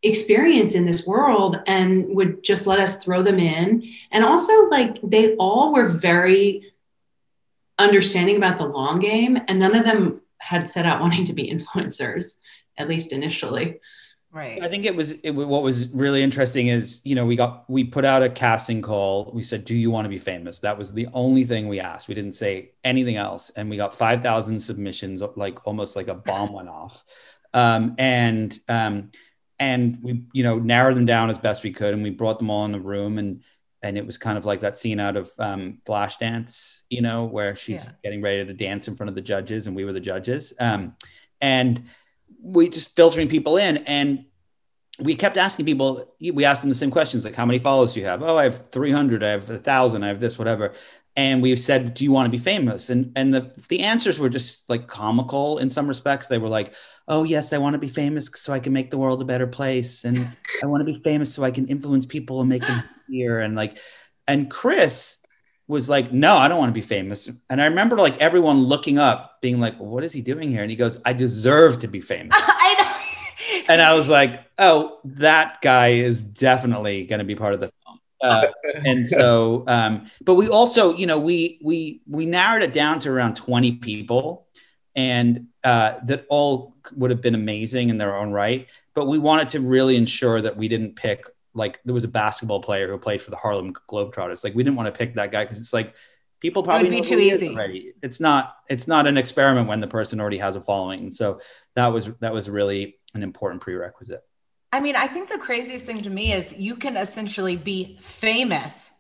experience 0.05 0.75
in 0.75 0.85
this 0.85 1.07
world 1.07 1.61
and 1.67 2.07
would 2.15 2.45
just 2.45 2.67
let 2.67 2.79
us 2.79 3.03
throw 3.03 3.23
them 3.23 3.39
in. 3.39 3.83
And 4.11 4.25
also, 4.25 4.69
like, 4.69 4.99
they 5.03 5.35
all 5.37 5.73
were 5.73 5.89
very 5.89 6.73
understanding 7.79 8.37
about 8.37 8.59
the 8.59 8.67
long 8.67 9.01
game, 9.01 9.39
and 9.49 9.59
none 9.59 9.75
of 9.75 9.85
them 9.85 10.21
had 10.39 10.69
set 10.69 10.87
out 10.87 11.01
wanting 11.03 11.25
to 11.25 11.33
be 11.33 11.51
influencers, 11.51 12.39
at 12.77 12.89
least 12.89 13.13
initially. 13.13 13.81
Right. 14.31 14.61
I 14.61 14.69
think 14.69 14.85
it 14.85 14.97
was 14.97 15.13
it, 15.21 15.31
what 15.31 15.63
was 15.63 15.89
really 15.91 16.21
interesting 16.21 16.67
is 16.67 17.01
you 17.05 17.15
know 17.15 17.25
we 17.25 17.37
got 17.37 17.71
we 17.71 17.85
put 17.85 18.05
out 18.05 18.25
a 18.25 18.29
casting 18.29 18.83
call. 18.83 19.31
We 19.33 19.45
said, 19.45 19.65
"Do 19.65 19.77
you 19.77 19.93
want 19.93 20.07
to 20.07 20.09
be 20.09 20.19
famous?" 20.19 20.59
That 20.59 20.77
was 20.77 20.93
the 20.93 21.07
only 21.13 21.45
thing 21.45 21.69
we 21.69 21.79
asked. 21.79 22.09
We 22.09 22.17
didn't 22.17 22.33
say 22.33 22.73
anything 22.83 23.15
else, 23.15 23.51
and 23.51 23.71
we 23.71 23.77
got 23.77 23.95
five 23.95 24.25
thousand 24.25 24.59
submissions. 24.59 25.23
Like 25.37 25.65
almost 25.65 25.95
like 25.95 26.09
a 26.09 26.15
bomb 26.15 26.53
went 26.53 26.69
off, 26.69 27.05
um, 27.53 27.95
and 27.97 28.59
um, 28.69 29.13
and 29.65 29.99
we 30.03 30.25
you 30.33 30.43
know 30.43 30.59
narrowed 30.59 30.97
them 30.97 31.07
down 31.07 31.31
as 31.31 31.39
best 31.39 31.63
we 31.63 31.73
could, 31.73 31.95
and 31.95 32.03
we 32.03 32.11
brought 32.11 32.39
them 32.39 32.51
all 32.51 32.65
in 32.65 32.73
the 32.73 32.81
room, 32.81 33.19
and 33.19 33.43
and 33.83 33.97
it 33.97 34.07
was 34.07 34.19
kind 34.19 34.37
of 34.37 34.45
like 34.45 34.61
that 34.61 34.77
scene 34.77 35.01
out 35.01 35.17
of 35.17 35.31
um, 35.39 35.79
Flashdance, 35.87 36.83
you 36.91 37.03
know, 37.03 37.25
where 37.25 37.55
she's 37.57 37.85
yeah. 37.85 37.91
getting 38.03 38.23
ready 38.23 38.45
to 38.45 38.53
dance 38.55 38.89
in 38.89 38.97
front 38.97 39.09
of 39.09 39.15
the 39.15 39.21
judges, 39.23 39.67
and 39.67 39.75
we 39.75 39.85
were 39.85 39.93
the 39.93 40.01
judges, 40.01 40.53
um, 40.61 40.95
and 41.41 41.83
we 42.43 42.69
just 42.69 42.95
filtering 42.95 43.29
people 43.29 43.57
in 43.57 43.79
and 43.79 44.27
we 45.01 45.17
kept 45.17 45.37
asking 45.37 45.65
people 45.65 46.15
we 46.21 46.45
asked 46.45 46.61
them 46.61 46.69
the 46.69 46.77
same 46.77 46.91
questions 46.91 47.25
like 47.25 47.35
how 47.35 47.47
many 47.47 47.59
followers 47.59 47.95
do 47.95 48.01
you 48.01 48.07
have? 48.07 48.23
Oh 48.23 48.37
i 48.37 48.45
have 48.45 48.69
300 48.69 49.23
i 49.23 49.31
have 49.31 49.49
a 49.51 49.59
thousand 49.59 50.05
i 50.05 50.09
have 50.09 50.21
this 50.21 50.39
whatever 50.39 50.75
and 51.17 51.43
we 51.43 51.55
said 51.57 51.95
do 51.95 52.05
you 52.05 52.11
want 52.11 52.27
to 52.27 52.31
be 52.31 52.43
famous 52.43 52.91
and 52.91 53.13
and 53.17 53.33
the 53.33 53.53
the 53.69 53.81
answers 53.81 54.19
were 54.19 54.29
just 54.29 54.69
like 54.69 54.89
comical 54.89 55.59
in 55.59 55.71
some 55.71 55.87
respects 55.87 56.27
they 56.27 56.39
were 56.39 56.49
like 56.49 56.73
oh 57.09 57.23
yes 57.23 57.53
i 57.53 57.59
want 57.59 57.75
to 57.75 57.79
be 57.79 57.89
famous 57.89 58.29
so 58.35 58.53
i 58.53 58.59
can 58.61 58.73
make 58.73 58.91
the 58.91 58.99
world 58.99 59.23
a 59.23 59.25
better 59.25 59.47
place 59.47 60.05
and 60.05 60.19
i 60.63 60.67
want 60.67 60.81
to 60.81 60.93
be 60.93 61.01
famous 61.01 61.33
so 61.33 61.45
i 61.45 61.51
can 61.51 61.67
influence 61.69 62.05
people 62.05 62.41
and 62.41 62.49
make 62.49 62.67
them 62.67 62.83
here 63.09 63.41
and 63.41 63.55
like 63.55 63.79
and 64.27 64.51
chris 64.51 65.25
was 65.67 65.89
like, 65.89 66.13
no, 66.13 66.37
I 66.37 66.49
don't 66.49 66.59
want 66.59 66.71
to 66.71 66.75
be 66.81 66.87
famous. 66.87 67.31
And 67.49 67.61
I 67.61 67.67
remember 67.67 67.97
like 67.97 68.19
everyone 68.19 68.65
looking 68.65 68.99
up, 68.99 69.41
being 69.41 69.61
like, 69.61 69.79
well, 69.81 69.89
what 69.89 70.05
is 70.05 70.13
he 70.13 70.21
doing 70.21 70.51
here? 70.51 70.63
And 70.63 70.71
he 70.71 70.77
goes, 70.77 71.01
I 71.05 71.13
deserve 71.13 71.79
to 71.81 71.89
be 71.89 72.01
famous. 72.01 72.37
I 72.39 72.75
know. 72.79 73.63
and 73.69 73.81
I 73.81 73.95
was 73.95 74.09
like, 74.09 74.45
oh, 74.59 75.01
that 75.05 75.63
guy 75.63 75.93
is 75.93 76.23
definitely 76.23 77.07
going 77.07 77.21
to 77.21 77.25
be 77.25 77.35
part 77.35 77.55
of 77.55 77.61
the. 77.61 77.71
Uh, 78.25 78.47
and 78.85 79.07
so, 79.09 79.65
um, 79.67 80.11
but 80.23 80.35
we 80.35 80.49
also, 80.49 80.95
you 80.97 81.07
know, 81.07 81.19
we 81.19 81.61
we 81.63 82.03
we 82.09 82.27
narrowed 82.27 82.63
it 82.63 82.73
down 82.73 82.99
to 83.01 83.11
around 83.11 83.37
20 83.37 83.73
people, 83.77 84.47
and 84.95 85.49
uh, 85.63 85.95
that 86.05 86.27
all 86.29 86.77
would 86.97 87.11
have 87.11 87.21
been 87.21 87.35
amazing 87.35 87.91
in 87.91 87.99
their 87.99 88.17
own 88.17 88.33
right. 88.33 88.69
But 88.95 89.07
we 89.07 89.19
wanted 89.19 89.49
to 89.51 89.61
really 89.61 89.97
ensure 89.97 90.41
that 90.41 90.57
we 90.57 90.69
didn't 90.69 90.97
pick 90.97 91.25
like 91.55 91.81
there 91.85 91.95
was 91.95 92.05
a 92.05 92.09
basketball 92.09 92.61
player 92.61 92.89
who 92.89 92.99
played 92.99 93.23
for 93.23 93.31
the 93.31 93.37
Harlem 93.37 93.73
Globetrotters. 93.89 94.43
Like 94.43 94.55
we 94.55 94.63
didn't 94.63 94.77
want 94.77 94.93
to 94.93 94.99
pick 94.99 95.15
that 95.15 95.31
guy 95.31 95.45
because 95.45 95.61
it's 95.61 95.73
like 95.73 95.95
people 96.41 96.63
probably 96.63 96.89
it 96.89 96.91
would 96.91 97.03
be 97.03 97.09
too 97.09 97.19
easy 97.19 97.51
already. 97.51 97.93
It's 98.03 98.21
not 98.21 98.57
it's 98.69 98.89
not 98.89 99.07
an 99.07 99.17
experiment 99.17 99.69
when 99.69 99.81
the 99.81 99.87
person 99.87 100.21
already 100.21 100.39
has 100.39 100.57
a 100.57 100.61
following. 100.61 101.01
And 101.01 101.15
so 101.15 101.41
that 101.75 101.89
was 101.89 102.11
that 102.21 102.33
was 102.33 102.51
really 102.51 102.99
an 103.15 103.23
important 103.23 103.63
prerequisite. 103.63 104.23
I 104.75 104.81
mean, 104.81 104.97
I 104.97 105.07
think 105.07 105.29
the 105.29 105.39
craziest 105.39 105.87
thing 105.87 106.03
to 106.03 106.11
me 106.11 106.33
is 106.33 106.53
you 106.59 106.75
can 106.75 106.97
essentially 106.97 107.57
be 107.57 107.97
famous 108.01 108.91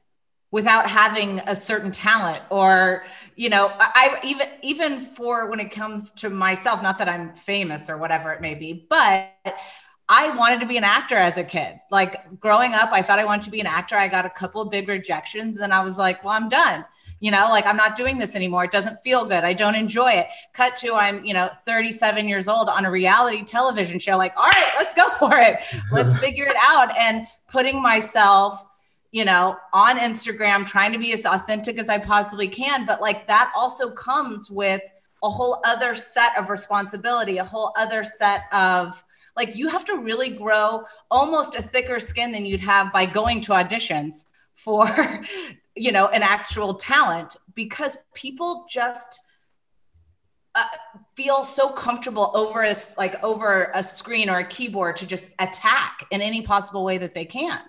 without 0.52 0.88
having 0.88 1.40
a 1.48 1.56
certain 1.56 1.90
talent 1.90 2.40
or 2.48 3.04
you 3.34 3.48
know 3.48 3.72
i 3.76 4.20
even 4.22 4.46
even 4.62 5.00
for 5.00 5.50
when 5.50 5.58
it 5.58 5.72
comes 5.72 6.12
to 6.12 6.30
myself 6.30 6.80
not 6.80 6.96
that 6.96 7.08
i'm 7.08 7.34
famous 7.34 7.90
or 7.90 7.98
whatever 7.98 8.30
it 8.30 8.40
may 8.40 8.54
be 8.54 8.86
but 8.88 9.32
I 10.06 10.36
wanted 10.36 10.60
to 10.60 10.66
be 10.66 10.76
an 10.76 10.84
actor 10.84 11.16
as 11.16 11.38
a 11.38 11.44
kid. 11.44 11.80
Like 11.90 12.38
growing 12.38 12.74
up, 12.74 12.90
I 12.92 13.00
thought 13.00 13.18
I 13.18 13.24
wanted 13.24 13.46
to 13.46 13.50
be 13.50 13.60
an 13.60 13.66
actor. 13.66 13.96
I 13.96 14.06
got 14.08 14.26
a 14.26 14.30
couple 14.30 14.60
of 14.60 14.70
big 14.70 14.86
rejections 14.86 15.60
and 15.60 15.72
I 15.72 15.82
was 15.82 15.96
like, 15.96 16.22
well, 16.22 16.34
I'm 16.34 16.50
done. 16.50 16.84
You 17.24 17.30
know, 17.30 17.48
like 17.48 17.64
I'm 17.64 17.78
not 17.78 17.96
doing 17.96 18.18
this 18.18 18.36
anymore. 18.36 18.64
It 18.64 18.70
doesn't 18.70 19.02
feel 19.02 19.24
good. 19.24 19.44
I 19.44 19.54
don't 19.54 19.74
enjoy 19.74 20.10
it. 20.10 20.26
Cut 20.52 20.76
to 20.76 20.92
I'm, 20.92 21.24
you 21.24 21.32
know, 21.32 21.48
37 21.64 22.28
years 22.28 22.48
old 22.48 22.68
on 22.68 22.84
a 22.84 22.90
reality 22.90 23.42
television 23.42 23.98
show. 23.98 24.18
Like, 24.18 24.36
all 24.36 24.44
right, 24.44 24.72
let's 24.76 24.92
go 24.92 25.08
for 25.08 25.38
it. 25.38 25.60
Let's 25.90 26.14
figure 26.20 26.44
it 26.44 26.56
out. 26.60 26.94
And 26.98 27.26
putting 27.48 27.80
myself, 27.80 28.62
you 29.10 29.24
know, 29.24 29.56
on 29.72 29.98
Instagram, 29.98 30.66
trying 30.66 30.92
to 30.92 30.98
be 30.98 31.14
as 31.14 31.24
authentic 31.24 31.78
as 31.78 31.88
I 31.88 31.96
possibly 31.96 32.46
can. 32.46 32.84
But 32.84 33.00
like 33.00 33.26
that 33.26 33.50
also 33.56 33.90
comes 33.90 34.50
with 34.50 34.82
a 35.22 35.30
whole 35.30 35.62
other 35.64 35.94
set 35.94 36.36
of 36.36 36.50
responsibility, 36.50 37.38
a 37.38 37.44
whole 37.44 37.72
other 37.78 38.04
set 38.04 38.42
of, 38.52 39.02
like 39.34 39.56
you 39.56 39.68
have 39.68 39.86
to 39.86 39.96
really 39.96 40.28
grow 40.28 40.84
almost 41.10 41.54
a 41.54 41.62
thicker 41.62 41.98
skin 41.98 42.32
than 42.32 42.44
you'd 42.44 42.60
have 42.60 42.92
by 42.92 43.06
going 43.06 43.40
to 43.40 43.52
auditions 43.52 44.26
for, 44.52 44.86
you 45.76 45.92
know, 45.92 46.08
an 46.08 46.22
actual 46.22 46.74
talent 46.74 47.36
because 47.54 47.96
people 48.14 48.66
just 48.68 49.20
uh, 50.54 50.64
feel 51.16 51.42
so 51.42 51.68
comfortable 51.70 52.30
over 52.34 52.62
a 52.62 52.74
like 52.96 53.22
over 53.24 53.72
a 53.74 53.82
screen 53.82 54.30
or 54.30 54.38
a 54.38 54.46
keyboard 54.46 54.96
to 54.96 55.06
just 55.06 55.30
attack 55.40 56.06
in 56.10 56.22
any 56.22 56.42
possible 56.42 56.84
way 56.84 56.98
that 56.98 57.14
they 57.14 57.24
can. 57.24 57.60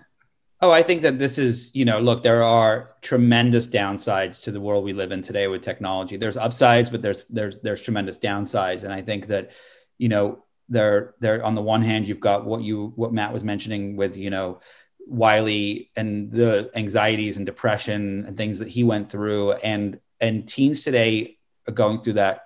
Oh, 0.62 0.70
I 0.70 0.82
think 0.82 1.02
that 1.02 1.18
this 1.18 1.36
is, 1.36 1.74
you 1.74 1.84
know, 1.84 2.00
look, 2.00 2.22
there 2.22 2.42
are 2.42 2.92
tremendous 3.02 3.68
downsides 3.68 4.40
to 4.42 4.50
the 4.50 4.60
world 4.60 4.84
we 4.84 4.94
live 4.94 5.12
in 5.12 5.20
today 5.20 5.48
with 5.48 5.60
technology. 5.60 6.16
There's 6.16 6.38
upsides, 6.38 6.88
but 6.88 7.02
there's 7.02 7.26
there's 7.26 7.60
there's 7.60 7.82
tremendous 7.82 8.18
downsides, 8.18 8.82
and 8.82 8.92
I 8.92 9.02
think 9.02 9.26
that, 9.26 9.50
you 9.98 10.08
know, 10.08 10.44
there 10.68 11.14
there 11.20 11.44
on 11.44 11.54
the 11.54 11.62
one 11.62 11.82
hand 11.82 12.08
you've 12.08 12.20
got 12.20 12.44
what 12.44 12.62
you 12.62 12.92
what 12.96 13.12
Matt 13.12 13.32
was 13.32 13.44
mentioning 13.44 13.96
with 13.96 14.16
you 14.16 14.30
know 14.30 14.60
Wylie 15.06 15.90
and 15.96 16.30
the 16.30 16.70
anxieties 16.74 17.36
and 17.36 17.46
depression 17.46 18.24
and 18.26 18.36
things 18.36 18.58
that 18.58 18.68
he 18.68 18.84
went 18.84 19.10
through, 19.10 19.52
and 19.52 20.00
and 20.20 20.46
teens 20.46 20.82
today 20.82 21.38
are 21.68 21.72
going 21.72 22.00
through 22.00 22.14
that 22.14 22.42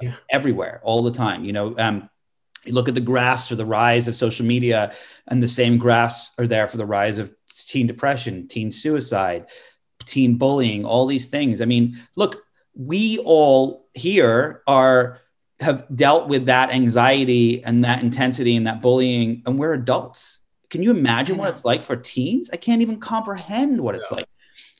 yeah. 0.00 0.14
everywhere 0.30 0.80
all 0.82 1.02
the 1.02 1.12
time. 1.12 1.44
You 1.44 1.52
know, 1.52 1.78
um, 1.78 2.10
you 2.64 2.72
look 2.72 2.88
at 2.88 2.94
the 2.94 3.00
graphs 3.00 3.48
for 3.48 3.54
the 3.54 3.64
rise 3.64 4.08
of 4.08 4.16
social 4.16 4.46
media, 4.46 4.92
and 5.26 5.42
the 5.42 5.48
same 5.48 5.78
graphs 5.78 6.32
are 6.38 6.46
there 6.46 6.68
for 6.68 6.76
the 6.76 6.86
rise 6.86 7.18
of 7.18 7.32
teen 7.48 7.86
depression, 7.86 8.48
teen 8.48 8.70
suicide, 8.70 9.46
teen 10.04 10.36
bullying, 10.36 10.84
all 10.84 11.06
these 11.06 11.26
things. 11.26 11.60
I 11.60 11.64
mean, 11.64 11.98
look, 12.16 12.44
we 12.74 13.18
all 13.18 13.88
here 13.94 14.62
are 14.66 15.20
have 15.60 15.86
dealt 15.94 16.28
with 16.28 16.46
that 16.46 16.70
anxiety 16.70 17.64
and 17.64 17.84
that 17.84 18.02
intensity 18.02 18.56
and 18.56 18.66
that 18.66 18.82
bullying, 18.82 19.42
and 19.46 19.58
we're 19.58 19.72
adults. 19.72 20.40
Can 20.70 20.82
you 20.82 20.90
imagine 20.90 21.36
what 21.36 21.48
it's 21.48 21.64
like 21.64 21.84
for 21.84 21.96
teens? 21.96 22.50
I 22.52 22.56
can't 22.56 22.82
even 22.82 22.98
comprehend 22.98 23.80
what 23.80 23.94
it's 23.94 24.10
yeah. 24.10 24.18
like. 24.18 24.28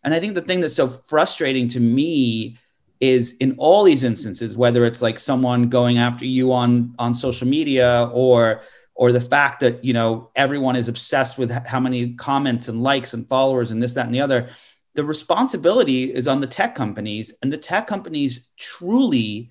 And 0.04 0.14
I 0.14 0.20
think 0.20 0.34
the 0.34 0.42
thing 0.42 0.60
that's 0.60 0.74
so 0.74 0.88
frustrating 0.88 1.68
to 1.68 1.80
me 1.80 2.58
is 3.00 3.36
in 3.36 3.54
all 3.58 3.84
these 3.84 4.02
instances 4.02 4.56
whether 4.56 4.84
it's 4.86 5.02
like 5.02 5.18
someone 5.18 5.68
going 5.68 5.98
after 5.98 6.24
you 6.24 6.52
on 6.52 6.94
on 6.98 7.14
social 7.14 7.46
media 7.46 8.10
or 8.12 8.62
or 8.94 9.12
the 9.12 9.20
fact 9.20 9.60
that 9.60 9.84
you 9.84 9.92
know 9.92 10.30
everyone 10.34 10.76
is 10.76 10.88
obsessed 10.88 11.36
with 11.36 11.50
how 11.50 11.78
many 11.78 12.14
comments 12.14 12.68
and 12.68 12.82
likes 12.82 13.12
and 13.12 13.28
followers 13.28 13.70
and 13.70 13.82
this 13.82 13.94
that 13.94 14.06
and 14.06 14.14
the 14.14 14.20
other 14.20 14.48
the 14.94 15.04
responsibility 15.04 16.04
is 16.14 16.26
on 16.26 16.40
the 16.40 16.46
tech 16.46 16.74
companies 16.74 17.36
and 17.42 17.52
the 17.52 17.58
tech 17.58 17.86
companies 17.86 18.50
truly 18.56 19.50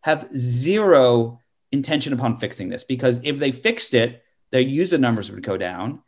have 0.00 0.26
zero 0.36 1.38
intention 1.72 2.14
upon 2.14 2.38
fixing 2.38 2.70
this 2.70 2.84
because 2.84 3.20
if 3.24 3.38
they 3.38 3.52
fixed 3.52 3.92
it 3.92 4.22
their 4.56 4.62
user 4.62 4.98
numbers 4.98 5.30
would 5.30 5.42
go 5.42 5.56
down 5.56 6.02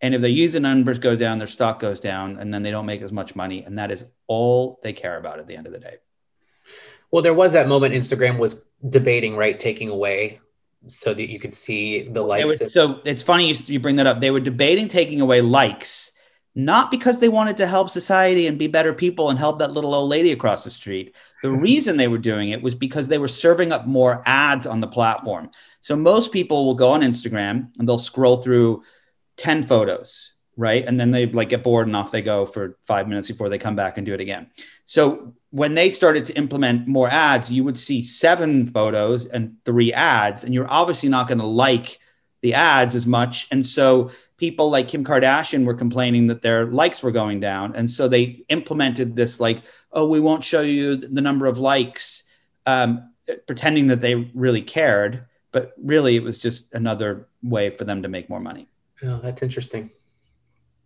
and 0.00 0.14
if 0.14 0.20
their 0.20 0.30
user 0.30 0.60
numbers 0.60 0.98
go 0.98 1.16
down 1.16 1.38
their 1.38 1.46
stock 1.46 1.80
goes 1.80 2.00
down 2.00 2.38
and 2.38 2.52
then 2.52 2.62
they 2.62 2.70
don't 2.70 2.86
make 2.86 3.02
as 3.02 3.12
much 3.12 3.34
money 3.34 3.64
and 3.64 3.78
that 3.78 3.90
is 3.90 4.04
all 4.26 4.78
they 4.82 4.92
care 4.92 5.16
about 5.18 5.38
at 5.38 5.46
the 5.46 5.56
end 5.56 5.66
of 5.66 5.72
the 5.72 5.78
day 5.78 5.96
well, 7.14 7.22
there 7.22 7.32
was 7.32 7.52
that 7.52 7.68
moment 7.68 7.94
Instagram 7.94 8.38
was 8.40 8.66
debating, 8.88 9.36
right, 9.36 9.56
taking 9.56 9.88
away 9.88 10.40
so 10.86 11.14
that 11.14 11.30
you 11.30 11.38
could 11.38 11.54
see 11.54 12.08
the 12.08 12.20
likes. 12.20 12.60
It 12.60 12.72
so 12.72 13.00
it's 13.04 13.22
funny 13.22 13.48
you, 13.48 13.54
you 13.66 13.78
bring 13.78 13.94
that 13.96 14.08
up. 14.08 14.20
They 14.20 14.32
were 14.32 14.40
debating 14.40 14.88
taking 14.88 15.20
away 15.20 15.40
likes, 15.40 16.10
not 16.54 16.90
because 16.90 17.18
they 17.18 17.28
wanted 17.28 17.56
to 17.56 17.66
help 17.66 17.90
society 17.90 18.46
and 18.46 18.58
be 18.58 18.68
better 18.68 18.92
people 18.92 19.28
and 19.28 19.38
help 19.38 19.58
that 19.58 19.72
little 19.72 19.94
old 19.94 20.08
lady 20.08 20.30
across 20.30 20.62
the 20.62 20.70
street. 20.70 21.14
The 21.42 21.48
mm-hmm. 21.48 21.62
reason 21.62 21.96
they 21.96 22.08
were 22.08 22.18
doing 22.18 22.50
it 22.50 22.62
was 22.62 22.74
because 22.74 23.08
they 23.08 23.18
were 23.18 23.28
serving 23.28 23.72
up 23.72 23.86
more 23.86 24.22
ads 24.24 24.66
on 24.66 24.80
the 24.80 24.86
platform. 24.86 25.50
So 25.80 25.96
most 25.96 26.32
people 26.32 26.64
will 26.64 26.74
go 26.74 26.92
on 26.92 27.00
Instagram 27.00 27.70
and 27.78 27.88
they'll 27.88 27.98
scroll 27.98 28.36
through 28.36 28.82
10 29.36 29.64
photos 29.64 30.34
right 30.56 30.84
and 30.86 30.98
then 30.98 31.10
they 31.10 31.26
like 31.26 31.48
get 31.48 31.64
bored 31.64 31.86
and 31.86 31.96
off 31.96 32.12
they 32.12 32.22
go 32.22 32.46
for 32.46 32.78
five 32.86 33.08
minutes 33.08 33.28
before 33.28 33.48
they 33.48 33.58
come 33.58 33.74
back 33.74 33.96
and 33.96 34.06
do 34.06 34.14
it 34.14 34.20
again 34.20 34.46
so 34.84 35.34
when 35.50 35.74
they 35.74 35.90
started 35.90 36.24
to 36.24 36.36
implement 36.36 36.86
more 36.86 37.10
ads 37.10 37.50
you 37.50 37.64
would 37.64 37.78
see 37.78 38.02
seven 38.02 38.66
photos 38.66 39.26
and 39.26 39.56
three 39.64 39.92
ads 39.92 40.44
and 40.44 40.54
you're 40.54 40.70
obviously 40.70 41.08
not 41.08 41.26
going 41.26 41.38
to 41.38 41.46
like 41.46 41.98
the 42.44 42.52
ads 42.52 42.94
as 42.94 43.06
much. 43.06 43.48
And 43.50 43.64
so 43.64 44.10
people 44.36 44.68
like 44.68 44.88
kim 44.88 45.02
kardashian 45.02 45.64
were 45.64 45.72
complaining 45.72 46.26
that 46.26 46.42
their 46.42 46.66
likes 46.66 47.02
were 47.02 47.10
going 47.10 47.40
down. 47.40 47.74
And 47.74 47.88
so 47.88 48.06
they 48.06 48.44
implemented 48.50 49.16
this 49.16 49.40
like 49.40 49.62
oh 49.92 50.06
we 50.06 50.20
won't 50.20 50.44
show 50.44 50.60
you 50.60 50.96
the 50.96 51.22
number 51.22 51.46
of 51.46 51.56
likes 51.56 52.24
um, 52.66 53.10
pretending 53.46 53.86
that 53.86 54.02
they 54.02 54.14
really 54.14 54.60
cared. 54.60 55.26
But 55.52 55.72
really 55.78 56.16
it 56.16 56.22
was 56.22 56.38
just 56.38 56.74
another 56.74 57.28
way 57.42 57.70
for 57.70 57.84
them 57.84 58.02
to 58.02 58.08
make 58.08 58.28
more 58.28 58.40
money. 58.40 58.68
Oh 59.02 59.16
that's 59.22 59.42
interesting. 59.42 59.90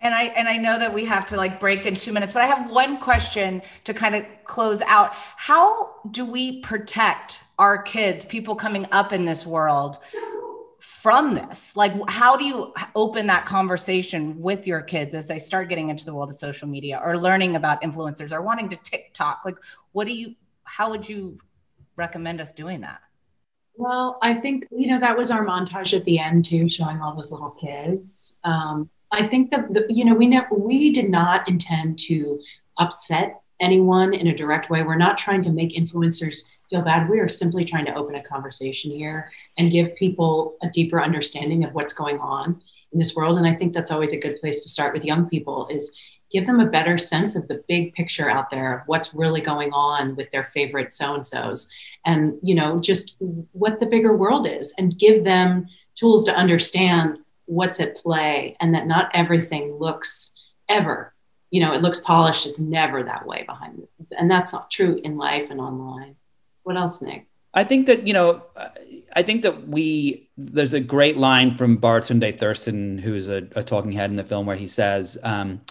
And 0.00 0.14
I 0.14 0.26
and 0.38 0.48
I 0.48 0.58
know 0.58 0.78
that 0.78 0.94
we 0.94 1.06
have 1.06 1.26
to 1.26 1.36
like 1.36 1.58
break 1.58 1.86
in 1.86 1.96
2 1.96 2.12
minutes, 2.12 2.32
but 2.34 2.42
I 2.42 2.46
have 2.46 2.70
one 2.70 2.98
question 2.98 3.62
to 3.82 3.92
kind 3.92 4.14
of 4.14 4.24
close 4.44 4.80
out. 4.82 5.10
How 5.34 5.90
do 6.08 6.24
we 6.24 6.60
protect 6.60 7.40
our 7.58 7.82
kids, 7.82 8.24
people 8.24 8.54
coming 8.54 8.86
up 8.92 9.12
in 9.12 9.24
this 9.24 9.44
world 9.44 9.98
from 11.02 11.34
this? 11.34 11.76
Like 11.76 11.92
how 12.08 12.36
do 12.36 12.44
you 12.44 12.72
open 12.94 13.26
that 13.28 13.46
conversation 13.46 14.40
with 14.40 14.66
your 14.66 14.82
kids 14.82 15.14
as 15.14 15.28
they 15.28 15.38
start 15.38 15.68
getting 15.68 15.90
into 15.90 16.04
the 16.04 16.14
world 16.14 16.28
of 16.28 16.36
social 16.36 16.68
media 16.68 17.00
or 17.02 17.16
learning 17.16 17.56
about 17.56 17.82
influencers 17.82 18.32
or 18.32 18.42
wanting 18.42 18.68
to 18.70 18.76
TikTok? 18.76 19.42
Like 19.44 19.56
what 19.92 20.06
do 20.06 20.14
you 20.14 20.34
how 20.64 20.90
would 20.90 21.08
you 21.08 21.38
recommend 21.96 22.40
us 22.40 22.52
doing 22.52 22.80
that? 22.80 23.00
Well, 23.76 24.18
I 24.22 24.34
think 24.34 24.66
you 24.72 24.88
know 24.88 24.98
that 24.98 25.16
was 25.16 25.30
our 25.30 25.44
montage 25.44 25.96
at 25.96 26.04
the 26.04 26.18
end 26.18 26.44
too, 26.46 26.68
showing 26.68 27.00
all 27.00 27.14
those 27.14 27.30
little 27.30 27.50
kids. 27.50 28.36
Um, 28.42 28.90
I 29.12 29.26
think 29.26 29.50
that 29.52 29.72
the, 29.72 29.86
you 29.88 30.04
know 30.04 30.14
we 30.14 30.26
never 30.26 30.48
we 30.52 30.92
did 30.92 31.08
not 31.08 31.48
intend 31.48 31.98
to 32.00 32.40
upset 32.78 33.40
anyone 33.60 34.14
in 34.14 34.26
a 34.26 34.34
direct 34.34 34.68
way. 34.68 34.82
We're 34.82 34.96
not 34.96 35.16
trying 35.16 35.42
to 35.42 35.52
make 35.52 35.76
influencers 35.76 36.48
feel 36.70 36.82
bad. 36.82 37.08
We 37.08 37.20
are 37.20 37.28
simply 37.28 37.64
trying 37.64 37.86
to 37.86 37.94
open 37.94 38.14
a 38.14 38.22
conversation 38.22 38.90
here 38.90 39.30
and 39.56 39.72
give 39.72 39.96
people 39.96 40.56
a 40.62 40.68
deeper 40.68 41.02
understanding 41.02 41.64
of 41.64 41.74
what's 41.74 41.92
going 41.92 42.18
on 42.18 42.60
in 42.92 42.98
this 42.98 43.14
world. 43.14 43.38
And 43.38 43.46
I 43.46 43.54
think 43.54 43.74
that's 43.74 43.90
always 43.90 44.12
a 44.12 44.20
good 44.20 44.40
place 44.40 44.62
to 44.62 44.68
start 44.68 44.92
with 44.94 45.04
young 45.04 45.28
people 45.28 45.68
is 45.68 45.96
give 46.30 46.46
them 46.46 46.60
a 46.60 46.66
better 46.66 46.98
sense 46.98 47.36
of 47.36 47.48
the 47.48 47.62
big 47.68 47.94
picture 47.94 48.30
out 48.30 48.50
there 48.50 48.78
of 48.78 48.82
what's 48.86 49.14
really 49.14 49.40
going 49.40 49.72
on 49.72 50.14
with 50.16 50.30
their 50.30 50.50
favorite 50.52 50.92
so 50.92 51.14
and 51.14 51.26
so's 51.26 51.70
and 52.04 52.34
you 52.42 52.54
know 52.54 52.78
just 52.80 53.16
what 53.52 53.80
the 53.80 53.86
bigger 53.86 54.14
world 54.14 54.46
is 54.46 54.74
and 54.78 54.98
give 54.98 55.24
them 55.24 55.66
tools 55.96 56.24
to 56.24 56.34
understand 56.34 57.18
what's 57.46 57.80
at 57.80 57.96
play 57.96 58.54
and 58.60 58.74
that 58.74 58.86
not 58.86 59.10
everything 59.14 59.74
looks 59.76 60.34
ever 60.68 61.14
you 61.50 61.60
know 61.60 61.72
it 61.72 61.82
looks 61.82 62.00
polished 62.00 62.46
it's 62.46 62.60
never 62.60 63.02
that 63.02 63.26
way 63.26 63.42
behind 63.46 63.86
and 64.18 64.30
that's 64.30 64.52
not 64.52 64.70
true 64.70 65.00
in 65.02 65.16
life 65.16 65.50
and 65.50 65.60
online 65.60 66.14
what 66.68 66.76
else 66.76 67.00
nick? 67.00 67.26
I 67.54 67.64
think 67.64 67.86
that 67.86 68.06
you 68.06 68.12
know 68.12 68.42
i 69.16 69.22
think 69.22 69.40
that 69.42 69.66
we 69.66 70.28
there's 70.36 70.74
a 70.74 70.80
great 70.80 71.16
line 71.16 71.54
from 71.54 71.78
Baratunde 71.78 72.38
Thurston 72.38 72.98
who's 72.98 73.28
a, 73.28 73.48
a 73.56 73.64
talking 73.64 73.90
head 73.92 74.10
in 74.10 74.16
the 74.16 74.22
film 74.22 74.44
where 74.44 74.54
he 74.64 74.68
says 74.68 75.16
um, 75.22 75.62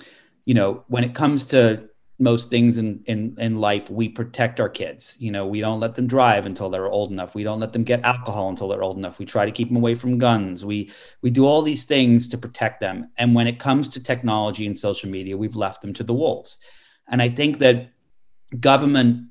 you 0.45 0.55
know 0.55 0.83
when 0.87 1.03
it 1.03 1.13
comes 1.13 1.45
to 1.47 1.87
most 2.19 2.49
things 2.49 2.79
in, 2.79 3.03
in 3.05 3.35
in 3.37 3.59
life 3.59 3.91
we 3.91 4.09
protect 4.09 4.59
our 4.59 4.69
kids. 4.69 5.15
You 5.19 5.31
know 5.31 5.45
we 5.45 5.61
don't 5.61 5.79
let 5.79 5.93
them 5.93 6.07
drive 6.07 6.47
until 6.47 6.71
they're 6.71 6.89
old 6.89 7.11
enough. 7.11 7.35
We 7.35 7.43
don't 7.43 7.59
let 7.59 7.73
them 7.73 7.83
get 7.83 8.01
alcohol 8.03 8.49
until 8.49 8.67
they're 8.69 8.81
old 8.81 8.97
enough. 8.97 9.19
We 9.19 9.25
try 9.27 9.45
to 9.45 9.51
keep 9.51 9.67
them 9.67 9.77
away 9.77 9.93
from 9.93 10.17
guns. 10.17 10.65
We 10.65 10.89
we 11.21 11.29
do 11.29 11.45
all 11.45 11.61
these 11.61 11.83
things 11.83 12.27
to 12.29 12.39
protect 12.39 12.79
them. 12.79 13.11
And 13.19 13.35
when 13.35 13.45
it 13.45 13.59
comes 13.59 13.87
to 13.89 14.01
technology 14.01 14.65
and 14.65 14.75
social 14.75 15.11
media 15.11 15.37
we've 15.37 15.55
left 15.55 15.83
them 15.83 15.93
to 15.93 16.03
the 16.03 16.19
wolves. 16.23 16.57
And 17.07 17.21
i 17.21 17.29
think 17.29 17.59
that 17.59 17.91
government 18.59 19.27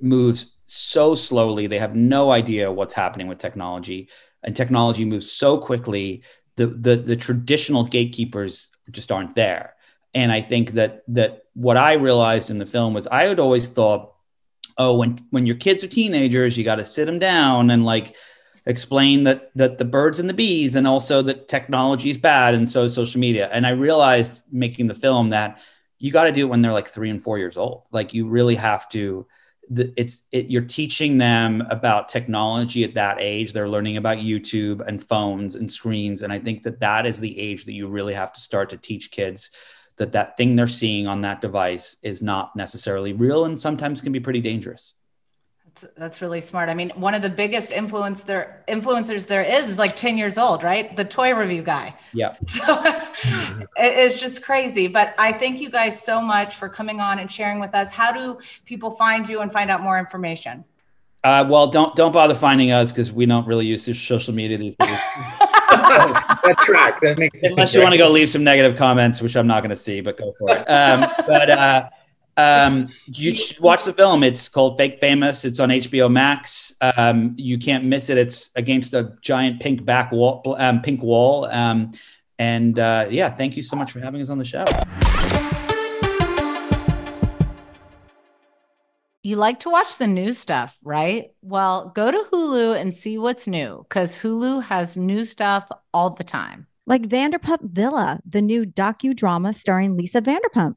moves 0.00 0.56
so 0.72 1.14
slowly 1.14 1.66
they 1.66 1.78
have 1.78 1.94
no 1.94 2.30
idea 2.30 2.70
what's 2.72 2.94
happening 2.94 3.26
with 3.26 3.38
technology 3.38 4.08
and 4.42 4.56
technology 4.56 5.04
moves 5.04 5.30
so 5.30 5.58
quickly 5.58 6.22
the 6.56 6.66
the, 6.66 6.96
the 6.96 7.16
traditional 7.16 7.84
gatekeepers 7.84 8.74
just 8.90 9.12
aren't 9.12 9.34
there 9.34 9.74
and 10.14 10.32
I 10.32 10.40
think 10.40 10.72
that 10.72 11.02
that 11.08 11.44
what 11.54 11.76
I 11.76 11.94
realized 11.94 12.50
in 12.50 12.58
the 12.58 12.66
film 12.66 12.94
was 12.94 13.06
I 13.06 13.24
had 13.24 13.38
always 13.38 13.68
thought, 13.68 14.12
oh, 14.76 14.96
when 14.96 15.16
when 15.30 15.46
your 15.46 15.56
kids 15.56 15.84
are 15.84 15.88
teenagers, 15.88 16.56
you 16.56 16.64
got 16.64 16.76
to 16.76 16.84
sit 16.84 17.06
them 17.06 17.18
down 17.18 17.70
and 17.70 17.84
like 17.84 18.16
explain 18.66 19.24
that 19.24 19.50
that 19.54 19.78
the 19.78 19.84
birds 19.84 20.18
and 20.18 20.28
the 20.28 20.34
bees, 20.34 20.74
and 20.74 20.86
also 20.86 21.22
that 21.22 21.48
technology 21.48 22.10
is 22.10 22.18
bad, 22.18 22.54
and 22.54 22.68
so 22.68 22.88
social 22.88 23.20
media. 23.20 23.48
And 23.52 23.66
I 23.66 23.70
realized 23.70 24.44
making 24.50 24.88
the 24.88 24.94
film 24.94 25.30
that 25.30 25.58
you 25.98 26.10
got 26.10 26.24
to 26.24 26.32
do 26.32 26.46
it 26.46 26.50
when 26.50 26.62
they're 26.62 26.72
like 26.72 26.88
three 26.88 27.10
and 27.10 27.22
four 27.22 27.38
years 27.38 27.56
old. 27.56 27.84
Like 27.92 28.14
you 28.14 28.28
really 28.28 28.56
have 28.56 28.88
to. 28.90 29.26
It's 29.72 30.26
it, 30.32 30.46
you're 30.46 30.62
teaching 30.62 31.18
them 31.18 31.62
about 31.70 32.08
technology 32.08 32.82
at 32.82 32.94
that 32.94 33.18
age. 33.20 33.52
They're 33.52 33.68
learning 33.68 33.96
about 33.96 34.18
YouTube 34.18 34.86
and 34.86 35.02
phones 35.02 35.54
and 35.54 35.70
screens, 35.70 36.22
and 36.22 36.32
I 36.32 36.38
think 36.38 36.64
that 36.64 36.80
that 36.80 37.06
is 37.06 37.20
the 37.20 37.38
age 37.38 37.64
that 37.66 37.72
you 37.72 37.88
really 37.88 38.14
have 38.14 38.32
to 38.32 38.40
start 38.40 38.70
to 38.70 38.76
teach 38.76 39.10
kids 39.10 39.50
that 39.96 40.12
that 40.12 40.36
thing 40.36 40.56
they're 40.56 40.66
seeing 40.66 41.06
on 41.06 41.20
that 41.20 41.42
device 41.42 41.96
is 42.02 42.22
not 42.22 42.56
necessarily 42.56 43.12
real 43.12 43.44
and 43.44 43.60
sometimes 43.60 44.00
can 44.00 44.12
be 44.12 44.20
pretty 44.20 44.40
dangerous. 44.40 44.94
That's, 45.80 45.94
that's 45.96 46.22
really 46.22 46.40
smart. 46.40 46.68
I 46.68 46.74
mean, 46.74 46.90
one 46.94 47.14
of 47.14 47.22
the 47.22 47.28
biggest 47.28 47.72
influence 47.72 48.22
there 48.22 48.64
influencers 48.68 49.26
there 49.26 49.42
is 49.42 49.68
is 49.68 49.78
like 49.78 49.96
10 49.96 50.18
years 50.18 50.38
old, 50.38 50.62
right? 50.62 50.94
The 50.96 51.04
toy 51.04 51.34
review 51.34 51.62
guy. 51.62 51.94
Yeah. 52.12 52.36
So 52.46 52.82
it's 53.76 54.20
just 54.20 54.42
crazy. 54.42 54.86
But 54.86 55.14
I 55.18 55.32
thank 55.32 55.60
you 55.60 55.70
guys 55.70 56.00
so 56.00 56.20
much 56.20 56.56
for 56.56 56.68
coming 56.68 57.00
on 57.00 57.18
and 57.18 57.30
sharing 57.30 57.60
with 57.60 57.74
us. 57.74 57.92
How 57.92 58.12
do 58.12 58.38
people 58.66 58.90
find 58.90 59.28
you 59.28 59.40
and 59.40 59.52
find 59.52 59.70
out 59.70 59.82
more 59.82 59.98
information? 59.98 60.64
Uh, 61.22 61.46
well, 61.48 61.68
don't 61.68 61.94
don't 61.96 62.12
bother 62.12 62.34
finding 62.34 62.70
us 62.70 62.92
because 62.92 63.12
we 63.12 63.26
don't 63.26 63.46
really 63.46 63.66
use 63.66 63.84
social 63.84 64.34
media 64.34 64.58
these 64.58 64.76
days. 64.76 64.88
that 65.70 66.56
track 66.60 67.00
that 67.00 67.18
makes 67.18 67.42
unless 67.42 67.74
you 67.74 67.80
want 67.80 67.92
to 67.92 67.98
go 67.98 68.10
leave 68.10 68.28
some 68.28 68.42
negative 68.42 68.76
comments, 68.76 69.20
which 69.22 69.36
I'm 69.36 69.46
not 69.46 69.62
going 69.62 69.70
to 69.70 69.76
see, 69.76 70.00
but 70.00 70.16
go 70.16 70.34
for 70.38 70.50
it. 70.50 70.64
Um, 70.68 71.06
but 71.26 71.50
uh, 71.50 71.88
um, 72.36 72.88
you 73.06 73.34
should 73.34 73.60
watch 73.60 73.84
the 73.84 73.92
film. 73.92 74.22
It's 74.22 74.48
called 74.48 74.76
Fake 74.76 75.00
Famous. 75.00 75.44
It's 75.44 75.60
on 75.60 75.68
HBO 75.68 76.10
Max. 76.10 76.74
Um, 76.80 77.34
you 77.36 77.58
can't 77.58 77.84
miss 77.84 78.10
it. 78.10 78.18
It's 78.18 78.50
against 78.56 78.94
a 78.94 79.16
giant 79.20 79.60
pink 79.60 79.84
back 79.84 80.12
wall, 80.12 80.56
um, 80.58 80.82
pink 80.82 81.02
wall. 81.02 81.46
Um, 81.46 81.92
and 82.38 82.78
uh, 82.78 83.06
yeah, 83.10 83.30
thank 83.30 83.56
you 83.56 83.62
so 83.62 83.76
much 83.76 83.92
for 83.92 84.00
having 84.00 84.20
us 84.20 84.30
on 84.30 84.38
the 84.38 84.44
show. 84.44 84.64
You 89.22 89.36
like 89.36 89.60
to 89.60 89.70
watch 89.70 89.98
the 89.98 90.06
new 90.06 90.32
stuff, 90.32 90.78
right? 90.82 91.32
Well, 91.42 91.92
go 91.94 92.10
to 92.10 92.24
Hulu 92.32 92.80
and 92.80 92.94
see 92.94 93.18
what's 93.18 93.46
new 93.46 93.84
because 93.86 94.18
Hulu 94.18 94.62
has 94.62 94.96
new 94.96 95.26
stuff 95.26 95.70
all 95.92 96.10
the 96.10 96.24
time. 96.24 96.66
Like 96.86 97.02
Vanderpump 97.02 97.70
Villa, 97.70 98.20
the 98.26 98.40
new 98.40 98.64
docudrama 98.64 99.54
starring 99.54 99.98
Lisa 99.98 100.22
Vanderpump. 100.22 100.76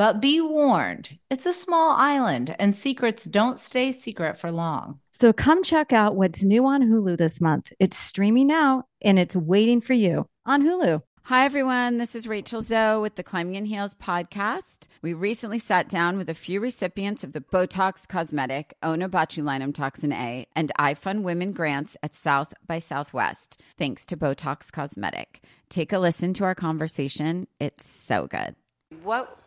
But 0.00 0.22
be 0.22 0.40
warned, 0.40 1.18
it's 1.28 1.44
a 1.44 1.52
small 1.52 1.90
island 1.90 2.56
and 2.58 2.74
secrets 2.74 3.26
don't 3.26 3.60
stay 3.60 3.92
secret 3.92 4.38
for 4.38 4.50
long. 4.50 4.98
So 5.12 5.30
come 5.30 5.62
check 5.62 5.92
out 5.92 6.16
what's 6.16 6.42
new 6.42 6.64
on 6.64 6.84
Hulu 6.84 7.18
this 7.18 7.38
month. 7.38 7.70
It's 7.78 7.98
streaming 7.98 8.46
now 8.46 8.84
and 9.02 9.18
it's 9.18 9.36
waiting 9.36 9.82
for 9.82 9.92
you 9.92 10.26
on 10.46 10.62
Hulu. 10.62 11.02
Hi, 11.24 11.44
everyone. 11.44 11.98
This 11.98 12.14
is 12.14 12.26
Rachel 12.26 12.62
Zoe 12.62 13.02
with 13.02 13.16
the 13.16 13.22
Climbing 13.22 13.56
in 13.56 13.66
Heels 13.66 13.92
podcast. 13.92 14.86
We 15.02 15.12
recently 15.12 15.58
sat 15.58 15.86
down 15.90 16.16
with 16.16 16.30
a 16.30 16.34
few 16.34 16.60
recipients 16.60 17.22
of 17.22 17.34
the 17.34 17.42
Botox 17.42 18.08
Cosmetic, 18.08 18.72
Onabotulinum 18.82 19.74
Toxin 19.74 20.14
A, 20.14 20.46
and 20.56 20.72
iFund 20.78 21.24
Women 21.24 21.52
grants 21.52 21.98
at 22.02 22.14
South 22.14 22.54
by 22.66 22.78
Southwest, 22.78 23.60
thanks 23.76 24.06
to 24.06 24.16
Botox 24.16 24.72
Cosmetic. 24.72 25.44
Take 25.68 25.92
a 25.92 25.98
listen 25.98 26.32
to 26.32 26.44
our 26.44 26.54
conversation. 26.54 27.48
It's 27.58 27.86
so 27.86 28.26
good. 28.26 28.56
What 29.04 29.39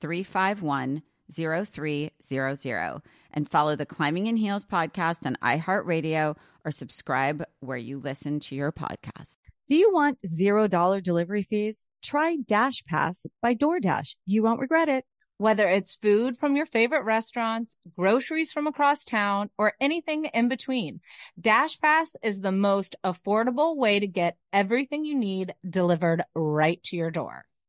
351 0.00 1.02
0300 1.30 3.02
and 3.32 3.48
follow 3.48 3.76
the 3.76 3.86
Climbing 3.86 4.26
in 4.26 4.36
Heels 4.36 4.64
podcast 4.64 5.26
on 5.26 5.36
iHeartRadio 5.42 6.36
or 6.64 6.70
subscribe 6.70 7.44
where 7.60 7.76
you 7.76 7.98
listen 7.98 8.40
to 8.40 8.54
your 8.54 8.72
podcast. 8.72 9.36
Do 9.68 9.76
you 9.76 9.92
want 9.92 10.20
$0 10.22 11.02
delivery 11.02 11.42
fees? 11.42 11.84
Try 12.02 12.36
Dash 12.36 12.84
Pass 12.86 13.26
by 13.42 13.54
DoorDash. 13.54 14.14
You 14.24 14.42
won't 14.42 14.60
regret 14.60 14.88
it. 14.88 15.04
Whether 15.36 15.68
it's 15.68 15.94
food 15.94 16.36
from 16.36 16.56
your 16.56 16.66
favorite 16.66 17.04
restaurants, 17.04 17.76
groceries 17.96 18.50
from 18.50 18.66
across 18.66 19.04
town, 19.04 19.50
or 19.56 19.74
anything 19.80 20.24
in 20.24 20.48
between, 20.48 21.00
Dash 21.40 21.78
Pass 21.78 22.16
is 22.24 22.40
the 22.40 22.50
most 22.50 22.96
affordable 23.04 23.76
way 23.76 24.00
to 24.00 24.06
get 24.08 24.36
everything 24.52 25.04
you 25.04 25.14
need 25.14 25.54
delivered 25.68 26.24
right 26.34 26.82
to 26.84 26.96
your 26.96 27.12
door. 27.12 27.47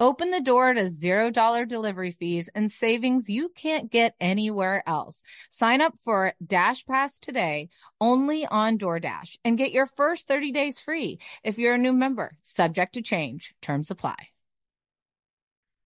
Open 0.00 0.30
the 0.30 0.40
door 0.40 0.72
to 0.72 0.84
$0 0.84 1.68
delivery 1.68 2.10
fees 2.10 2.48
and 2.54 2.72
savings 2.72 3.28
you 3.28 3.50
can't 3.50 3.92
get 3.92 4.14
anywhere 4.18 4.82
else. 4.86 5.20
Sign 5.50 5.82
up 5.82 5.92
for 6.02 6.32
Dash 6.44 6.86
Pass 6.86 7.18
today 7.18 7.68
only 8.00 8.46
on 8.46 8.78
DoorDash 8.78 9.36
and 9.44 9.58
get 9.58 9.72
your 9.72 9.84
first 9.84 10.26
30 10.26 10.52
days 10.52 10.80
free 10.80 11.18
if 11.44 11.58
you're 11.58 11.74
a 11.74 11.78
new 11.78 11.92
member. 11.92 12.38
Subject 12.44 12.94
to 12.94 13.02
change, 13.02 13.52
terms 13.60 13.90
apply. 13.90 14.16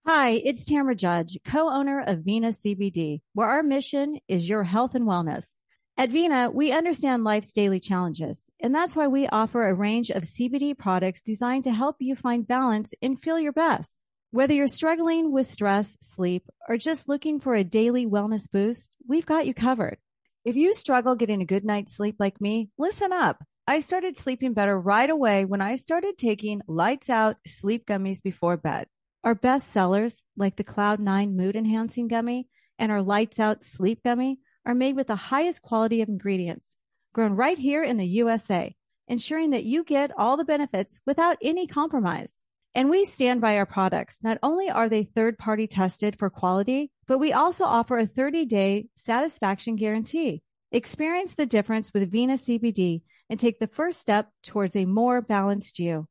Hi, 0.06 0.40
it's 0.44 0.64
Tamra 0.64 0.96
Judge, 0.96 1.36
co-owner 1.44 2.00
of 2.06 2.20
Vena 2.20 2.50
CBD, 2.50 3.20
where 3.32 3.48
our 3.48 3.64
mission 3.64 4.20
is 4.28 4.48
your 4.48 4.62
health 4.62 4.94
and 4.94 5.08
wellness. 5.08 5.54
At 5.96 6.10
Vena, 6.10 6.52
we 6.52 6.70
understand 6.70 7.24
life's 7.24 7.52
daily 7.52 7.80
challenges, 7.80 8.44
and 8.60 8.72
that's 8.72 8.94
why 8.94 9.08
we 9.08 9.26
offer 9.26 9.66
a 9.66 9.74
range 9.74 10.10
of 10.10 10.22
CBD 10.22 10.78
products 10.78 11.20
designed 11.20 11.64
to 11.64 11.72
help 11.72 11.96
you 11.98 12.14
find 12.14 12.46
balance 12.46 12.94
and 13.02 13.20
feel 13.20 13.40
your 13.40 13.52
best. 13.52 14.00
Whether 14.34 14.54
you're 14.54 14.66
struggling 14.66 15.30
with 15.30 15.48
stress, 15.48 15.96
sleep, 16.00 16.42
or 16.68 16.76
just 16.76 17.08
looking 17.08 17.38
for 17.38 17.54
a 17.54 17.62
daily 17.62 18.04
wellness 18.04 18.50
boost, 18.50 18.96
we've 19.06 19.24
got 19.24 19.46
you 19.46 19.54
covered. 19.54 19.98
If 20.44 20.56
you 20.56 20.74
struggle 20.74 21.14
getting 21.14 21.40
a 21.40 21.44
good 21.44 21.64
night's 21.64 21.96
sleep 21.96 22.16
like 22.18 22.40
me, 22.40 22.68
listen 22.76 23.12
up. 23.12 23.44
I 23.68 23.78
started 23.78 24.18
sleeping 24.18 24.52
better 24.52 24.76
right 24.76 25.08
away 25.08 25.44
when 25.44 25.60
I 25.60 25.76
started 25.76 26.18
taking 26.18 26.62
lights 26.66 27.08
out 27.08 27.36
sleep 27.46 27.86
gummies 27.86 28.20
before 28.20 28.56
bed. 28.56 28.88
Our 29.22 29.36
best 29.36 29.68
sellers, 29.68 30.20
like 30.36 30.56
the 30.56 30.64
Cloud9 30.64 31.36
Mood 31.36 31.54
Enhancing 31.54 32.08
Gummy 32.08 32.48
and 32.76 32.90
our 32.90 33.02
Lights 33.02 33.38
Out 33.38 33.62
Sleep 33.62 34.02
Gummy, 34.02 34.40
are 34.66 34.74
made 34.74 34.96
with 34.96 35.06
the 35.06 35.14
highest 35.14 35.62
quality 35.62 36.02
of 36.02 36.08
ingredients, 36.08 36.76
grown 37.12 37.34
right 37.34 37.56
here 37.56 37.84
in 37.84 37.98
the 37.98 38.08
USA, 38.08 38.74
ensuring 39.06 39.50
that 39.50 39.62
you 39.62 39.84
get 39.84 40.10
all 40.18 40.36
the 40.36 40.44
benefits 40.44 40.98
without 41.06 41.36
any 41.40 41.68
compromise. 41.68 42.42
And 42.74 42.90
we 42.90 43.04
stand 43.04 43.40
by 43.40 43.56
our 43.56 43.66
products. 43.66 44.18
Not 44.22 44.38
only 44.42 44.68
are 44.68 44.88
they 44.88 45.04
third 45.04 45.38
party 45.38 45.68
tested 45.68 46.18
for 46.18 46.28
quality, 46.28 46.90
but 47.06 47.18
we 47.18 47.32
also 47.32 47.64
offer 47.64 47.98
a 47.98 48.06
30 48.06 48.46
day 48.46 48.86
satisfaction 48.96 49.76
guarantee. 49.76 50.42
Experience 50.72 51.34
the 51.34 51.46
difference 51.46 51.92
with 51.94 52.10
Vena 52.10 52.34
CBD 52.34 53.02
and 53.30 53.38
take 53.38 53.60
the 53.60 53.68
first 53.68 54.00
step 54.00 54.28
towards 54.42 54.74
a 54.74 54.86
more 54.86 55.22
balanced 55.22 55.78
you. 55.78 56.08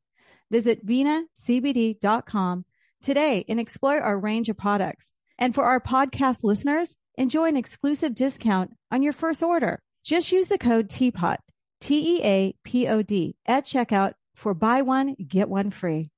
Visit 0.50 0.86
venacbd.com 0.86 2.64
today 3.02 3.44
and 3.46 3.60
explore 3.60 4.00
our 4.00 4.18
range 4.18 4.48
of 4.48 4.56
products. 4.56 5.12
And 5.38 5.54
for 5.54 5.64
our 5.64 5.80
podcast 5.80 6.44
listeners, 6.44 6.96
enjoy 7.16 7.48
an 7.48 7.56
exclusive 7.56 8.14
discount 8.14 8.72
on 8.90 9.02
your 9.02 9.12
first 9.12 9.42
order. 9.42 9.80
Just 10.02 10.32
use 10.32 10.48
the 10.48 10.58
code 10.58 10.88
TEAPOD, 10.88 11.36
T 11.80 12.16
E 12.16 12.24
A 12.24 12.54
P 12.64 12.88
O 12.88 13.02
D, 13.02 13.36
at 13.44 13.66
checkout 13.66 14.14
for 14.34 14.54
buy 14.54 14.82
one, 14.82 15.14
get 15.14 15.48
one 15.48 15.70
free. 15.70 16.10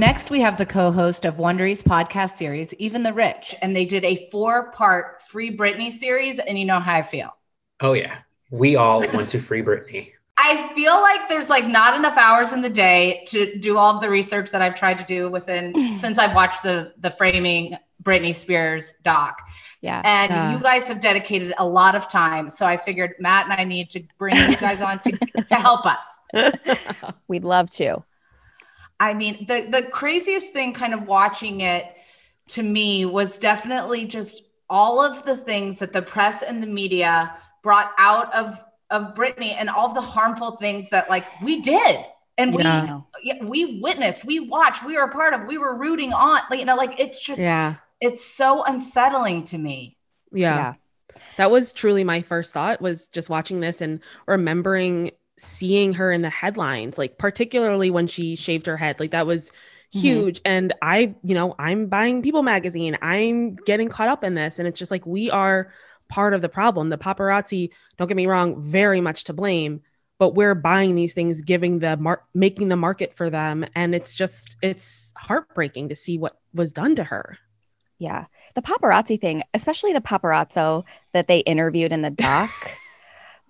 Next, 0.00 0.30
we 0.30 0.40
have 0.40 0.56
the 0.56 0.64
co-host 0.64 1.26
of 1.26 1.34
Wondery's 1.36 1.82
podcast 1.82 2.38
series, 2.38 2.72
Even 2.78 3.02
the 3.02 3.12
Rich, 3.12 3.54
and 3.60 3.76
they 3.76 3.84
did 3.84 4.02
a 4.02 4.30
four-part 4.30 5.20
Free 5.20 5.54
Britney 5.54 5.92
series, 5.92 6.38
and 6.38 6.58
you 6.58 6.64
know 6.64 6.80
how 6.80 6.94
I 6.94 7.02
feel. 7.02 7.36
Oh 7.80 7.92
yeah, 7.92 8.16
we 8.50 8.76
all 8.76 9.00
want 9.12 9.28
to 9.28 9.38
Free 9.38 9.60
Britney. 9.62 10.12
I 10.38 10.72
feel 10.74 10.94
like 10.94 11.28
there's 11.28 11.50
like 11.50 11.66
not 11.68 11.94
enough 11.94 12.16
hours 12.16 12.54
in 12.54 12.62
the 12.62 12.70
day 12.70 13.24
to 13.26 13.58
do 13.58 13.76
all 13.76 13.94
of 13.94 14.00
the 14.00 14.08
research 14.08 14.50
that 14.52 14.62
I've 14.62 14.74
tried 14.74 14.98
to 15.00 15.04
do 15.04 15.28
within 15.28 15.94
since 15.94 16.18
I've 16.18 16.34
watched 16.34 16.62
the 16.62 16.94
the 17.00 17.10
framing 17.10 17.76
Britney 18.02 18.34
Spears 18.34 18.94
doc. 19.02 19.42
Yeah. 19.82 20.00
And 20.02 20.30
Yeah. 20.30 20.52
you 20.52 20.60
guys 20.60 20.88
have 20.88 21.00
dedicated 21.02 21.52
a 21.58 21.66
lot 21.66 21.94
of 21.94 22.08
time. 22.08 22.48
So 22.48 22.64
I 22.64 22.78
figured 22.78 23.16
Matt 23.18 23.44
and 23.44 23.52
I 23.52 23.64
need 23.64 23.90
to 23.90 24.02
bring 24.16 24.34
you 24.34 24.56
guys 24.56 24.80
on 24.80 25.00
to, 25.00 25.12
to 25.44 25.54
help 25.56 25.84
us. 25.84 26.20
We'd 27.28 27.44
love 27.44 27.68
to. 27.72 28.02
I 29.00 29.14
mean, 29.14 29.46
the 29.46 29.66
the 29.70 29.82
craziest 29.82 30.52
thing 30.52 30.72
kind 30.74 30.94
of 30.94 31.06
watching 31.06 31.62
it 31.62 31.86
to 32.48 32.62
me 32.62 33.06
was 33.06 33.38
definitely 33.38 34.04
just 34.04 34.42
all 34.68 35.00
of 35.02 35.24
the 35.24 35.36
things 35.36 35.78
that 35.78 35.92
the 35.92 36.02
press 36.02 36.42
and 36.42 36.62
the 36.62 36.66
media 36.66 37.34
brought 37.62 37.92
out 37.98 38.32
of 38.34 38.60
of 38.90 39.14
Britney 39.14 39.54
and 39.56 39.70
all 39.70 39.92
the 39.94 40.00
harmful 40.00 40.56
things 40.56 40.90
that 40.90 41.08
like 41.08 41.24
we 41.42 41.60
did. 41.60 42.04
And 42.38 42.54
we 42.54 42.62
Yeah. 42.62 43.00
yeah, 43.22 43.44
we 43.44 43.80
witnessed, 43.80 44.24
we 44.24 44.40
watched, 44.40 44.84
we 44.84 44.94
were 44.96 45.02
a 45.04 45.12
part 45.12 45.34
of, 45.34 45.46
we 45.46 45.58
were 45.58 45.76
rooting 45.76 46.12
on, 46.14 46.40
like, 46.50 46.58
you 46.58 46.64
know, 46.66 46.76
like 46.76 46.98
it's 46.98 47.20
just 47.20 47.40
Yeah. 47.40 47.76
it's 48.00 48.24
so 48.24 48.64
unsettling 48.64 49.44
to 49.44 49.58
me. 49.58 49.96
Yeah. 50.32 50.74
That 51.36 51.50
was 51.50 51.72
truly 51.72 52.02
my 52.04 52.22
first 52.22 52.52
thought 52.52 52.80
was 52.80 53.08
just 53.08 53.28
watching 53.30 53.60
this 53.60 53.80
and 53.80 54.00
remembering 54.26 55.12
seeing 55.40 55.94
her 55.94 56.12
in 56.12 56.22
the 56.22 56.30
headlines, 56.30 56.98
like 56.98 57.18
particularly 57.18 57.90
when 57.90 58.06
she 58.06 58.36
shaved 58.36 58.66
her 58.66 58.76
head. 58.76 59.00
Like 59.00 59.12
that 59.12 59.26
was 59.26 59.50
Mhm. 59.94 60.00
huge. 60.00 60.40
And 60.44 60.72
I, 60.82 61.14
you 61.24 61.34
know, 61.34 61.54
I'm 61.58 61.86
buying 61.86 62.22
People 62.22 62.42
magazine. 62.42 62.96
I'm 63.02 63.56
getting 63.56 63.88
caught 63.88 64.08
up 64.08 64.22
in 64.22 64.34
this. 64.34 64.58
And 64.58 64.68
it's 64.68 64.78
just 64.78 64.90
like 64.90 65.04
we 65.06 65.30
are 65.30 65.72
part 66.08 66.34
of 66.34 66.42
the 66.42 66.48
problem. 66.48 66.90
The 66.90 66.98
paparazzi, 66.98 67.70
don't 67.96 68.06
get 68.06 68.16
me 68.16 68.26
wrong, 68.26 68.60
very 68.62 69.00
much 69.00 69.24
to 69.24 69.32
blame, 69.32 69.80
but 70.18 70.34
we're 70.34 70.54
buying 70.54 70.94
these 70.94 71.14
things, 71.14 71.40
giving 71.40 71.78
the 71.80 71.96
mar- 71.96 72.22
making 72.34 72.68
the 72.68 72.76
market 72.76 73.14
for 73.14 73.30
them. 73.30 73.64
And 73.74 73.94
it's 73.94 74.14
just 74.14 74.56
it's 74.62 75.12
heartbreaking 75.16 75.88
to 75.88 75.96
see 75.96 76.18
what 76.18 76.36
was 76.54 76.72
done 76.72 76.94
to 76.96 77.04
her. 77.04 77.38
Yeah. 77.98 78.26
The 78.54 78.62
paparazzi 78.62 79.20
thing, 79.20 79.42
especially 79.54 79.92
the 79.92 80.00
paparazzo 80.00 80.84
that 81.12 81.26
they 81.28 81.40
interviewed 81.40 81.92
in 81.92 82.02
the 82.02 82.10
doc. 82.10 82.50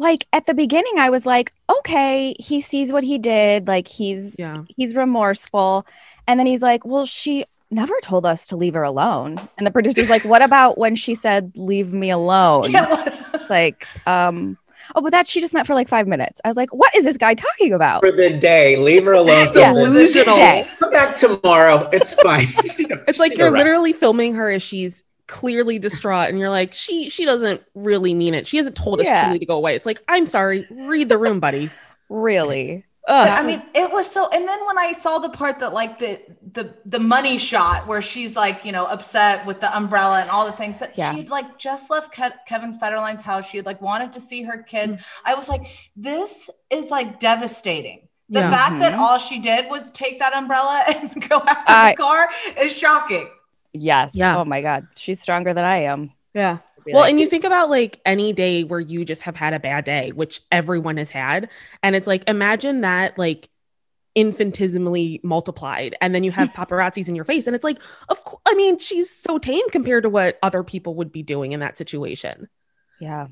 like 0.01 0.27
at 0.33 0.47
the 0.47 0.55
beginning 0.55 0.99
I 0.99 1.11
was 1.11 1.25
like, 1.27 1.53
okay, 1.79 2.35
he 2.41 2.61
sees 2.61 2.93
what 2.93 3.05
he 3.05 3.19
did, 3.19 3.69
like 3.69 3.87
he's 3.87 4.37
Yeah. 4.39 4.65
he's 4.77 4.97
remorseful. 4.97 5.87
And 6.27 6.41
then 6.41 6.47
he's 6.47 6.63
like, 6.63 6.85
well, 6.85 7.07
she 7.07 7.45
never 7.71 7.95
told 8.03 8.27
us 8.27 8.47
to 8.49 8.57
leave 8.57 8.75
her 8.75 8.83
alone. 8.83 9.39
And 9.57 9.65
the 9.67 9.71
producer's 9.71 10.11
like, 10.11 10.25
what 10.25 10.43
about 10.43 10.77
when 10.79 10.97
she 10.97 11.15
said 11.15 11.53
leave 11.57 11.93
me 11.93 12.11
alone? 12.11 12.65
like, 13.51 13.87
um 14.07 14.57
Oh, 14.97 15.03
but 15.03 15.13
that 15.13 15.29
she 15.29 15.41
just 15.41 15.55
meant 15.55 15.67
for 15.69 15.75
like 15.75 15.89
five 15.89 16.09
minutes. 16.09 16.41
I 16.45 16.49
was 16.49 16.57
like, 16.57 16.73
what 16.75 16.93
is 16.97 17.05
this 17.05 17.17
guy 17.17 17.35
talking 17.35 17.73
about? 17.73 18.03
For 18.03 18.11
the 18.11 18.31
day, 18.31 18.77
leave 18.77 19.05
her 19.05 19.13
alone. 19.13 19.51
Yeah. 19.55 19.73
Delusional. 19.73 20.37
Come 20.81 20.91
back 20.91 21.15
tomorrow. 21.17 21.89
It's 21.93 22.13
fine. 22.15 22.47
Just 22.63 22.81
need 22.81 22.91
a- 22.91 23.05
It's 23.07 23.19
like 23.21 23.31
need 23.33 23.39
a 23.41 23.43
you're 23.43 23.51
literally 23.53 23.93
filming 23.93 24.35
her 24.35 24.51
as 24.51 24.63
she's 24.63 25.05
clearly 25.31 25.79
distraught 25.79 26.29
and 26.29 26.39
you're 26.39 26.51
like 26.51 26.75
she 26.75 27.09
she 27.09 27.25
doesn't 27.25 27.63
really 27.75 28.13
mean 28.15 28.35
it 28.35 28.47
she 28.47 28.57
hasn't 28.57 28.77
told 28.77 29.01
us 29.01 29.07
Yeah. 29.07 29.23
truly 29.25 29.39
to 29.39 29.47
go 29.47 29.57
away 29.57 29.77
it's 29.77 29.87
like 29.87 30.01
i'm 30.09 30.27
sorry 30.27 30.67
read 30.71 31.09
the 31.09 31.17
room 31.19 31.39
buddy 31.41 31.71
Really? 32.11 32.85
I 33.09 33.43
mean, 33.45 33.63
it 33.75 33.91
was 33.93 34.09
so. 34.09 34.29
And 34.29 34.47
then 34.47 34.59
when 34.67 34.79
I 34.79 34.93
saw 34.93 35.19
the 35.19 35.31
part 35.31 35.59
that 35.61 35.73
like 35.73 35.99
the 36.01 36.21
the 36.53 36.75
the 36.85 36.99
money 37.01 37.39
shot 37.39 37.87
where 37.89 38.01
she's 38.03 38.37
like, 38.37 38.65
you 38.65 38.71
know, 38.73 38.85
upset 38.87 39.45
with 39.47 39.61
the 39.61 39.75
umbrella 39.77 40.21
and 40.21 40.31
all 40.31 40.45
the 40.47 40.53
things 40.53 40.79
that 40.79 40.97
Yeah. 40.99 41.13
she'd 41.15 41.29
like 41.29 41.59
just 41.59 41.91
left 41.91 42.13
Ke- 42.13 42.45
Kevin 42.47 42.77
Federline's 42.79 43.23
house. 43.23 43.49
She 43.49 43.57
had 43.57 43.67
like 43.67 43.81
wanted 43.81 44.13
to 44.13 44.21
see 44.21 44.43
her 44.43 44.63
kids. 44.63 44.95
Mm. 44.97 45.01
I 45.25 45.35
was 45.35 45.49
like, 45.49 45.63
this 45.97 46.51
is 46.69 46.91
like 46.91 47.19
devastating. 47.19 48.09
The 48.29 48.41
Yeah. 48.41 48.51
fact 48.51 48.79
that 48.81 48.93
Mhm. 48.93 48.99
all 48.99 49.19
she 49.19 49.39
did 49.41 49.69
was 49.71 49.91
take 49.93 50.19
that 50.21 50.35
umbrella 50.35 50.85
and 50.89 51.29
go 51.29 51.39
after 51.39 51.65
I- 51.73 51.93
the 51.93 51.97
car 51.97 52.29
is 52.61 52.77
shocking. 52.77 53.29
Yes. 53.73 54.13
Yeah. 54.15 54.39
Oh 54.39 54.45
my 54.45 54.63
God. 54.63 54.87
She's 54.99 55.21
stronger 55.21 55.55
than 55.55 55.65
I 55.65 55.85
am. 55.85 56.13
yeah 56.35 56.59
well 56.87 57.03
like- 57.03 57.11
and 57.11 57.21
you 57.21 57.27
think 57.29 57.45
about 57.45 57.69
like 57.69 58.01
any 58.07 58.33
day 58.33 58.65
where 58.65 58.81
you 58.81 59.05
just 59.05 59.23
have 59.23 59.37
had 59.37 59.53
a 59.53 59.61
bad 59.61 59.85
day 59.85 60.13
which 60.13 60.41
everyone 60.51 60.97
has 60.97 61.11
had 61.11 61.49
and 61.83 61.95
it's 61.95 62.07
like 62.07 62.27
imagine 62.27 62.81
that 62.81 63.19
like 63.19 63.51
infinitesimally 64.15 65.21
multiplied 65.23 65.95
and 66.01 66.15
then 66.15 66.25
you 66.25 66.31
have 66.31 66.49
paparazzis 66.55 67.09
in 67.09 67.15
your 67.15 67.25
face 67.25 67.47
and 67.47 67.55
it's 67.55 67.65
like 67.65 67.79
of 68.09 68.23
course 68.25 68.41
i 68.47 68.55
mean 68.55 68.79
she's 68.79 69.11
so 69.15 69.39
tame 69.39 69.69
compared 69.71 70.03
to 70.05 70.09
what 70.11 70.39
other 70.43 70.63
people 70.63 70.95
would 70.95 71.13
be 71.13 71.23
doing 71.23 71.53
in 71.53 71.61
that 71.61 71.77
situation 71.77 72.49
Yeah. 73.01 73.29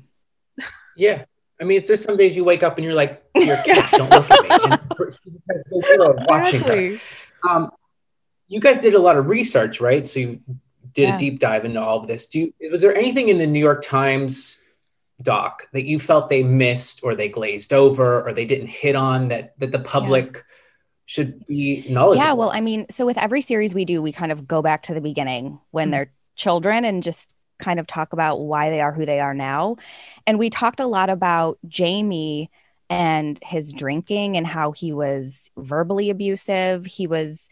Yeah. 0.97 1.23
I 1.61 1.65
mean, 1.65 1.77
it's 1.77 1.87
just 1.89 2.03
some 2.03 2.15
days 2.17 2.35
you 2.37 2.43
wake 2.45 2.61
up 2.63 2.77
and 2.77 2.85
you're 2.85 2.93
like, 2.93 3.21
your 3.35 3.55
cat, 3.65 3.89
don't 3.91 4.09
look 4.09 4.29
at 4.31 4.41
me. 4.43 4.49
And 4.49 4.79
she 5.13 5.31
has 5.49 5.63
the 5.69 5.95
world 5.97 6.19
watching 6.27 6.61
her. 6.61 6.99
Um, 7.49 7.69
you 8.49 8.59
guys 8.59 8.79
did 8.79 8.95
a 8.95 8.99
lot 8.99 9.15
of 9.15 9.27
research, 9.27 9.79
right? 9.79 10.05
So 10.07 10.19
you 10.19 10.39
did 10.93 11.09
Yeah. 11.09 11.15
a 11.15 11.19
deep 11.19 11.39
dive 11.39 11.63
into 11.65 11.79
all 11.79 11.99
of 11.99 12.07
this. 12.07 12.27
Do 12.27 12.39
you, 12.39 12.53
was 12.71 12.81
there 12.81 12.95
anything 12.95 13.29
in 13.29 13.37
the 13.37 13.47
New 13.47 13.59
York 13.59 13.83
Times 13.83 14.61
doc 15.21 15.67
that 15.73 15.83
you 15.85 15.99
felt 15.99 16.29
they 16.29 16.43
missed 16.43 17.01
or 17.03 17.13
they 17.15 17.29
glazed 17.29 17.73
over 17.73 18.27
or 18.27 18.33
they 18.33 18.45
didn't 18.45 18.67
hit 18.67 18.95
on 18.95 19.27
that 19.29 19.57
that 19.59 19.71
the 19.71 19.79
public 19.79 20.43
should 21.05 21.45
be 21.45 21.85
knowledgeable? 21.89 22.25
Yeah, 22.25 22.33
well, 22.33 22.51
I 22.51 22.61
mean, 22.61 22.85
so 22.89 23.05
with 23.05 23.17
every 23.17 23.41
series 23.41 23.75
we 23.75 23.85
do, 23.85 24.01
we 24.01 24.11
kind 24.11 24.31
of 24.31 24.47
go 24.47 24.61
back 24.61 24.81
to 24.83 24.93
the 24.93 25.01
beginning 25.01 25.59
when 25.71 25.87
Mhm. 25.87 25.91
they're 25.91 26.11
children 26.35 26.85
and 26.85 27.03
just 27.03 27.35
kind 27.59 27.79
of 27.79 27.85
talk 27.85 28.13
about 28.13 28.39
why 28.39 28.69
they 28.69 28.79
are 28.81 28.93
who 28.93 29.05
they 29.05 29.19
are 29.19 29.33
now. 29.33 29.75
And 30.25 30.39
we 30.39 30.49
talked 30.49 30.79
a 30.79 30.87
lot 30.87 31.09
about 31.09 31.59
Jamie 31.67 32.49
and 32.89 33.37
his 33.43 33.73
drinking 33.73 34.37
and 34.37 34.47
how 34.47 34.71
he 34.71 34.93
was 34.93 35.51
verbally 35.57 36.09
abusive. 36.09 36.85
He 36.85 37.05
was 37.05 37.49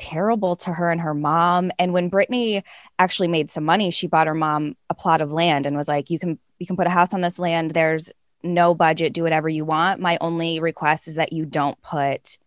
terrible 0.00 0.56
to 0.56 0.72
her 0.72 0.90
and 0.90 1.00
her 1.00 1.14
mom. 1.14 1.70
And 1.78 1.92
when 1.92 2.10
Britney 2.10 2.64
actually 2.98 3.28
made 3.28 3.50
some 3.50 3.64
money, 3.64 3.90
she 3.90 4.08
bought 4.08 4.26
her 4.26 4.34
mom 4.34 4.76
a 4.88 4.94
plot 4.94 5.20
of 5.20 5.32
land 5.32 5.66
and 5.66 5.76
was 5.76 5.86
like, 5.86 6.10
"You 6.10 6.18
can 6.18 6.38
you 6.58 6.66
can 6.66 6.76
put 6.76 6.88
a 6.88 6.90
house 6.90 7.14
on 7.14 7.20
this 7.20 7.38
land. 7.38 7.70
There's 7.72 8.10
no 8.42 8.74
budget. 8.74 9.12
Do 9.12 9.22
whatever 9.22 9.48
you 9.48 9.64
want. 9.64 10.00
My 10.00 10.18
only 10.20 10.60
request 10.60 11.06
is 11.06 11.16
that 11.16 11.32
you 11.32 11.44
don't 11.44 11.80
put 11.82 12.38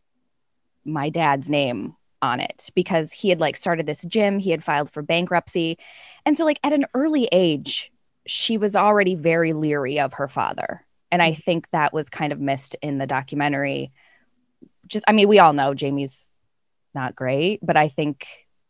my 0.86 1.10
dad's 1.10 1.50
name 1.50 1.96
on 2.22 2.40
it 2.40 2.70
because 2.74 3.12
he 3.12 3.30
had 3.30 3.40
like 3.40 3.56
started 3.56 3.86
this 3.86 4.04
gym, 4.04 4.40
he 4.40 4.50
had 4.50 4.64
filed 4.64 4.90
for 4.90 5.02
bankruptcy. 5.02 5.78
And 6.26 6.38
so 6.38 6.46
like 6.46 6.60
at 6.64 6.74
an 6.74 6.86
early 6.94 7.28
age, 7.32 7.92
she 8.26 8.58
was 8.58 8.76
already 8.76 9.16
very 9.16 9.54
leery 9.54 10.00
of 10.00 10.14
her 10.14 10.28
father. 10.28 10.86
And 11.12 11.22
I 11.22 11.32
mm-hmm. 11.32 11.42
think 11.42 11.70
that 11.72 11.94
was 11.94 12.10
kind 12.10 12.34
of 12.34 12.40
missed 12.40 12.76
in 12.82 12.98
the 12.98 13.06
documentary. 13.08 13.92
Just 14.88 15.06
I 15.08 15.12
mean, 15.12 15.28
we 15.28 15.40
all 15.40 15.54
know 15.54 15.74
Jamie's 15.74 16.33
not 16.96 17.16
great, 17.16 17.60
but 17.64 17.78
I 17.78 17.88
think 17.90 18.28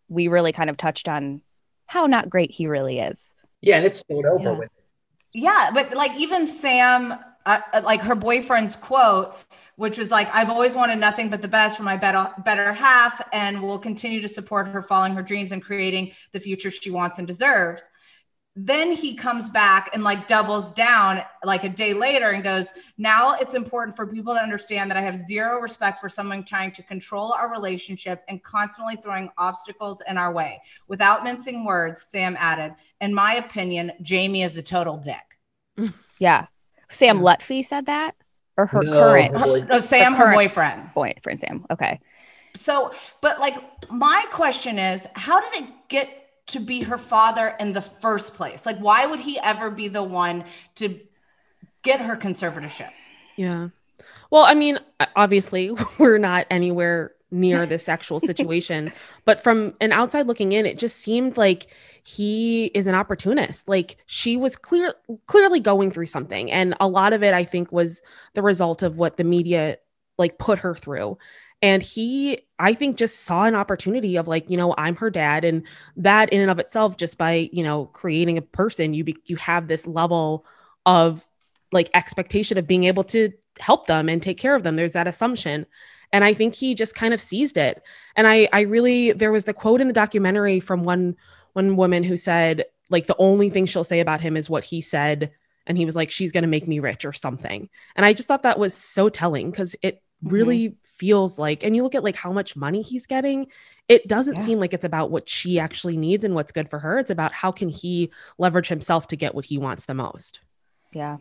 we 0.09 0.27
really 0.27 0.51
kind 0.51 0.69
of 0.69 0.77
touched 0.77 1.07
on 1.09 1.41
how 1.85 2.05
not 2.07 2.29
great 2.29 2.51
he 2.51 2.67
really 2.67 2.99
is. 2.99 3.35
yeah, 3.61 3.77
and 3.77 3.85
it's 3.85 3.99
spilled 3.99 4.25
over 4.25 4.51
Yeah. 4.51 4.57
with. 4.59 4.69
Yeah, 5.33 5.71
but 5.73 5.93
like 5.95 6.15
even 6.19 6.45
Sam, 6.47 7.13
uh, 7.45 7.59
uh, 7.73 7.81
like 7.83 8.01
her 8.01 8.15
boyfriend's 8.15 8.75
quote, 8.75 9.35
which 9.77 9.97
was 9.97 10.11
like, 10.11 10.29
"I've 10.33 10.49
always 10.49 10.75
wanted 10.75 10.99
nothing 10.99 11.29
but 11.29 11.41
the 11.41 11.47
best 11.47 11.77
for 11.77 11.83
my 11.83 11.97
better 11.97 12.31
better 12.45 12.71
half, 12.73 13.21
and 13.33 13.61
will 13.61 13.79
continue 13.79 14.21
to 14.21 14.27
support 14.27 14.67
her 14.67 14.83
following 14.83 15.15
her 15.15 15.23
dreams 15.23 15.51
and 15.51 15.61
creating 15.63 16.11
the 16.33 16.39
future 16.39 16.69
she 16.71 16.91
wants 16.91 17.17
and 17.19 17.27
deserves." 17.27 17.81
Then 18.55 18.91
he 18.91 19.15
comes 19.15 19.49
back 19.49 19.89
and 19.93 20.03
like 20.03 20.27
doubles 20.27 20.73
down 20.73 21.23
like 21.43 21.63
a 21.63 21.69
day 21.69 21.93
later 21.93 22.29
and 22.29 22.43
goes, 22.43 22.67
"Now 22.99 23.33
it's 23.33 23.55
important 23.55 23.95
for 23.95 24.05
people 24.05 24.35
to 24.35 24.39
understand 24.39 24.91
that 24.91 24.97
I 24.97 25.01
have 25.01 25.17
zero 25.17 25.59
respect 25.59 25.99
for 25.99 26.07
someone 26.07 26.43
trying 26.43 26.71
to 26.73 26.83
control 26.83 27.33
our 27.33 27.49
relationship 27.51 28.23
and 28.29 28.43
constantly 28.43 28.95
throwing 28.95 29.31
obstacles 29.39 30.03
in 30.07 30.19
our 30.19 30.31
way." 30.31 30.61
Without 30.87 31.23
mincing 31.23 31.65
words, 31.65 32.03
Sam 32.03 32.35
added, 32.39 32.75
"In 33.01 33.11
my 33.11 33.33
opinion, 33.35 33.91
Jamie 34.03 34.43
is 34.43 34.55
a 34.57 34.61
total 34.63 34.97
dick." 34.97 35.37
Yeah. 36.19 36.45
Sam 36.89 37.19
Lutfi 37.19 37.65
said 37.65 37.87
that 37.87 38.15
or 38.55 38.67
her 38.67 38.83
No, 38.83 38.91
current 38.91 39.33
her 39.33 39.39
boy- 39.39 39.67
Oh, 39.71 39.79
Sam, 39.81 40.11
The 40.13 40.17
her 40.19 40.23
current- 40.25 40.37
boyfriend. 40.37 40.89
boyfriend 40.93 41.39
Sam. 41.39 41.65
Okay. 41.71 41.99
So, 42.55 42.93
but 43.19 43.39
like, 43.39 43.55
my 43.91 44.23
question 44.31 44.77
is, 44.77 45.05
how 45.15 45.41
did 45.41 45.63
it 45.63 45.69
get 45.89 46.22
to 46.47 46.59
be 46.59 46.81
her 46.83 46.97
father 46.97 47.55
in 47.59 47.73
the 47.73 47.81
first 47.81 48.35
place? 48.35 48.65
Like, 48.65 48.77
why 48.77 49.05
would 49.05 49.19
he 49.19 49.39
ever 49.39 49.69
be 49.69 49.87
the 49.87 50.03
one 50.03 50.45
to 50.75 50.99
get 51.83 52.01
her 52.01 52.15
conservatorship? 52.15 52.91
Yeah. 53.35 53.69
Well, 54.29 54.43
I 54.43 54.55
mean, 54.55 54.79
obviously, 55.15 55.71
we're 55.99 56.17
not 56.17 56.47
anywhere 56.49 57.11
near 57.31 57.65
this 57.65 57.83
sexual 57.83 58.19
situation, 58.19 58.91
but 59.25 59.41
from 59.41 59.73
an 59.81 59.91
outside 59.91 60.27
looking 60.27 60.51
in, 60.51 60.65
it 60.65 60.77
just 60.77 60.97
seemed 60.97 61.37
like 61.37 61.67
he 62.03 62.65
is 62.67 62.87
an 62.87 62.95
opportunist. 62.95 63.67
Like 63.67 63.97
she 64.05 64.37
was 64.37 64.55
clear 64.55 64.93
clearly 65.25 65.59
going 65.59 65.91
through 65.91 66.07
something, 66.07 66.51
and 66.51 66.75
a 66.79 66.87
lot 66.87 67.13
of 67.13 67.23
it 67.23 67.33
I 67.33 67.43
think 67.43 67.71
was 67.71 68.01
the 68.33 68.41
result 68.41 68.83
of 68.83 68.97
what 68.97 69.17
the 69.17 69.23
media 69.23 69.77
like 70.17 70.37
put 70.37 70.59
her 70.59 70.75
through. 70.75 71.17
And 71.61 71.81
he 71.81 72.39
I 72.63 72.73
think 72.73 72.95
just 72.95 73.25
saw 73.25 73.43
an 73.43 73.55
opportunity 73.55 74.15
of 74.15 74.29
like, 74.29 74.49
you 74.49 74.55
know, 74.55 74.73
I'm 74.77 74.95
her 74.95 75.09
dad 75.09 75.43
and 75.43 75.63
that 75.97 76.31
in 76.31 76.39
and 76.39 76.49
of 76.49 76.59
itself 76.59 76.95
just 76.95 77.17
by, 77.17 77.49
you 77.51 77.61
know, 77.61 77.87
creating 77.87 78.37
a 78.37 78.41
person, 78.41 78.93
you 78.93 79.03
be, 79.03 79.17
you 79.25 79.35
have 79.35 79.67
this 79.67 79.85
level 79.85 80.45
of 80.85 81.27
like 81.73 81.89
expectation 81.93 82.57
of 82.57 82.65
being 82.65 82.85
able 82.85 83.03
to 83.03 83.33
help 83.59 83.87
them 83.87 84.07
and 84.07 84.23
take 84.23 84.37
care 84.37 84.55
of 84.55 84.63
them. 84.63 84.77
There's 84.77 84.93
that 84.93 85.07
assumption. 85.07 85.65
And 86.13 86.23
I 86.23 86.33
think 86.33 86.55
he 86.55 86.73
just 86.73 86.95
kind 86.95 87.13
of 87.13 87.19
seized 87.19 87.57
it. 87.57 87.83
And 88.15 88.27
I 88.27 88.47
I 88.53 88.61
really 88.61 89.11
there 89.11 89.33
was 89.33 89.43
the 89.43 89.53
quote 89.53 89.81
in 89.81 89.87
the 89.87 89.93
documentary 89.93 90.61
from 90.61 90.83
one 90.83 91.17
one 91.51 91.75
woman 91.75 92.03
who 92.03 92.15
said 92.15 92.63
like 92.89 93.07
the 93.07 93.15
only 93.19 93.49
thing 93.49 93.65
she'll 93.65 93.83
say 93.83 93.99
about 93.99 94.21
him 94.21 94.37
is 94.37 94.49
what 94.49 94.63
he 94.63 94.79
said 94.79 95.31
and 95.67 95.77
he 95.77 95.85
was 95.85 95.97
like 95.97 96.11
she's 96.11 96.31
going 96.31 96.43
to 96.43 96.47
make 96.47 96.67
me 96.67 96.79
rich 96.79 97.03
or 97.03 97.11
something. 97.11 97.67
And 97.97 98.05
I 98.05 98.13
just 98.13 98.29
thought 98.29 98.43
that 98.43 98.57
was 98.57 98.73
so 98.73 99.09
telling 99.09 99.51
cuz 99.51 99.75
it 99.81 100.01
really 100.21 100.69
mm-hmm. 100.69 100.82
Feels 100.97 101.37
like 101.37 101.63
and 101.63 101.75
you 101.75 101.83
look 101.83 101.95
at 101.95 102.03
like 102.03 102.15
how 102.15 102.31
much 102.31 102.55
money 102.55 102.81
he's 102.81 103.05
getting 103.05 103.47
it 103.89 104.07
doesn't 104.07 104.35
yeah. 104.35 104.41
seem 104.41 104.59
like 104.59 104.73
it's 104.73 104.85
about 104.85 105.11
what 105.11 105.27
she 105.29 105.59
actually 105.59 105.97
needs 105.97 106.23
and 106.23 106.35
what's 106.35 106.51
good 106.51 106.69
for 106.69 106.79
her 106.79 106.99
it's 106.99 107.09
about 107.09 107.33
how 107.33 107.51
can 107.51 107.69
he 107.69 108.09
leverage 108.37 108.67
himself 108.67 109.07
to 109.07 109.15
get 109.15 109.35
what 109.35 109.45
he 109.45 109.57
wants 109.57 109.85
the 109.85 109.93
most 109.93 110.39
yeah 110.93 111.17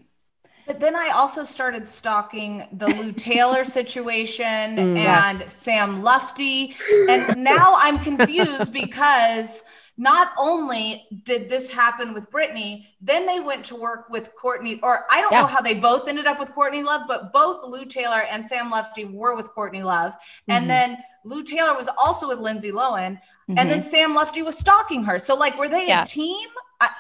but 0.67 0.79
then 0.79 0.95
I 0.95 1.11
also 1.15 1.45
started 1.45 1.89
stalking 1.89 2.67
the 2.73 2.87
Lou 2.87 3.13
Taylor 3.17 3.65
situation 3.65 4.47
mm, 4.47 4.79
and 4.79 4.97
yes. 4.97 5.53
Sam 5.53 6.03
Lutfi. 6.03 6.75
And 7.09 7.43
now 7.43 7.75
I'm 7.77 7.99
confused 7.99 8.73
because 8.83 9.65
not 9.99 10.33
only 10.39 11.07
did 11.25 11.49
this 11.49 11.71
happen 11.71 12.15
with 12.15 12.31
Britney, 12.31 12.87
then 13.01 13.27
they 13.27 13.41
went 13.41 13.65
to 13.67 13.77
work 13.77 14.09
with 14.09 14.35
Courtney, 14.35 14.81
or 14.83 15.05
I 15.11 15.21
don't 15.21 15.33
yeah. 15.33 15.43
know 15.43 15.47
how 15.47 15.61
they 15.61 15.75
both 15.75 16.09
ended 16.09 16.27
up 16.27 16.39
with 16.39 16.51
Courtney 16.53 16.83
Love, 16.83 17.03
but 17.07 17.33
both 17.33 17.65
Lou 17.67 17.85
Taylor 17.85 18.23
and 18.31 18.47
Sam 18.47 18.73
Lutfi 18.73 19.13
were 19.13 19.37
with 19.37 19.51
Courtney 19.51 19.83
Love. 19.83 20.13
Mm-hmm. 20.13 20.53
And 20.53 20.71
then 20.71 20.99
Lou 21.25 21.45
Taylor 21.45 21.75
was 21.75 21.89
also 21.99 22.29
with 22.29 22.41
Lindsay 22.41 22.73
Lohan. 22.73 23.13
Mm-hmm. 23.13 23.59
And 23.59 23.71
then. 23.71 23.83
Sam 23.83 24.15
Lutfi 24.17 24.45
was 24.45 24.59
stalking 24.59 25.05
her. 25.05 25.19
So, 25.19 25.35
like, 25.35 25.59
were 25.59 25.69
they 25.69 25.89
yeah. 25.89 26.03
a 26.03 26.07
team? 26.07 26.49
I- 26.81 26.91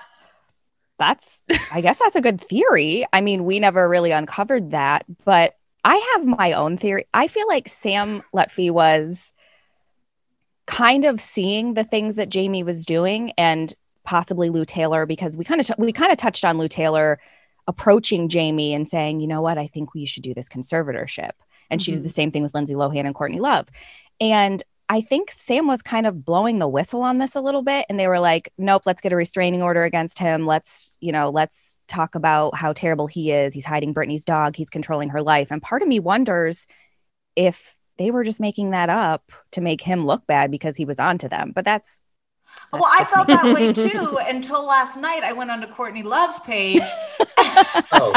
that's 0.98 1.42
I 1.72 1.80
guess 1.80 1.98
that's 1.98 2.16
a 2.16 2.20
good 2.20 2.40
theory. 2.40 3.06
I 3.12 3.20
mean, 3.22 3.44
we 3.44 3.58
never 3.58 3.88
really 3.88 4.12
uncovered 4.12 4.72
that, 4.72 5.04
but 5.24 5.56
I 5.84 5.96
have 6.14 6.26
my 6.26 6.52
own 6.52 6.76
theory. 6.76 7.06
I 7.12 7.26
feel 7.26 7.48
like 7.48 7.68
Sam 7.68 8.22
Lutfi 8.34 8.70
was 8.70 9.32
kind 10.66 11.04
of 11.04 11.20
seeing 11.20 11.74
the 11.74 11.84
things 11.84 12.16
that 12.16 12.28
Jamie 12.28 12.62
was 12.62 12.84
doing 12.84 13.32
and 13.38 13.74
possibly 14.04 14.50
Lou 14.50 14.64
Taylor 14.64 15.06
because 15.06 15.36
we 15.36 15.44
kind 15.44 15.60
of 15.60 15.66
t- 15.66 15.74
we 15.78 15.92
kind 15.92 16.12
of 16.12 16.18
touched 16.18 16.44
on 16.44 16.58
Lou 16.58 16.68
Taylor 16.68 17.18
approaching 17.68 18.28
Jamie 18.28 18.74
and 18.74 18.86
saying, 18.86 19.20
"You 19.20 19.28
know 19.28 19.42
what? 19.42 19.58
I 19.58 19.66
think 19.66 19.94
we 19.94 20.06
should 20.06 20.22
do 20.22 20.34
this 20.34 20.48
conservatorship." 20.48 21.30
And 21.70 21.80
mm-hmm. 21.80 21.84
she 21.84 21.92
did 21.92 22.04
the 22.04 22.10
same 22.10 22.30
thing 22.30 22.42
with 22.42 22.54
Lindsay 22.54 22.74
Lohan 22.74 23.06
and 23.06 23.14
Courtney 23.14 23.40
Love. 23.40 23.68
And 24.20 24.62
I 24.88 25.00
think 25.00 25.30
Sam 25.30 25.66
was 25.66 25.80
kind 25.80 26.06
of 26.06 26.22
blowing 26.22 26.58
the 26.58 26.68
whistle 26.68 27.00
on 27.00 27.16
this 27.16 27.34
a 27.34 27.40
little 27.40 27.62
bit. 27.62 27.86
And 27.88 27.98
they 27.98 28.08
were 28.08 28.20
like, 28.20 28.52
nope, 28.58 28.82
let's 28.84 29.00
get 29.00 29.12
a 29.12 29.16
restraining 29.16 29.62
order 29.62 29.84
against 29.84 30.18
him. 30.18 30.46
Let's, 30.46 30.98
you 31.00 31.12
know, 31.12 31.30
let's 31.30 31.80
talk 31.88 32.14
about 32.14 32.54
how 32.54 32.74
terrible 32.74 33.06
he 33.06 33.30
is. 33.32 33.54
He's 33.54 33.64
hiding 33.64 33.94
Britney's 33.94 34.26
dog, 34.26 34.54
he's 34.54 34.68
controlling 34.68 35.08
her 35.08 35.22
life. 35.22 35.50
And 35.50 35.62
part 35.62 35.80
of 35.80 35.88
me 35.88 35.98
wonders 35.98 36.66
if 37.36 37.74
they 37.98 38.10
were 38.10 38.24
just 38.24 38.40
making 38.40 38.70
that 38.70 38.88
up 38.88 39.32
to 39.52 39.60
make 39.60 39.80
him 39.80 40.06
look 40.06 40.26
bad 40.26 40.50
because 40.50 40.76
he 40.76 40.84
was 40.84 40.98
onto 40.98 41.28
them. 41.28 41.52
But 41.54 41.64
that's 41.64 42.00
well, 42.72 42.84
I 42.86 43.04
felt 43.04 43.28
me. 43.28 43.34
that 43.34 43.54
way 43.54 43.72
too 43.72 44.18
until 44.28 44.66
last 44.66 44.96
night. 44.96 45.22
I 45.22 45.32
went 45.32 45.50
onto 45.50 45.66
Courtney 45.66 46.02
Love's 46.02 46.38
page. 46.40 46.80
oh. 47.92 48.14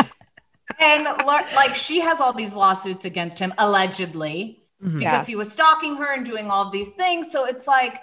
And 0.79 1.03
like 1.25 1.75
she 1.75 1.99
has 2.01 2.19
all 2.19 2.33
these 2.33 2.55
lawsuits 2.55 3.05
against 3.05 3.37
him, 3.39 3.53
allegedly 3.57 4.63
mm-hmm. 4.83 4.99
because 4.99 5.27
yeah. 5.27 5.33
he 5.33 5.35
was 5.35 5.51
stalking 5.51 5.95
her 5.97 6.13
and 6.13 6.25
doing 6.25 6.49
all 6.49 6.65
of 6.65 6.71
these 6.71 6.93
things. 6.93 7.31
So 7.31 7.45
it's 7.45 7.67
like, 7.67 7.99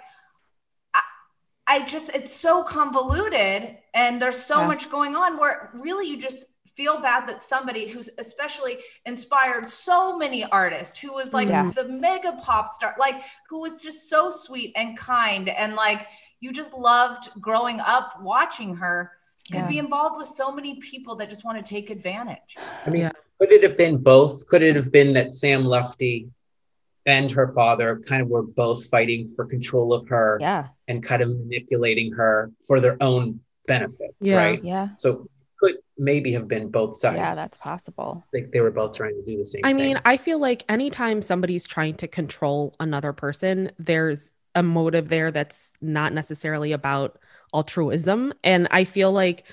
I, 0.93 1.01
I 1.67 1.85
just, 1.85 2.09
it's 2.09 2.33
so 2.33 2.63
convoluted 2.63 3.77
and 3.93 4.21
there's 4.21 4.41
so 4.41 4.61
yeah. 4.61 4.67
much 4.67 4.89
going 4.89 5.15
on 5.15 5.37
where 5.37 5.71
really 5.73 6.07
you 6.07 6.17
just 6.17 6.45
feel 6.75 6.99
bad 6.99 7.27
that 7.27 7.43
somebody 7.43 7.87
who's 7.87 8.09
especially 8.17 8.77
inspired 9.05 9.67
so 9.67 10.17
many 10.17 10.43
artists 10.45 10.99
who 10.99 11.13
was 11.13 11.33
like 11.33 11.47
yes. 11.47 11.75
the 11.75 11.99
mega 12.01 12.33
pop 12.41 12.67
star 12.69 12.95
like 12.99 13.21
who 13.49 13.61
was 13.61 13.81
just 13.81 14.09
so 14.09 14.29
sweet 14.29 14.71
and 14.75 14.97
kind 14.97 15.49
and 15.49 15.75
like 15.75 16.07
you 16.39 16.51
just 16.51 16.73
loved 16.73 17.29
growing 17.39 17.79
up 17.79 18.21
watching 18.21 18.75
her 18.75 19.11
yeah. 19.49 19.61
could 19.61 19.69
be 19.69 19.77
involved 19.77 20.17
with 20.17 20.27
so 20.27 20.51
many 20.51 20.79
people 20.79 21.15
that 21.15 21.29
just 21.29 21.45
want 21.45 21.63
to 21.63 21.69
take 21.69 21.89
advantage 21.89 22.57
i 22.85 22.89
mean 22.89 23.03
yeah. 23.03 23.11
could 23.39 23.51
it 23.51 23.63
have 23.63 23.77
been 23.77 23.97
both 23.97 24.45
could 24.47 24.63
it 24.63 24.75
have 24.75 24.91
been 24.91 25.13
that 25.13 25.33
sam 25.33 25.63
lutfi 25.63 26.29
and 27.05 27.29
her 27.29 27.53
father 27.53 28.01
kind 28.07 28.21
of 28.21 28.29
were 28.29 28.43
both 28.43 28.87
fighting 28.87 29.27
for 29.27 29.45
control 29.45 29.93
of 29.93 30.07
her 30.07 30.37
yeah 30.41 30.67
and 30.87 31.03
kind 31.03 31.21
of 31.21 31.29
manipulating 31.29 32.11
her 32.11 32.51
for 32.65 32.79
their 32.79 32.97
own 33.01 33.39
benefit 33.67 34.15
yeah. 34.19 34.37
right 34.37 34.63
yeah 34.63 34.89
so 34.97 35.27
could 35.63 35.77
maybe 35.97 36.33
have 36.33 36.47
been 36.47 36.69
both 36.69 36.95
sides. 36.97 37.17
yeah 37.17 37.35
that's 37.35 37.57
possible. 37.57 38.23
Like 38.33 38.51
they 38.51 38.61
were 38.61 38.71
both 38.71 38.95
trying 38.97 39.15
to 39.15 39.23
do 39.31 39.37
the 39.37 39.45
same 39.45 39.61
i 39.63 39.69
thing. 39.69 39.77
mean 39.77 40.01
i 40.05 40.17
feel 40.17 40.39
like 40.39 40.65
anytime 40.67 41.21
somebody's 41.21 41.65
trying 41.65 41.95
to 41.95 42.07
control 42.07 42.73
another 42.79 43.13
person 43.13 43.71
there's 43.79 44.33
a 44.55 44.63
motive 44.63 45.07
there 45.09 45.31
that's 45.31 45.73
not 45.81 46.13
necessarily 46.13 46.71
about 46.73 47.17
altruism. 47.53 48.33
And 48.43 48.67
i 48.71 48.83
feel 48.83 49.11
like 49.11 49.45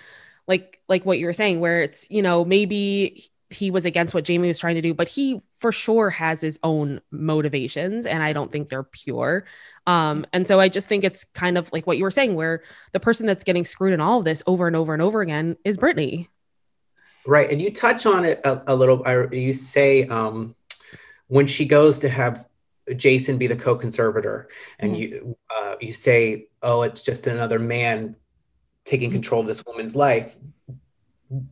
like 0.47 0.81
like 0.89 1.07
what 1.07 1.19
you're 1.19 1.33
saying 1.33 1.61
where 1.61 1.83
it's 1.83 2.11
you 2.11 2.23
know 2.23 2.45
maybe 2.45 3.25
he 3.51 3.71
was 3.71 3.85
against 3.85 4.15
what 4.15 4.25
Jamie 4.25 4.49
was 4.49 4.59
trying 4.59 4.77
to 4.77 4.81
do, 4.81 4.95
but 4.95 5.09
he 5.09 5.43
for 5.57 5.73
sure 5.73 6.09
has 6.11 6.41
his 6.41 6.59
own 6.63 7.01
motivations 7.11 8.07
and 8.07 8.23
I 8.23 8.33
don't 8.33 8.51
think 8.51 8.69
they're 8.69 8.85
pure. 8.85 9.45
Um, 9.87 10.25
and 10.33 10.47
so 10.47 10.61
I 10.61 10.69
just 10.69 10.89
think 10.89 11.03
it's 11.03 11.25
kind 11.25 11.59
of 11.59 11.73
like 11.73 11.87
what 11.87 11.99
you 11.99 12.05
were 12.05 12.13
saying, 12.13 12.37
where 12.37 12.63
the 12.93 13.01
person 13.01 13.27
that's 13.27 13.45
getting 13.45 13.65
screwed 13.65 13.93
in 13.93 14.01
all 14.01 14.21
of 14.21 14.25
this 14.25 14.43
over 14.47 14.69
and 14.69 14.77
over 14.77 14.93
and 14.93 15.03
over 15.03 15.21
again 15.21 15.57
is 15.65 15.77
Britney. 15.77 16.29
Right. 17.27 17.51
And 17.51 17.61
you 17.61 17.73
touch 17.73 18.07
on 18.07 18.25
it 18.25 18.41
a, 18.45 18.63
a 18.73 18.75
little. 18.75 19.05
You 19.33 19.53
say 19.53 20.07
um, 20.07 20.55
when 21.27 21.47
she 21.47 21.67
goes 21.67 21.99
to 22.01 22.09
have 22.09 22.47
Jason 22.97 23.39
be 23.39 23.47
the 23.47 23.57
co-conservator, 23.57 24.49
and 24.79 24.93
mm-hmm. 24.93 25.01
you 25.01 25.39
uh, 25.55 25.77
you 25.81 25.93
say, 25.93 26.49
"Oh, 26.63 26.83
it's 26.83 27.03
just 27.03 27.27
another 27.27 27.59
man 27.59 28.17
taking 28.85 29.11
mm-hmm. 29.11 29.17
control 29.17 29.41
of 29.43 29.47
this 29.47 29.65
woman's 29.67 29.95
life." 29.95 30.37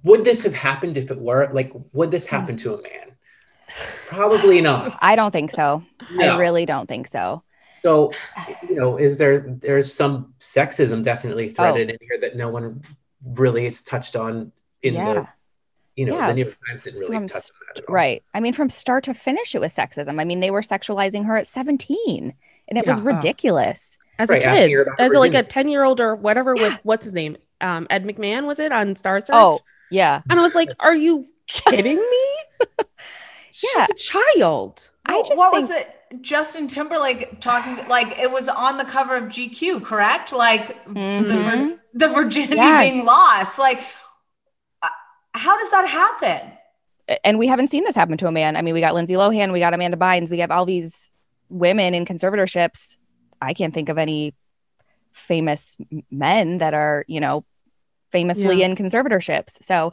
Would 0.03 0.25
this 0.25 0.43
have 0.43 0.55
happened 0.55 0.97
if 0.97 1.11
it 1.11 1.19
were 1.19 1.49
like 1.53 1.73
would 1.93 2.11
this 2.11 2.27
happen 2.27 2.57
mm. 2.57 2.61
to 2.61 2.75
a 2.75 2.83
man? 2.83 3.13
Probably 4.09 4.61
not. 4.61 4.99
I 5.03 5.17
don't 5.17 5.31
think 5.31 5.51
so. 5.51 5.85
No. 6.13 6.37
i 6.37 6.39
really 6.39 6.67
don't 6.67 6.89
think 6.89 7.07
so. 7.07 7.43
So 7.85 8.13
you 8.69 8.75
know 8.75 8.97
is 8.97 9.19
there 9.19 9.41
there's 9.41 9.93
some 9.93 10.35
sexism 10.41 11.03
definitely 11.03 11.51
oh. 11.51 11.53
threaded 11.53 11.91
oh. 11.91 11.93
in 11.93 11.99
here 12.01 12.21
that 12.21 12.37
no 12.37 12.49
one 12.49 12.83
really 13.25 13.65
has 13.65 13.81
touched 13.81 14.17
on 14.17 14.53
in 14.83 14.95
yeah. 14.95 15.15
the 15.15 15.29
you 15.97 16.07
know 16.07 16.17
yeah. 16.17 16.29
the 16.29 16.35
new 16.35 16.45
york 16.45 16.59
times 16.69 16.83
didn't 16.83 17.01
really 17.01 17.15
from, 17.15 17.29
touch 17.29 17.51
on 17.51 17.75
that 17.75 17.85
right. 17.89 18.25
I 18.35 18.41
mean 18.41 18.53
from 18.53 18.69
start 18.69 19.05
to 19.05 19.15
finish 19.15 19.55
it 19.55 19.61
was 19.61 19.75
sexism. 19.75 20.21
I 20.21 20.25
mean 20.25 20.41
they 20.41 20.51
were 20.51 20.63
sexualizing 20.63 21.25
her 21.27 21.37
at 21.37 21.47
17 21.47 22.35
and 22.69 22.79
it 22.79 22.85
yeah. 22.85 22.91
was 22.91 23.01
ridiculous. 23.01 23.99
As 24.19 24.29
right, 24.29 24.43
a 24.43 24.45
kid 24.45 24.89
as 24.99 25.13
a, 25.13 25.19
like 25.21 25.35
a 25.35 25.45
10 25.45 25.69
year 25.69 25.85
old 25.85 26.01
or 26.01 26.17
whatever 26.17 26.55
with 26.55 26.81
what's 26.83 27.05
his 27.05 27.15
name 27.15 27.37
um, 27.61 27.87
Ed 27.91 28.05
McMahon 28.05 28.47
was 28.47 28.59
it 28.59 28.73
on 28.73 28.97
Star 28.97 29.21
Search? 29.21 29.35
Oh, 29.35 29.61
yeah. 29.91 30.23
And 30.29 30.39
I 30.39 30.43
was 30.43 30.55
like, 30.55 30.71
"Are 30.81 30.95
you 30.95 31.27
kidding 31.47 31.97
me?" 31.97 32.67
She's 33.51 33.71
yeah. 33.77 33.87
a 33.91 33.95
child. 33.95 34.91
I 35.07 35.23
just 35.23 35.37
what 35.37 35.53
think- 35.53 35.63
was 35.63 35.71
it? 35.71 35.95
Justin 36.23 36.67
Timberlake 36.67 37.41
talking 37.41 37.87
like 37.89 38.19
it 38.19 38.31
was 38.31 38.49
on 38.49 38.79
the 38.79 38.85
cover 38.85 39.17
of 39.17 39.25
GQ, 39.25 39.85
correct? 39.85 40.33
Like 40.33 40.85
mm-hmm. 40.87 41.29
the, 41.29 41.79
the 41.95 42.09
virginity 42.09 42.57
yes. 42.57 42.91
being 42.91 43.05
lost. 43.05 43.59
Like, 43.59 43.81
uh, 44.83 44.89
how 45.35 45.59
does 45.59 45.71
that 45.71 45.87
happen? 45.87 46.53
And 47.25 47.39
we 47.39 47.47
haven't 47.47 47.69
seen 47.69 47.85
this 47.85 47.95
happen 47.95 48.17
to 48.19 48.27
a 48.27 48.33
man. 48.33 48.57
I 48.57 48.63
mean, 48.63 48.75
we 48.75 48.81
got 48.81 48.95
Lindsay 48.95 49.15
Lohan, 49.15 49.53
we 49.53 49.61
got 49.61 49.75
Amanda 49.75 49.97
Bynes, 49.97 50.31
we 50.31 50.41
have 50.41 50.51
all 50.51 50.65
these 50.65 51.11
women 51.49 51.95
in 51.95 52.05
conservatorships. 52.05 52.97
I 53.41 53.55
can't 53.55 53.73
think 53.73 53.89
of 53.89 53.99
any 53.99 54.35
famous 55.19 55.77
men 56.11 56.59
that 56.59 56.75
are, 56.75 57.05
you 57.09 57.21
know, 57.21 57.45
famously 58.11 58.61
yeah. 58.61 58.67
in 58.67 58.77
conservatorships. 58.77 59.63
So, 59.63 59.93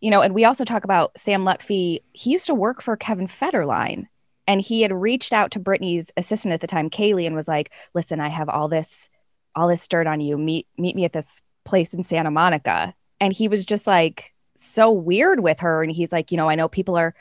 you 0.00 0.10
know, 0.10 0.22
and 0.22 0.34
we 0.34 0.44
also 0.44 0.64
talk 0.64 0.84
about 0.84 1.12
Sam 1.18 1.44
Lutfi. 1.44 2.00
He 2.12 2.30
used 2.30 2.46
to 2.46 2.54
work 2.54 2.80
for 2.80 2.96
Kevin 2.96 3.26
Federline 3.26 4.06
and 4.46 4.60
he 4.60 4.82
had 4.82 4.92
reached 4.92 5.32
out 5.32 5.50
to 5.52 5.60
Britney's 5.60 6.10
assistant 6.16 6.54
at 6.54 6.60
the 6.60 6.66
time, 6.66 6.90
Kaylee, 6.90 7.26
and 7.26 7.36
was 7.36 7.48
like, 7.48 7.72
listen, 7.94 8.20
I 8.20 8.28
have 8.28 8.48
all 8.48 8.68
this, 8.68 9.10
all 9.54 9.68
this 9.68 9.86
dirt 9.86 10.06
on 10.06 10.20
you. 10.20 10.38
Meet, 10.38 10.66
meet 10.78 10.96
me 10.96 11.04
at 11.04 11.12
this 11.12 11.42
place 11.64 11.92
in 11.92 12.02
Santa 12.02 12.30
Monica. 12.30 12.94
And 13.20 13.32
he 13.32 13.48
was 13.48 13.64
just 13.64 13.86
like 13.86 14.34
so 14.56 14.90
weird 14.90 15.40
with 15.40 15.60
her. 15.60 15.82
And 15.82 15.92
he's 15.92 16.12
like, 16.12 16.30
you 16.30 16.36
know, 16.36 16.48
I 16.48 16.54
know 16.54 16.68
people 16.68 16.96
are, 16.96 17.14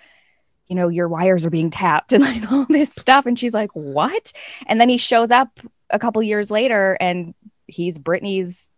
you 0.69 0.75
know, 0.75 0.87
your 0.87 1.09
wires 1.09 1.45
are 1.45 1.49
being 1.49 1.69
tapped 1.69 2.13
and 2.13 2.23
like 2.23 2.51
all 2.51 2.65
this 2.65 2.93
stuff. 2.93 3.25
And 3.25 3.37
she's 3.37 3.53
like, 3.53 3.71
what? 3.73 4.31
And 4.67 4.79
then 4.79 4.87
he 4.87 4.97
shows 4.97 5.31
up 5.31 5.59
a 5.89 5.99
couple 5.99 6.21
years 6.23 6.49
later 6.49 6.95
and 6.99 7.33
he's 7.67 7.99
Britney's 7.99 8.69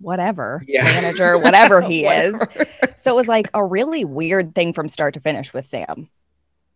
whatever 0.00 0.64
yeah. 0.66 0.84
manager, 0.84 1.38
whatever 1.38 1.80
he 1.80 2.04
whatever. 2.04 2.48
is. 2.52 2.68
So 2.96 3.10
it 3.10 3.16
was 3.16 3.28
like 3.28 3.48
a 3.54 3.64
really 3.64 4.04
weird 4.04 4.54
thing 4.54 4.72
from 4.72 4.88
start 4.88 5.14
to 5.14 5.20
finish 5.20 5.52
with 5.52 5.66
Sam. 5.66 6.08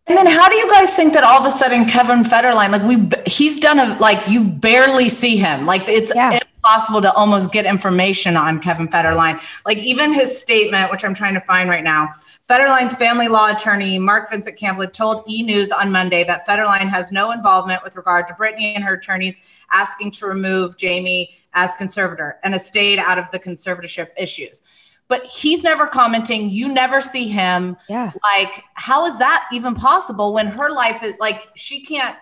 And 0.07 0.17
then 0.17 0.25
how 0.25 0.49
do 0.49 0.55
you 0.55 0.67
guys 0.69 0.95
think 0.95 1.13
that 1.13 1.23
all 1.23 1.39
of 1.39 1.45
a 1.45 1.51
sudden 1.51 1.85
Kevin 1.85 2.23
Federline, 2.23 2.71
like 2.71 2.81
we, 2.81 3.31
he's 3.31 3.59
done 3.59 3.79
a, 3.79 3.97
like 3.99 4.27
you 4.27 4.49
barely 4.49 5.07
see 5.07 5.37
him. 5.37 5.67
Like 5.67 5.87
it's 5.87 6.11
Yeah. 6.13 6.39
Impossible 6.63 7.01
to 7.01 7.13
almost 7.13 7.51
get 7.53 7.65
information 7.65 8.35
on 8.35 8.59
Kevin 8.59 8.87
Federline. 8.87 9.39
Like 9.65 9.77
even 9.77 10.13
his 10.13 10.39
statement, 10.39 10.91
which 10.91 11.05
I'm 11.05 11.13
trying 11.13 11.33
to 11.35 11.41
find 11.41 11.69
right 11.69 11.83
now. 11.83 12.13
Federline's 12.49 12.95
family 12.95 13.27
law 13.27 13.55
attorney, 13.55 13.97
Mark 13.97 14.29
Vincent 14.29 14.57
Kaplan, 14.57 14.89
told 14.91 15.23
E! 15.29 15.41
News 15.43 15.71
on 15.71 15.91
Monday 15.91 16.23
that 16.25 16.45
Federline 16.45 16.89
has 16.89 17.11
no 17.11 17.31
involvement 17.31 17.83
with 17.83 17.95
regard 17.95 18.27
to 18.27 18.33
Britney 18.33 18.75
and 18.75 18.83
her 18.83 18.95
attorneys 18.95 19.35
asking 19.71 20.11
to 20.11 20.25
remove 20.25 20.75
Jamie 20.75 21.37
as 21.53 21.73
conservator 21.75 22.39
and 22.43 22.53
a 22.55 22.59
stayed 22.59 22.99
out 22.99 23.17
of 23.17 23.25
the 23.31 23.39
conservatorship 23.39 24.09
issues. 24.17 24.61
But 25.07 25.25
he's 25.25 25.63
never 25.63 25.87
commenting. 25.87 26.49
You 26.49 26.73
never 26.73 27.01
see 27.01 27.27
him. 27.27 27.77
Yeah. 27.87 28.11
Like, 28.21 28.63
how 28.73 29.05
is 29.05 29.17
that 29.19 29.47
even 29.53 29.75
possible 29.75 30.33
when 30.33 30.47
her 30.47 30.69
life 30.69 31.03
is 31.03 31.13
like 31.19 31.47
she 31.55 31.85
can't 31.85 32.17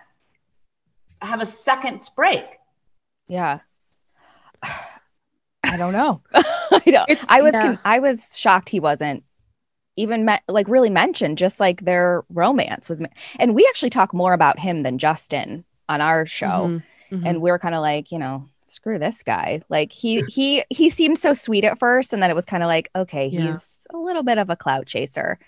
have 1.20 1.40
a 1.40 1.46
second's 1.46 2.08
break? 2.08 2.44
Yeah. 3.26 3.60
I 4.62 5.76
don't 5.76 5.92
know. 5.92 6.22
I 6.34 6.82
don't. 6.86 7.08
It's- 7.10 7.26
I 7.28 7.42
was 7.42 7.52
yeah. 7.52 7.60
con- 7.60 7.78
I 7.84 7.98
was 7.98 8.32
shocked 8.36 8.68
he 8.68 8.80
wasn't 8.80 9.24
even 9.96 10.24
me- 10.24 10.38
like 10.48 10.68
really 10.68 10.90
mentioned. 10.90 11.38
Just 11.38 11.60
like 11.60 11.82
their 11.82 12.24
romance 12.30 12.88
was, 12.88 13.00
me- 13.00 13.08
and 13.38 13.54
we 13.54 13.66
actually 13.68 13.90
talk 13.90 14.14
more 14.14 14.32
about 14.32 14.58
him 14.58 14.82
than 14.82 14.98
Justin 14.98 15.64
on 15.88 16.00
our 16.00 16.26
show, 16.26 16.46
Mhm, 16.46 16.82
mhm. 17.12 17.22
and 17.26 17.40
we 17.42 17.50
are 17.50 17.58
kind 17.58 17.74
of 17.74 17.80
like, 17.80 18.12
you 18.12 18.18
know, 18.18 18.46
screw 18.64 18.98
this 18.98 19.22
guy. 19.22 19.60
Like 19.68 19.90
he 19.92 20.22
he 20.28 20.62
he 20.70 20.90
seemed 20.90 21.18
so 21.18 21.34
sweet 21.34 21.64
at 21.64 21.78
first, 21.78 22.12
and 22.12 22.22
then 22.22 22.30
it 22.30 22.34
was 22.36 22.44
kind 22.44 22.62
of 22.62 22.68
like, 22.68 22.90
okay, 22.94 23.26
Yeah. 23.26 23.52
he's 23.52 23.80
a 23.92 23.96
little 23.96 24.22
bit 24.22 24.38
of 24.38 24.50
a 24.50 24.56
cloud 24.56 24.86
chaser. 24.86 25.38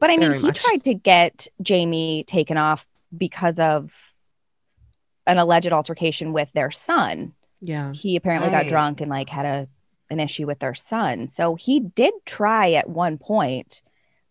But 0.00 0.10
I 0.10 0.16
mean, 0.16 0.28
Very 0.30 0.40
he 0.40 0.46
much. 0.48 0.58
tried 0.62 0.82
to 0.84 0.94
get 0.94 1.46
Jamie 1.62 2.24
taken 2.26 2.56
off 2.56 2.86
because 3.16 3.58
of 3.60 4.14
an 5.26 5.38
alleged 5.38 5.72
altercation 5.72 6.32
with 6.32 6.52
their 6.52 6.70
son 6.70 7.32
yeah. 7.64 7.92
he 7.92 8.16
apparently 8.16 8.50
got 8.50 8.68
drunk 8.68 9.00
and 9.00 9.10
like 9.10 9.28
had 9.28 9.46
a 9.46 9.68
an 10.10 10.20
issue 10.20 10.46
with 10.46 10.58
their 10.58 10.74
son. 10.74 11.26
So 11.26 11.54
he 11.54 11.80
did 11.80 12.14
try 12.26 12.72
at 12.72 12.88
one 12.88 13.18
point, 13.18 13.82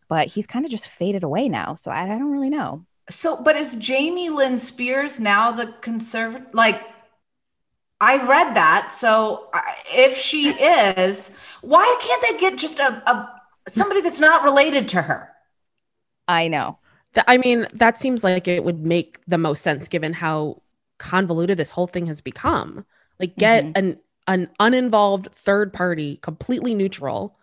but 0.08 0.28
he's 0.28 0.48
kind 0.48 0.66
of 0.66 0.72
just 0.72 0.90
faded 0.90 1.24
away 1.24 1.50
now. 1.50 1.76
So 1.76 1.92
I, 1.92 2.04
I 2.04 2.18
don't 2.18 2.32
really 2.32 2.50
know. 2.50 2.86
So, 3.10 3.42
but 3.42 3.56
is 3.56 3.76
Jamie 3.76 4.30
Lynn 4.30 4.58
Spears 4.58 5.20
now 5.20 5.52
the 5.52 5.74
conservative? 5.82 6.48
Like, 6.54 6.82
I 8.00 8.18
read 8.26 8.56
that. 8.56 8.96
So, 8.96 9.50
if 9.94 10.18
she 10.18 10.50
is, 10.50 11.32
why 11.62 11.98
can't 12.02 12.22
they 12.22 12.38
get 12.38 12.58
just 12.58 12.80
a, 12.80 13.04
a 13.10 13.42
somebody 13.68 14.02
that's 14.02 14.20
not 14.20 14.44
related 14.44 14.88
to 14.90 15.02
her? 15.02 15.30
I 16.28 16.48
know. 16.48 16.80
Th- 17.14 17.26
I 17.28 17.38
mean, 17.38 17.68
that 17.74 18.00
seems 18.00 18.24
like 18.24 18.48
it 18.48 18.64
would 18.64 18.86
make 18.86 19.20
the 19.28 19.38
most 19.38 19.62
sense 19.64 19.88
given 19.88 20.14
how 20.14 20.62
convoluted 20.98 21.58
this 21.58 21.72
whole 21.72 21.88
thing 21.88 22.06
has 22.06 22.22
become. 22.22 22.86
Like, 23.24 23.38
get 23.38 23.64
Mhm. 23.64 23.72
an 23.76 24.00
an 24.28 24.50
uninvolved 24.60 25.30
third 25.36 25.72
party, 25.74 26.18
completely 26.18 26.76
neutral, 26.76 27.38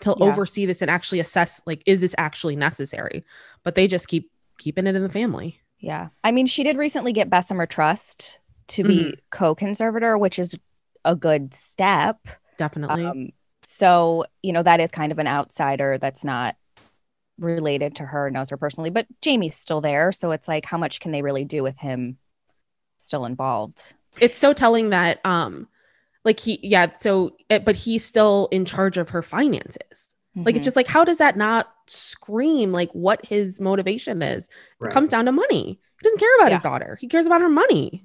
to 0.00 0.14
Yeah. 0.18 0.26
oversee 0.26 0.64
this 0.66 0.80
and 0.82 0.90
actually 0.90 1.18
assess 1.20 1.60
like, 1.66 1.82
is 1.86 2.00
this 2.00 2.14
actually 2.18 2.54
necessary? 2.56 3.24
But 3.64 3.74
they 3.76 3.86
just 3.88 4.06
keep 4.08 4.30
keeping 4.58 4.86
it 4.88 4.94
in 4.96 5.02
the 5.02 5.08
family. 5.08 5.60
Yeah. 5.78 6.08
I 6.22 6.30
mean, 6.32 6.46
she 6.46 6.62
did 6.64 6.76
recently 6.76 7.12
get 7.12 7.30
Bessemer 7.30 7.66
Trust 7.66 8.38
to 8.68 8.84
be 8.84 9.14
co-conservator, 9.30 10.16
which 10.16 10.38
is 10.38 10.56
a 11.04 11.14
good 11.16 11.52
step. 11.54 12.18
Definitely. 12.58 13.04
Um, 13.06 13.28
so, 13.62 14.24
you 14.42 14.52
know, 14.52 14.62
that 14.62 14.80
is 14.80 14.90
kind 14.90 15.10
of 15.12 15.18
an 15.18 15.26
outsider 15.26 15.98
that's 15.98 16.24
not 16.24 16.56
related 17.38 17.96
to 17.96 18.04
her, 18.04 18.30
knows 18.30 18.50
her 18.50 18.56
personally, 18.56 18.90
but 18.90 19.06
Jamie's 19.20 19.56
still 19.56 19.80
there. 19.80 20.12
So 20.12 20.30
it's 20.30 20.46
like, 20.46 20.64
how 20.64 20.78
much 20.78 21.00
can 21.00 21.10
they 21.12 21.22
really 21.22 21.44
do 21.44 21.62
with 21.62 21.76
him 21.78 22.18
still 22.98 23.24
involved? 23.24 23.94
It's 24.20 24.38
so 24.38 24.52
telling 24.52 24.90
that 24.90 25.20
um 25.24 25.66
like 26.24 26.40
he 26.40 26.58
yeah 26.62 26.86
so 26.98 27.36
but 27.48 27.76
he's 27.76 28.04
still 28.04 28.48
in 28.50 28.64
charge 28.64 28.96
of 28.98 29.10
her 29.10 29.22
finances 29.22 30.08
like 30.36 30.54
Mhm. 30.54 30.58
it's 30.58 30.64
just 30.64 30.76
like 30.76 30.88
how 30.88 31.04
does 31.04 31.18
that 31.18 31.36
not 31.36 31.68
scream 31.86 32.72
like 32.72 32.90
what 32.92 33.24
his 33.26 33.60
motivation 33.60 34.22
is 34.22 34.48
Right. 34.80 34.90
it 34.90 34.94
comes 34.94 35.08
down 35.08 35.26
to 35.26 35.32
money 35.32 35.78
he 36.00 36.02
doesn't 36.04 36.18
care 36.18 36.34
about 36.38 36.52
his 36.52 36.62
daughter 36.62 36.96
he 37.00 37.06
cares 37.08 37.26
about 37.26 37.40
her 37.40 37.48
money 37.48 38.04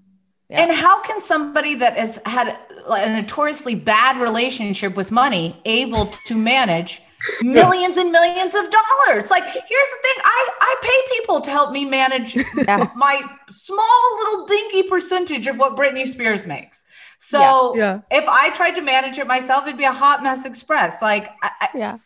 Yeah. 0.50 0.62
And 0.64 0.72
how 0.72 1.02
can 1.04 1.20
somebody 1.20 1.76
that 1.76 1.96
has 1.98 2.20
had 2.26 2.58
a 2.88 3.14
notoriously 3.22 3.76
bad 3.76 4.20
relationship 4.20 4.96
with 4.96 5.12
money 5.12 5.56
able 5.66 6.08
to 6.26 6.36
manage 6.36 7.02
millions 7.44 7.98
and 7.98 8.12
millions 8.12 8.56
of 8.56 8.66
dollars? 8.70 9.30
Like, 9.30 9.44
here's 9.44 9.90
the 9.90 9.98
thing: 10.02 10.16
I 10.24 10.50
I 10.62 10.76
pay 10.82 11.18
people 11.18 11.42
to 11.42 11.52
help 11.52 11.72
me 11.72 11.86
manage 11.86 12.36
Yeah. 12.36 12.90
my 12.96 13.22
small 13.50 14.18
little 14.18 14.46
dinky 14.46 14.84
percentage 14.84 15.48
of 15.48 15.58
what 15.58 15.76
Britney 15.76 16.06
Spears 16.06 16.46
makes. 16.48 16.86
So 17.22 17.76
yeah 17.76 18.00
if 18.12 18.24
I 18.28 18.50
tried 18.52 18.76
to 18.76 18.82
manage 18.82 19.18
it 19.18 19.28
myself, 19.28 19.66
it'd 19.68 19.78
be 19.78 19.84
a 19.84 19.92
hot 19.92 20.24
mess 20.24 20.46
express. 20.46 21.02
Like 21.02 21.30
I, 21.44 21.52
I, 21.62 21.68
Yeah. 21.76 21.98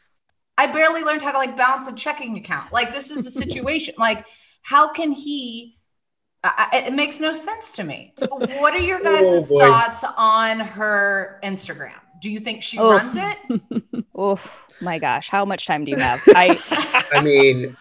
I 0.57 0.67
barely 0.67 1.03
learned 1.03 1.21
how 1.21 1.31
to 1.31 1.37
like 1.37 1.55
balance 1.55 1.87
a 1.87 1.93
checking 1.93 2.37
account. 2.37 2.71
Like 2.73 2.93
this 2.93 3.11
is 3.11 3.23
the 3.23 3.31
situation. 3.43 3.93
like 3.97 4.25
how 4.63 4.91
can 4.93 5.11
he? 5.11 5.77
I, 6.43 6.69
I- 6.73 6.77
it 6.87 6.93
makes 6.93 7.19
no 7.19 7.33
sense 7.33 7.71
to 7.73 7.83
me. 7.83 8.13
So 8.17 8.27
what 8.59 8.73
are 8.73 8.79
your 8.79 8.99
guys' 9.03 9.21
oh, 9.23 9.45
boy. 9.47 9.59
thoughts 9.59 10.03
on 10.17 10.59
her 10.59 11.39
Instagram? 11.43 11.93
Do 12.21 12.29
you 12.31 12.39
think 12.39 12.63
she 12.63 12.79
Oh. 12.79 12.95
runs 12.97 13.15
it? 13.15 13.83
Oh 14.15 14.39
my 14.83 14.99
gosh, 14.99 15.29
how 15.29 15.45
much 15.45 15.65
time 15.65 15.85
do 15.85 15.91
you 15.91 15.97
have? 15.97 16.21
I 16.27 16.59
I 17.13 17.21
mean, 17.23 17.75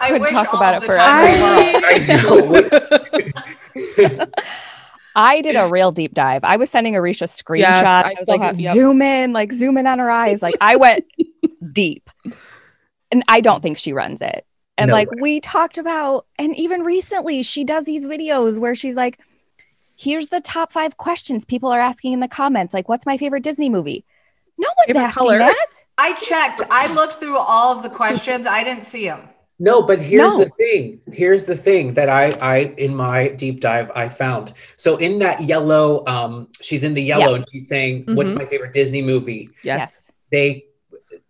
I 0.00 0.08
Could 0.08 0.20
wish 0.22 0.30
talk 0.30 0.52
about 0.54 0.82
it 0.82 0.86
the 0.86 0.94
time 0.94 1.26
in 1.26 2.06
the 2.06 3.32
world. 4.10 4.24
I. 4.26 4.26
I 5.14 5.42
did 5.42 5.56
a 5.56 5.68
real 5.68 5.92
deep 5.92 6.14
dive. 6.14 6.42
I 6.42 6.56
was 6.56 6.70
sending 6.70 6.94
Aricia 6.94 7.24
screenshots. 7.28 7.58
Yes, 7.58 7.84
I 7.84 8.00
I, 8.02 8.08
was 8.08 8.18
still 8.22 8.34
like, 8.38 8.42
have- 8.42 8.58
yep. 8.58 8.74
zoom 8.74 9.02
in, 9.02 9.32
like 9.34 9.52
zoom 9.52 9.76
in 9.76 9.86
on 9.86 9.98
her 9.98 10.10
eyes. 10.10 10.40
Like 10.42 10.54
I 10.60 10.76
went 10.76 11.04
deep. 11.72 12.08
And 13.10 13.22
I 13.28 13.42
don't 13.42 13.62
think 13.62 13.76
she 13.76 13.92
runs 13.92 14.22
it. 14.22 14.46
And 14.78 14.88
No 14.88 14.94
like 14.94 15.10
way. 15.10 15.18
we 15.20 15.40
talked 15.40 15.76
about, 15.76 16.24
and 16.38 16.56
even 16.56 16.80
recently, 16.80 17.42
she 17.42 17.62
does 17.62 17.84
these 17.84 18.06
videos 18.06 18.58
where 18.58 18.74
she's 18.74 18.94
like, 18.96 19.20
here's 19.98 20.30
the 20.30 20.40
top 20.40 20.72
five 20.72 20.96
questions 20.96 21.44
people 21.44 21.68
are 21.68 21.78
asking 21.80 22.14
in 22.14 22.20
the 22.20 22.28
comments. 22.28 22.72
Like, 22.72 22.88
what's 22.88 23.04
my 23.04 23.18
favorite 23.18 23.42
Disney 23.42 23.68
movie? 23.68 24.06
No 24.56 24.68
one's 24.78 24.86
Favorite 24.86 25.02
asking 25.02 25.20
color? 25.20 25.38
that. 25.38 25.66
I 26.04 26.14
checked. 26.14 26.62
I 26.70 26.92
looked 26.98 27.14
through 27.20 27.38
all 27.38 27.68
of 27.76 27.82
the 27.86 27.90
questions. 27.90 28.44
I 28.46 28.64
didn't 28.64 28.86
see 28.86 29.04
them. 29.06 29.28
No, 29.60 29.82
but 29.90 30.00
here's 30.00 30.32
No. 30.32 30.44
the 30.44 30.50
thing. 30.62 31.00
Here's 31.12 31.44
the 31.44 31.56
thing 31.56 31.94
that 31.94 32.08
I, 32.08 32.24
I, 32.54 32.56
in 32.86 32.92
my 32.96 33.28
deep 33.28 33.60
dive, 33.60 33.88
I 33.94 34.08
found. 34.08 34.54
So 34.76 34.96
in 34.96 35.20
that 35.20 35.40
yellow, 35.42 36.04
um, 36.14 36.48
she's 36.60 36.82
in 36.82 36.94
the 36.94 37.02
yellow 37.12 37.34
and 37.36 37.44
she's 37.50 37.68
saying, 37.68 37.94
"What's 38.16 38.32
Mhm. 38.32 38.38
my 38.40 38.46
favorite 38.46 38.72
Disney 38.72 39.02
movie?" 39.02 39.50
yes, 39.62 40.10
They, 40.32 40.64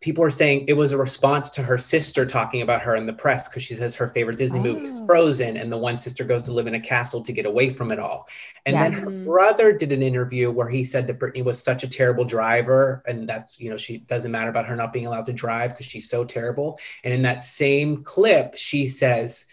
people 0.02 0.22
are 0.24 0.30
saying 0.30 0.64
it 0.68 0.74
was 0.74 0.92
a 0.92 0.96
response 0.98 1.48
to 1.48 1.62
her 1.62 1.78
sister 1.78 2.26
talking 2.26 2.60
about 2.60 2.82
her 2.82 2.96
in 2.96 3.06
the 3.06 3.12
press 3.12 3.48
because 3.48 3.62
she 3.62 3.74
says 3.74 3.94
her 3.94 4.08
favorite 4.08 4.36
Disney 4.36 4.58
movie 4.58 4.86
is 4.86 4.98
Oh. 5.00 5.06
Frozen, 5.06 5.56
and 5.56 5.72
the 5.72 5.78
one 5.78 5.96
sister 5.96 6.24
goes 6.24 6.42
to 6.42 6.52
live 6.52 6.66
in 6.66 6.74
a 6.74 6.80
castle 6.80 7.22
to 7.22 7.32
get 7.32 7.46
away 7.46 7.70
from 7.70 7.90
it 7.92 7.98
all. 7.98 8.28
And 8.66 8.74
Yeah. 8.74 8.82
then 8.82 8.92
her 8.92 9.10
brother 9.10 9.72
did 9.72 9.92
an 9.92 10.02
interview 10.02 10.50
where 10.50 10.68
he 10.68 10.84
said 10.84 11.06
that 11.06 11.18
Britney 11.18 11.44
was 11.44 11.62
such 11.62 11.84
a 11.84 11.88
terrible 11.88 12.24
driver, 12.24 13.02
and 13.06 13.28
that's 13.28 13.60
you 13.60 13.70
know 13.70 13.76
she 13.76 13.98
doesn't 13.98 14.30
matter 14.30 14.50
about 14.50 14.66
her 14.66 14.76
not 14.76 14.92
being 14.92 15.06
allowed 15.06 15.26
to 15.26 15.32
drive 15.32 15.70
because 15.70 15.86
she's 15.86 16.10
so 16.10 16.24
terrible. 16.24 16.78
And 17.04 17.14
in 17.14 17.22
that 17.22 17.42
same 17.42 18.02
clip, 18.02 18.56
she 18.56 18.88
says, 18.88 19.46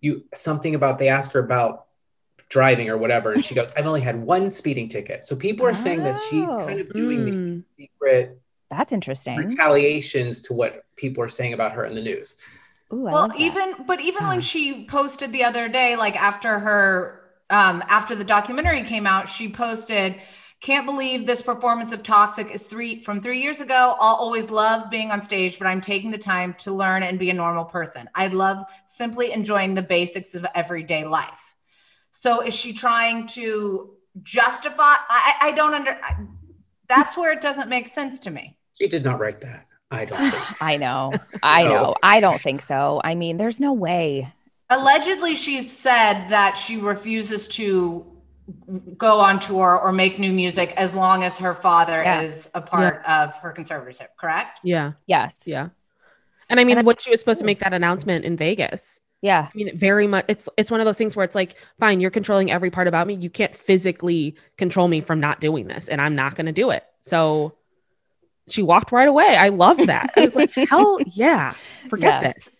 "You 0.00 0.24
something 0.34 0.74
about 0.74 0.98
they 0.98 1.08
ask 1.08 1.32
her 1.32 1.40
about." 1.40 1.86
driving 2.48 2.90
or 2.90 2.98
whatever 2.98 3.32
and 3.32 3.42
she 3.42 3.54
goes 3.54 3.72
i've 3.78 3.86
only 3.86 4.02
had 4.02 4.14
one 4.20 4.52
speeding 4.52 4.86
ticket 4.86 5.26
so 5.26 5.34
people 5.34 5.64
are 5.66 5.74
saying 5.74 6.02
that 6.02 6.18
she's 6.28 6.42
Oh. 6.46 6.66
kind 6.66 6.80
of 6.80 6.92
doing 6.92 7.24
the 7.24 7.30
Mm. 7.32 7.62
secret 7.78 8.41
That's 8.72 8.92
interesting. 8.92 9.36
retaliations 9.36 10.40
to 10.42 10.54
what 10.54 10.84
people 10.96 11.22
are 11.22 11.28
saying 11.28 11.52
about 11.52 11.72
her 11.72 11.84
in 11.84 11.94
the 11.94 12.02
news. 12.02 12.36
Ooh, 12.92 12.96
well 13.02 13.28
love 13.28 13.36
even 13.38 13.74
but 13.86 14.00
even 14.00 14.24
Ah. 14.24 14.28
when 14.28 14.40
she 14.40 14.84
posted 14.86 15.32
the 15.32 15.44
other 15.44 15.68
day 15.68 15.96
like 15.96 16.16
after 16.20 16.58
her 16.58 17.30
um 17.48 17.82
after 17.88 18.14
the 18.14 18.24
documentary 18.24 18.82
came 18.82 19.06
out 19.06 19.28
she 19.28 19.48
posted 19.48 20.16
can't 20.60 20.84
believe 20.86 21.26
this 21.26 21.40
performance 21.42 21.92
of 21.92 22.02
toxic 22.02 22.50
is 22.50 22.62
three 22.64 23.02
from 23.02 23.20
three 23.22 23.40
years 23.40 23.60
ago 23.62 23.96
i'll 23.98 24.14
always 24.16 24.50
love 24.50 24.90
being 24.90 25.10
on 25.10 25.22
stage 25.22 25.58
but 25.58 25.66
i'm 25.66 25.80
taking 25.80 26.10
the 26.10 26.18
time 26.18 26.52
to 26.54 26.70
learn 26.72 27.02
and 27.02 27.18
be 27.18 27.30
a 27.30 27.34
normal 27.34 27.64
person 27.64 28.08
i 28.14 28.26
love 28.26 28.58
simply 28.86 29.32
enjoying 29.32 29.74
the 29.74 29.82
basics 29.82 30.34
of 30.34 30.44
everyday 30.54 31.04
life 31.06 31.54
so 32.10 32.42
is 32.42 32.54
she 32.54 32.74
trying 32.74 33.26
to 33.26 33.90
justify 34.22 34.82
i 34.82 35.34
i 35.40 35.48
I 35.48 35.52
don't 35.52 35.72
under 35.72 35.98
I, 36.02 36.26
that's 36.88 37.16
where 37.16 37.32
it 37.32 37.40
doesn't 37.40 37.70
make 37.70 37.88
sense 37.88 38.20
to 38.20 38.30
me 38.30 38.58
She 38.74 38.88
did 38.88 39.04
not 39.04 39.20
write 39.20 39.40
that. 39.42 39.66
I 39.90 40.04
don't 40.06 40.18
think. 40.18 40.42
I 40.62 40.76
know. 40.76 41.12
I 41.42 41.64
No. 41.64 41.68
know. 41.70 41.94
I 42.02 42.20
don't 42.20 42.40
think 42.40 42.62
so. 42.62 43.00
I 43.04 43.14
mean, 43.14 43.36
there's 43.36 43.60
no 43.60 43.72
way. 43.72 44.32
Allegedly, 44.70 45.36
she 45.36 45.60
said 45.60 46.28
that 46.28 46.56
she 46.56 46.78
refuses 46.78 47.46
to 47.48 48.06
go 48.96 49.20
on 49.20 49.38
tour 49.38 49.78
or 49.78 49.92
make 49.92 50.18
new 50.18 50.32
music 50.32 50.72
as 50.76 50.94
long 50.94 51.22
as 51.24 51.38
her 51.38 51.54
father 51.54 52.02
Yeah. 52.02 52.22
is 52.22 52.48
a 52.54 52.60
part 52.60 53.04
of 53.06 53.34
her 53.38 53.52
conservatorship, 53.52 54.08
correct? 54.18 54.60
yeah 54.64 54.92
Yes. 55.06 55.44
yeah 55.46 55.68
and 56.50 56.58
i 56.58 56.64
mean 56.64 56.76
And 56.78 56.84
I- 56.84 56.86
when 56.86 56.96
she 56.96 57.08
was 57.10 57.20
supposed 57.20 57.38
to 57.40 57.46
make 57.46 57.60
that 57.60 57.72
announcement 57.72 58.24
in 58.24 58.36
vegas 58.36 59.00
Yeah. 59.20 59.46
I 59.48 59.56
mean, 59.56 59.76
very 59.78 60.08
much. 60.08 60.24
It's 60.26 60.48
it's 60.56 60.70
one 60.72 60.80
of 60.80 60.86
those 60.86 60.98
things 60.98 61.14
where 61.14 61.24
it's 61.24 61.36
like, 61.36 61.54
fine, 61.78 62.00
you're 62.00 62.10
controlling 62.10 62.50
every 62.50 62.70
part 62.70 62.88
about 62.88 63.06
me. 63.06 63.14
You 63.14 63.30
can't 63.30 63.54
physically 63.54 64.34
control 64.58 64.88
me 64.88 65.00
from 65.00 65.20
not 65.20 65.40
doing 65.40 65.68
this, 65.68 65.88
and 65.88 66.00
I'm 66.00 66.16
not 66.16 66.34
going 66.34 66.46
to 66.46 66.52
do 66.52 66.70
it. 66.70 66.82
So 67.02 67.54
she 68.48 68.62
walked 68.62 68.92
right 68.92 69.08
away. 69.08 69.36
I 69.36 69.48
love 69.50 69.78
that. 69.86 70.12
I 70.16 70.20
was 70.22 70.34
like, 70.34 70.50
hell 70.68 70.98
yeah, 71.12 71.54
forget 71.88 72.22
Yes. 72.22 72.34
this. 72.34 72.58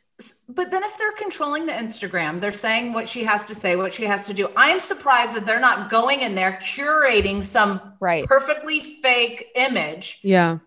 But 0.49 0.70
then 0.70 0.83
if 0.85 0.97
they're 0.99 1.12
controlling 1.12 1.66
the 1.66 1.72
Instagram, 1.72 2.41
they're 2.41 2.53
saying 2.53 2.93
what 2.93 3.09
she 3.09 3.24
has 3.24 3.45
to 3.47 3.55
say, 3.55 3.74
what 3.74 3.93
she 3.93 4.05
has 4.05 4.26
to 4.26 4.35
do. 4.35 4.49
I'm 4.57 4.78
surprised 4.80 5.35
that 5.35 5.47
they're 5.47 5.59
not 5.61 5.91
going 5.91 6.20
in 6.20 6.35
there 6.35 6.59
curating 6.62 7.43
some 7.43 7.80
Right. 8.01 8.24
perfectly 8.24 8.80
fake 9.03 9.47
image. 9.57 10.20
Yeah, 10.22 10.59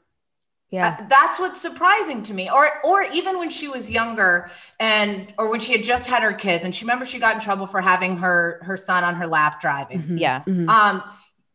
Yeah. 0.71 0.97
Uh, 0.99 1.05
that's 1.07 1.39
what's 1.39 1.61
surprising 1.61 2.23
to 2.23 2.33
me. 2.33 2.49
Or 2.49 2.67
or 2.83 3.03
even 3.03 3.37
when 3.37 3.49
she 3.49 3.67
was 3.69 3.89
younger 3.89 4.51
and 4.79 5.31
or 5.37 5.49
when 5.51 5.59
she 5.61 5.71
had 5.71 5.83
just 5.85 6.07
had 6.07 6.23
her 6.23 6.33
kids 6.33 6.65
and 6.65 6.73
she 6.75 6.83
remember 6.83 7.05
she 7.05 7.19
got 7.19 7.35
in 7.35 7.39
trouble 7.41 7.67
for 7.67 7.79
having 7.79 8.17
her 8.17 8.59
her 8.63 8.75
son 8.75 9.03
on 9.05 9.15
her 9.15 9.27
lap 9.27 9.61
driving. 9.61 10.01
Mhm. 10.03 10.19
Yeah. 10.19 10.41
Mhm. 10.47 10.67
Um 10.67 11.03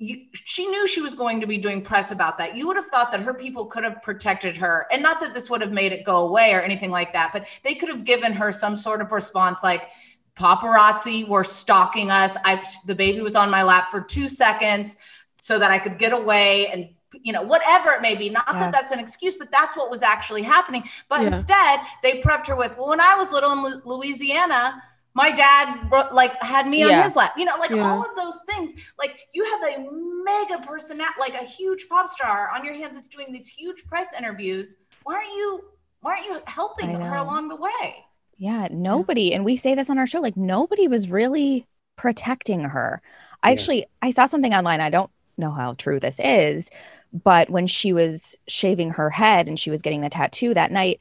you, 0.01 0.26
she 0.32 0.66
knew 0.66 0.86
she 0.86 1.03
was 1.03 1.14
going 1.14 1.40
to 1.42 1.46
be 1.46 1.59
doing 1.59 1.82
press 1.82 2.11
about 2.11 2.38
that. 2.38 2.57
You 2.57 2.66
would 2.66 2.76
have 2.76 2.86
thought 2.86 3.12
that 3.12 3.20
her 3.20 3.34
people 3.34 3.66
could 3.66 3.84
have 3.84 4.01
protected 4.01 4.57
her, 4.57 4.86
and 4.90 5.03
not 5.03 5.20
that 5.20 5.34
this 5.34 5.51
would 5.51 5.61
have 5.61 5.72
made 5.72 5.92
it 5.92 6.05
go 6.05 6.26
away 6.26 6.55
or 6.55 6.62
anything 6.62 6.90
like 6.90 7.12
that, 7.12 7.30
but 7.34 7.46
they 7.62 7.74
could 7.74 7.90
have 7.90 8.05
given 8.05 8.32
her 8.32 8.51
some 8.51 8.76
sort 8.76 9.03
of 9.03 9.12
response 9.12 9.62
like, 9.62 9.90
paparazzi 10.36 11.28
were 11.28 11.44
stalking 11.44 12.11
us. 12.11 12.34
I 12.46 12.62
the 12.86 12.94
baby 12.94 13.20
was 13.20 13.36
on 13.36 13.51
my 13.51 13.62
lap 13.62 13.90
for 13.90 14.01
two 14.01 14.26
seconds 14.26 14.96
so 15.42 15.59
that 15.59 15.70
I 15.70 15.78
could 15.78 15.98
get 15.98 16.12
away 16.14 16.68
and 16.68 16.88
you 17.22 17.34
know 17.34 17.42
whatever 17.42 17.90
it 17.90 18.01
may 18.01 18.14
be. 18.14 18.30
Not 18.30 18.46
Yeah. 18.48 18.61
that 18.61 18.72
that's 18.72 18.92
an 18.92 19.01
excuse, 19.01 19.34
but 19.34 19.51
that's 19.51 19.76
what 19.76 19.90
was 19.90 20.03
actually 20.03 20.42
happening. 20.42 20.88
But 21.11 21.20
Yeah. 21.20 21.26
instead, 21.28 21.80
they 22.03 22.22
prepped 22.22 22.46
her 22.46 22.57
with, 22.57 22.78
well, 22.78 22.88
when 22.88 23.03
I 23.03 23.16
was 23.16 23.32
little 23.32 23.53
in 23.53 23.82
Louisiana. 23.84 24.82
My 25.14 25.30
dad 25.32 25.88
bro- 25.90 26.08
like 26.12 26.40
had 26.42 26.68
me 26.68 26.84
on 26.84 27.02
his 27.02 27.16
lap, 27.16 27.34
you 27.36 27.44
know, 27.44 27.56
like 27.58 27.70
Yeah. 27.70 27.82
all 27.90 28.00
of 28.08 28.14
those 28.16 28.42
things. 28.48 28.72
Like 28.98 29.18
you 29.34 29.44
have 29.44 29.74
a 29.74 29.90
mega 30.24 30.58
personality, 30.64 31.14
like 31.18 31.34
a 31.34 31.44
huge 31.44 31.88
pop 31.88 32.08
star 32.08 32.50
on 32.54 32.64
your 32.64 32.74
hands 32.74 32.94
that's 32.94 33.08
doing 33.08 33.32
these 33.32 33.48
huge 33.48 33.84
press 33.86 34.08
interviews. 34.16 34.76
Why 35.02 35.16
aren't 35.16 35.28
you? 35.28 35.64
Why 36.00 36.12
aren't 36.12 36.26
you 36.26 36.40
helping 36.46 36.94
her 36.94 37.16
along 37.16 37.48
the 37.48 37.56
way? 37.56 38.04
Yeah, 38.38 38.68
nobody, 38.70 39.34
and 39.34 39.44
we 39.44 39.56
say 39.56 39.74
this 39.74 39.90
on 39.90 39.98
our 39.98 40.06
show, 40.06 40.20
like 40.20 40.36
nobody 40.36 40.88
was 40.88 41.11
really 41.11 41.66
protecting 41.96 42.61
her. 42.64 43.02
I 43.42 43.50
Yeah. 43.50 43.52
actually 43.54 43.86
I 44.00 44.12
saw 44.12 44.26
something 44.26 44.54
online. 44.54 44.80
I 44.80 44.90
don't 44.90 45.11
know 45.36 45.50
how 45.50 45.74
true 45.74 45.98
this 46.00 46.18
is, 46.22 46.70
but 47.12 47.50
when 47.50 47.66
she 47.66 47.92
was 47.92 48.36
shaving 48.46 48.90
her 48.92 49.11
head 49.11 49.48
and 49.48 49.58
she 49.58 49.70
was 49.70 49.82
getting 49.82 50.00
the 50.02 50.08
tattoo 50.08 50.54
that 50.54 50.70
night, 50.72 51.00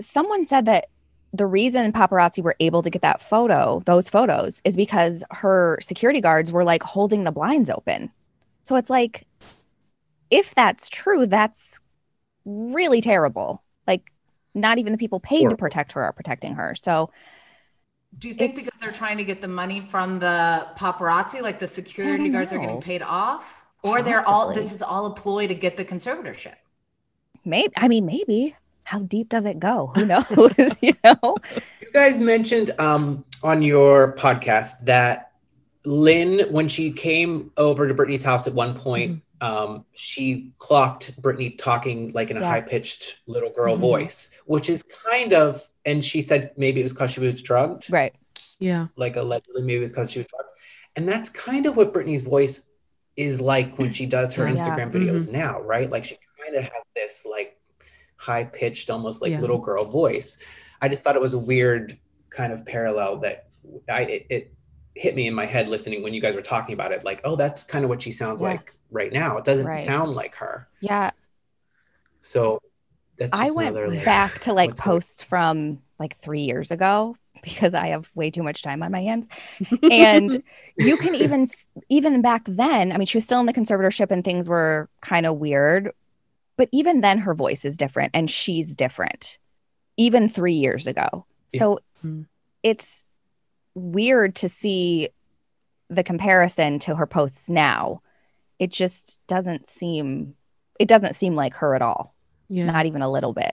someone 0.00 0.44
said 0.44 0.64
that 0.66 0.86
the 1.32 1.46
reason 1.46 1.92
paparazzi 1.92 2.42
were 2.42 2.56
able 2.60 2.82
to 2.82 2.90
get 2.90 3.02
that 3.02 3.22
photo, 3.22 3.82
those 3.86 4.08
photos, 4.08 4.60
is 4.64 4.76
because 4.76 5.24
her 5.30 5.78
security 5.80 6.20
guards 6.20 6.52
were 6.52 6.64
like 6.64 6.82
holding 6.82 7.24
the 7.24 7.32
blinds 7.32 7.70
open. 7.70 8.10
So 8.62 8.76
it's 8.76 8.90
like, 8.90 9.26
if 10.30 10.54
that's 10.54 10.88
true, 10.88 11.26
that's 11.26 11.80
really 12.44 13.00
terrible. 13.00 13.62
Like, 13.86 14.12
not 14.54 14.78
even 14.78 14.92
the 14.92 14.98
people 14.98 15.20
paid 15.20 15.48
to 15.50 15.56
protect 15.56 15.92
her 15.92 16.02
are 16.02 16.12
protecting 16.12 16.54
her. 16.54 16.74
So, 16.74 17.10
Do 18.18 18.28
you 18.28 18.34
think 18.34 18.52
It's- 18.52 18.66
because 18.66 18.78
they're 18.78 18.92
trying 18.92 19.16
to 19.16 19.24
get 19.24 19.40
the 19.40 19.48
money 19.48 19.80
from 19.80 20.18
the 20.18 20.66
paparazzi, 20.76 21.40
like 21.40 21.58
the 21.58 21.66
security 21.66 22.24
don't 22.24 22.32
guards 22.32 22.52
are 22.52 22.58
getting 22.58 22.82
paid 22.82 23.00
off, 23.00 23.64
or 23.82 24.02
they're 24.02 24.26
all 24.28 24.52
this 24.52 24.70
is 24.72 24.82
all 24.82 25.06
a 25.06 25.14
ploy 25.14 25.46
to 25.46 25.54
get 25.54 25.78
the 25.78 25.84
conservatorship? 25.84 26.56
maybe, 27.44 27.72
I 27.76 27.88
mean, 27.88 28.04
maybe. 28.04 28.54
How 28.84 29.00
deep 29.00 29.28
does 29.28 29.46
it 29.46 29.58
go? 29.58 29.92
Who 29.94 30.04
knows? 30.06 30.26
you 30.80 30.94
know? 31.04 31.36
You 31.80 31.92
guys 31.92 32.20
mentioned 32.20 32.70
um, 32.78 33.24
on 33.42 33.62
your 33.62 34.14
podcast 34.14 34.84
that 34.84 35.32
Lynne, 35.84 36.50
when 36.52 36.68
she 36.68 36.90
came 36.92 37.50
over 37.56 37.88
to 37.88 37.94
Britney's 37.94 38.22
house 38.24 38.46
at 38.46 38.54
one 38.54 38.74
point, 38.74 39.20
um, 39.40 39.84
she 39.94 40.52
clocked 40.58 41.20
Britney 41.20 41.58
talking 41.58 42.12
like 42.12 42.30
in 42.30 42.36
a 42.36 42.40
Yeah. 42.40 42.48
high 42.48 42.60
pitched 42.60 43.18
little 43.26 43.50
girl 43.50 43.76
Mhm. 43.76 43.80
voice, 43.80 44.30
which 44.46 44.70
is 44.70 44.84
kind 44.84 45.32
of, 45.32 45.60
and 45.84 46.04
she 46.04 46.22
said 46.22 46.52
maybe 46.56 46.80
it 46.80 46.84
was 46.84 46.92
because 46.92 47.10
she 47.10 47.18
was 47.20 47.42
drugged, 47.42 47.90
Right. 47.90 48.14
yeah, 48.60 48.86
like 48.94 49.16
allegedly 49.16 49.62
maybe 49.62 49.78
it 49.78 49.82
was 49.82 49.90
because 49.90 50.12
she 50.12 50.20
was 50.20 50.26
drugged. 50.28 50.48
And 50.94 51.08
that's 51.08 51.28
kind 51.28 51.66
of 51.66 51.76
what 51.76 51.92
Britney's 51.92 52.22
voice 52.22 52.66
is 53.16 53.40
like 53.40 53.76
when 53.78 53.92
she 53.92 54.06
does 54.06 54.32
her 54.34 54.46
Yeah. 54.46 54.54
Instagram 54.54 54.92
videos 54.92 55.28
now, 55.28 55.60
right? 55.62 55.90
Like 55.90 56.04
she 56.04 56.16
kind 56.44 56.54
of 56.56 56.62
has 56.62 56.82
this 56.94 57.26
like 57.28 57.58
high 58.22 58.44
pitched, 58.44 58.88
almost 58.88 59.20
like 59.20 59.32
Yeah. 59.32 59.40
little 59.40 59.58
girl 59.58 59.84
voice. 59.84 60.38
I 60.80 60.88
just 60.88 61.02
thought 61.02 61.16
it 61.16 61.22
was 61.22 61.34
a 61.34 61.38
weird 61.38 61.98
kind 62.30 62.52
of 62.52 62.64
parallel 62.64 63.18
that 63.18 63.48
I 63.90 64.02
it, 64.02 64.26
it 64.30 64.54
hit 64.94 65.16
me 65.16 65.26
in 65.26 65.34
my 65.34 65.44
head 65.46 65.68
listening 65.68 66.02
when 66.04 66.14
you 66.14 66.20
guys 66.20 66.36
were 66.36 66.42
talking 66.42 66.74
about 66.74 66.92
it. 66.92 67.02
Like, 67.04 67.20
oh, 67.24 67.34
that's 67.34 67.64
kind 67.64 67.84
of 67.84 67.88
what 67.88 68.00
she 68.00 68.12
sounds 68.12 68.40
Yeah. 68.40 68.48
like 68.48 68.74
right 68.92 69.12
now. 69.12 69.38
It 69.38 69.44
doesn't 69.44 69.66
Right. 69.66 69.84
sound 69.84 70.12
like 70.12 70.34
her. 70.36 70.68
Yeah. 70.80 71.10
So 72.20 72.60
that's 73.18 73.36
I 73.36 73.50
went 73.50 73.76
another 73.76 74.04
back 74.04 74.38
to 74.40 74.52
like 74.52 74.70
What's 74.70 74.80
going- 74.80 74.94
posts 74.94 75.22
from 75.24 75.82
like 75.98 76.16
three 76.18 76.42
years 76.42 76.70
ago 76.70 77.16
because 77.42 77.74
I 77.74 77.88
have 77.88 78.08
way 78.14 78.30
too 78.30 78.42
much 78.44 78.62
time 78.62 78.84
on 78.84 78.92
my 78.92 79.02
hands. 79.02 79.26
And 79.90 80.42
you 80.78 80.96
can 80.96 81.14
even 81.16 81.48
even 81.88 82.22
back 82.22 82.44
then, 82.46 82.92
I 82.92 82.98
mean, 82.98 83.06
she 83.06 83.16
was 83.16 83.24
still 83.24 83.40
in 83.40 83.46
the 83.46 83.52
conservatorship 83.52 84.10
and 84.12 84.22
things 84.24 84.48
were 84.48 84.88
kind 85.00 85.26
of 85.26 85.38
weird, 85.38 85.90
but 86.56 86.68
even 86.72 87.00
then, 87.00 87.18
her 87.18 87.34
voice 87.34 87.64
is 87.64 87.76
different 87.76 88.10
and 88.14 88.28
she's 88.30 88.74
different, 88.76 89.38
even 89.96 90.28
three 90.28 90.54
years 90.54 90.86
ago. 90.86 91.26
Yeah. 91.52 91.58
So 91.58 91.78
Mm. 92.04 92.26
it's 92.62 93.04
weird 93.74 94.34
to 94.36 94.48
see 94.48 95.08
the 95.88 96.02
comparison 96.02 96.78
to 96.80 96.94
her 96.96 97.06
posts 97.06 97.48
now. 97.48 98.02
It 98.58 98.70
just 98.70 99.20
doesn't 99.28 99.66
seem. 99.68 100.34
It 100.78 100.88
doesn't 100.88 101.14
seem 101.16 101.36
like 101.36 101.54
her 101.54 101.74
at 101.74 101.82
all. 101.82 102.14
yeah. 102.48 102.64
Not 102.66 102.86
even 102.86 103.02
a 103.02 103.10
little 103.10 103.32
bit. 103.32 103.52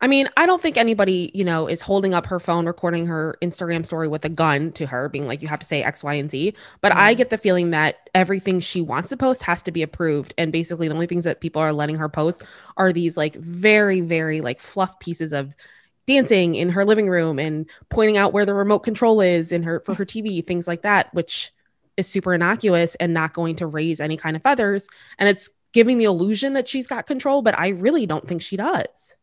I 0.00 0.06
mean, 0.06 0.28
I 0.36 0.46
don't 0.46 0.60
think 0.60 0.76
anybody, 0.76 1.30
you 1.34 1.44
know, 1.44 1.66
is 1.66 1.80
holding 1.80 2.12
up 2.12 2.26
her 2.26 2.38
phone, 2.38 2.66
recording 2.66 3.06
her 3.06 3.36
Instagram 3.40 3.86
story 3.86 4.08
with 4.08 4.24
a 4.24 4.28
gun 4.28 4.72
to 4.72 4.86
her, 4.86 5.08
being 5.08 5.26
like, 5.26 5.42
you 5.42 5.48
have 5.48 5.60
to 5.60 5.66
say 5.66 5.82
X, 5.82 6.04
Y, 6.04 6.14
and 6.14 6.30
Z. 6.30 6.54
But 6.80 6.92
I 6.92 7.12
mm-hmm. 7.12 7.18
get 7.18 7.30
the 7.30 7.38
feeling 7.38 7.70
that 7.70 8.10
everything 8.14 8.60
she 8.60 8.82
wants 8.82 9.08
to 9.08 9.16
post 9.16 9.42
has 9.44 9.62
to 9.62 9.72
be 9.72 9.82
approved. 9.82 10.34
And 10.36 10.52
basically, 10.52 10.88
the 10.88 10.94
only 10.94 11.06
things 11.06 11.24
that 11.24 11.40
people 11.40 11.62
are 11.62 11.72
letting 11.72 11.96
her 11.96 12.08
post 12.08 12.44
are 12.76 12.92
these 12.92 13.16
like 13.16 13.36
very, 13.36 14.00
very 14.00 14.40
like 14.40 14.60
fluff 14.60 14.98
pieces 15.00 15.32
of 15.32 15.54
dancing 16.06 16.54
in 16.54 16.68
her 16.70 16.84
living 16.84 17.08
room 17.08 17.38
and 17.38 17.68
pointing 17.88 18.16
out 18.16 18.32
where 18.32 18.46
the 18.46 18.54
remote 18.54 18.80
control 18.80 19.20
is 19.20 19.50
in 19.50 19.62
her 19.62 19.80
for 19.80 19.94
her 19.94 20.04
TV, 20.04 20.46
things 20.46 20.68
like 20.68 20.82
that, 20.82 21.12
which 21.14 21.52
is 21.96 22.06
super 22.06 22.34
innocuous 22.34 22.94
and 22.96 23.12
not 23.12 23.32
going 23.32 23.56
to 23.56 23.66
raise 23.66 24.00
any 24.00 24.16
kind 24.16 24.36
of 24.36 24.42
feathers. 24.42 24.88
And 25.18 25.28
it's 25.28 25.48
giving 25.72 25.98
the 25.98 26.04
illusion 26.04 26.52
that 26.52 26.68
she's 26.68 26.86
got 26.86 27.06
control, 27.06 27.42
but 27.42 27.58
I 27.58 27.68
really 27.68 28.06
don't 28.06 28.26
think 28.26 28.42
she 28.42 28.56
does. 28.56 29.16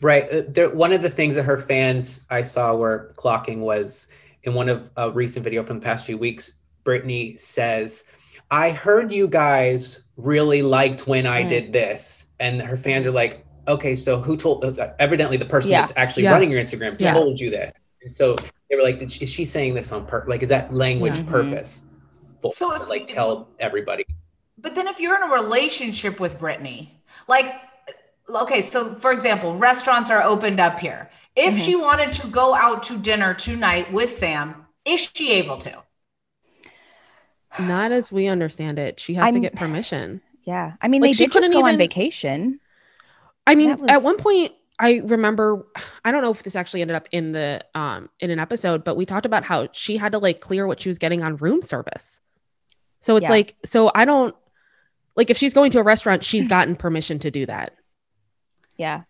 Right. 0.00 0.24
Uh, 0.32 0.42
there, 0.48 0.70
one 0.70 0.92
of 0.92 1.02
the 1.02 1.10
things 1.10 1.34
that 1.34 1.44
her 1.44 1.58
fans 1.58 2.24
I 2.30 2.42
saw 2.42 2.74
were 2.74 3.12
clocking 3.16 3.58
was 3.58 4.08
in 4.44 4.54
one 4.54 4.68
of 4.68 4.90
a 4.96 5.10
recent 5.10 5.44
video 5.44 5.62
from 5.62 5.78
the 5.80 5.84
past 5.84 6.06
few 6.06 6.16
weeks. 6.16 6.54
Britney 6.84 7.38
says, 7.38 8.04
"I 8.50 8.70
heard 8.70 9.12
you 9.12 9.28
guys 9.28 10.04
really 10.16 10.62
liked 10.62 11.06
when 11.06 11.26
I 11.26 11.42
Mm. 11.44 11.48
did 11.50 11.72
this," 11.72 12.26
and 12.40 12.62
her 12.62 12.76
fans 12.76 13.06
are 13.06 13.10
like, 13.10 13.44
"Okay, 13.68 13.94
so 13.94 14.18
who 14.20 14.36
told?" 14.36 14.64
uh, 14.78 14.88
Evidently, 14.98 15.36
the 15.36 15.44
person 15.44 15.72
Yeah. 15.72 15.80
that's 15.82 15.92
actually 15.96 16.22
Yeah. 16.24 16.32
running 16.32 16.50
your 16.50 16.60
Instagram 16.60 16.96
Yeah. 16.98 17.12
told 17.12 17.38
you 17.38 17.50
this, 17.50 17.72
and 18.02 18.10
so 18.10 18.36
they 18.70 18.76
were 18.76 18.82
like, 18.82 19.02
"Is 19.02 19.12
she 19.12 19.44
saying 19.44 19.74
this 19.74 19.92
on 19.92 20.06
purpose? 20.06 20.30
Like, 20.30 20.42
is 20.42 20.48
that 20.48 20.72
language 20.72 21.18
Yeah. 21.18 21.24
Mhm. 21.24 21.28
purpose?" 21.28 21.84
Full, 22.40 22.52
So 22.52 22.74
if- 22.74 22.88
like, 22.88 23.06
tell 23.06 23.48
everybody. 23.58 24.06
But 24.56 24.74
then 24.74 24.86
if 24.88 24.98
you're 24.98 25.16
in 25.16 25.22
a 25.30 25.34
relationship 25.34 26.18
with 26.20 26.38
Britney, 26.38 26.88
like, 27.28 27.52
okay, 28.36 28.60
so 28.60 28.94
for 28.96 29.12
example, 29.12 29.56
restaurants 29.56 30.10
are 30.10 30.22
opened 30.22 30.60
up 30.60 30.78
here. 30.78 31.10
If 31.36 31.54
Mhm. 31.54 31.64
she 31.64 31.76
wanted 31.76 32.12
to 32.14 32.26
go 32.28 32.54
out 32.54 32.82
to 32.84 32.98
dinner 32.98 33.34
tonight 33.34 33.92
with 33.92 34.10
Sam, 34.10 34.66
is 34.84 35.08
she 35.14 35.32
able 35.32 35.58
to? 35.58 35.82
Not 37.58 37.92
as 37.92 38.12
we 38.12 38.26
understand 38.28 38.78
it. 38.78 39.00
She 39.00 39.14
has 39.14 39.24
to 39.32 39.36
I'm- 39.36 39.40
get 39.42 39.56
permission. 39.56 40.20
Yeah. 40.44 40.72
I 40.80 40.88
mean, 40.88 41.02
Like, 41.02 41.10
they 41.10 41.12
she 41.14 41.24
did 41.24 41.32
just 41.32 41.44
couldn't 41.46 41.52
go 41.60 41.66
on 41.66 41.76
vacation. 41.76 42.60
I 43.46 43.54
mean, 43.54 43.76
that 43.76 43.90
at 43.90 44.02
one 44.02 44.16
point, 44.16 44.52
I 44.78 45.00
remember. 45.04 45.66
I 46.04 46.12
don't 46.12 46.22
know 46.22 46.30
if 46.30 46.42
this 46.42 46.56
actually 46.56 46.82
ended 46.82 46.94
up 46.96 47.08
in 47.12 47.32
the 47.32 47.64
um 47.74 48.08
in 48.20 48.30
an 48.30 48.38
episode, 48.38 48.84
but 48.84 48.96
we 48.96 49.04
talked 49.04 49.26
about 49.26 49.44
how 49.44 49.68
she 49.72 49.96
had 49.96 50.12
to 50.12 50.18
like 50.18 50.40
clear 50.40 50.66
what 50.66 50.80
she 50.80 50.88
was 50.88 50.98
getting 50.98 51.22
on 51.22 51.36
room 51.36 51.62
service. 51.62 52.20
So 53.00 53.16
it's 53.16 53.24
Yeah. 53.24 53.30
like, 53.30 53.56
so 53.64 53.90
I 53.94 54.04
don't 54.04 54.34
like 55.16 55.30
if 55.30 55.36
she's 55.36 55.52
going 55.54 55.70
to 55.72 55.80
a 55.80 55.82
restaurant, 55.82 56.24
she's 56.24 56.46
gotten 56.56 56.76
permission 56.76 57.18
to 57.20 57.30
do 57.30 57.46
that. 57.46 57.74
Yeah. 58.80 59.02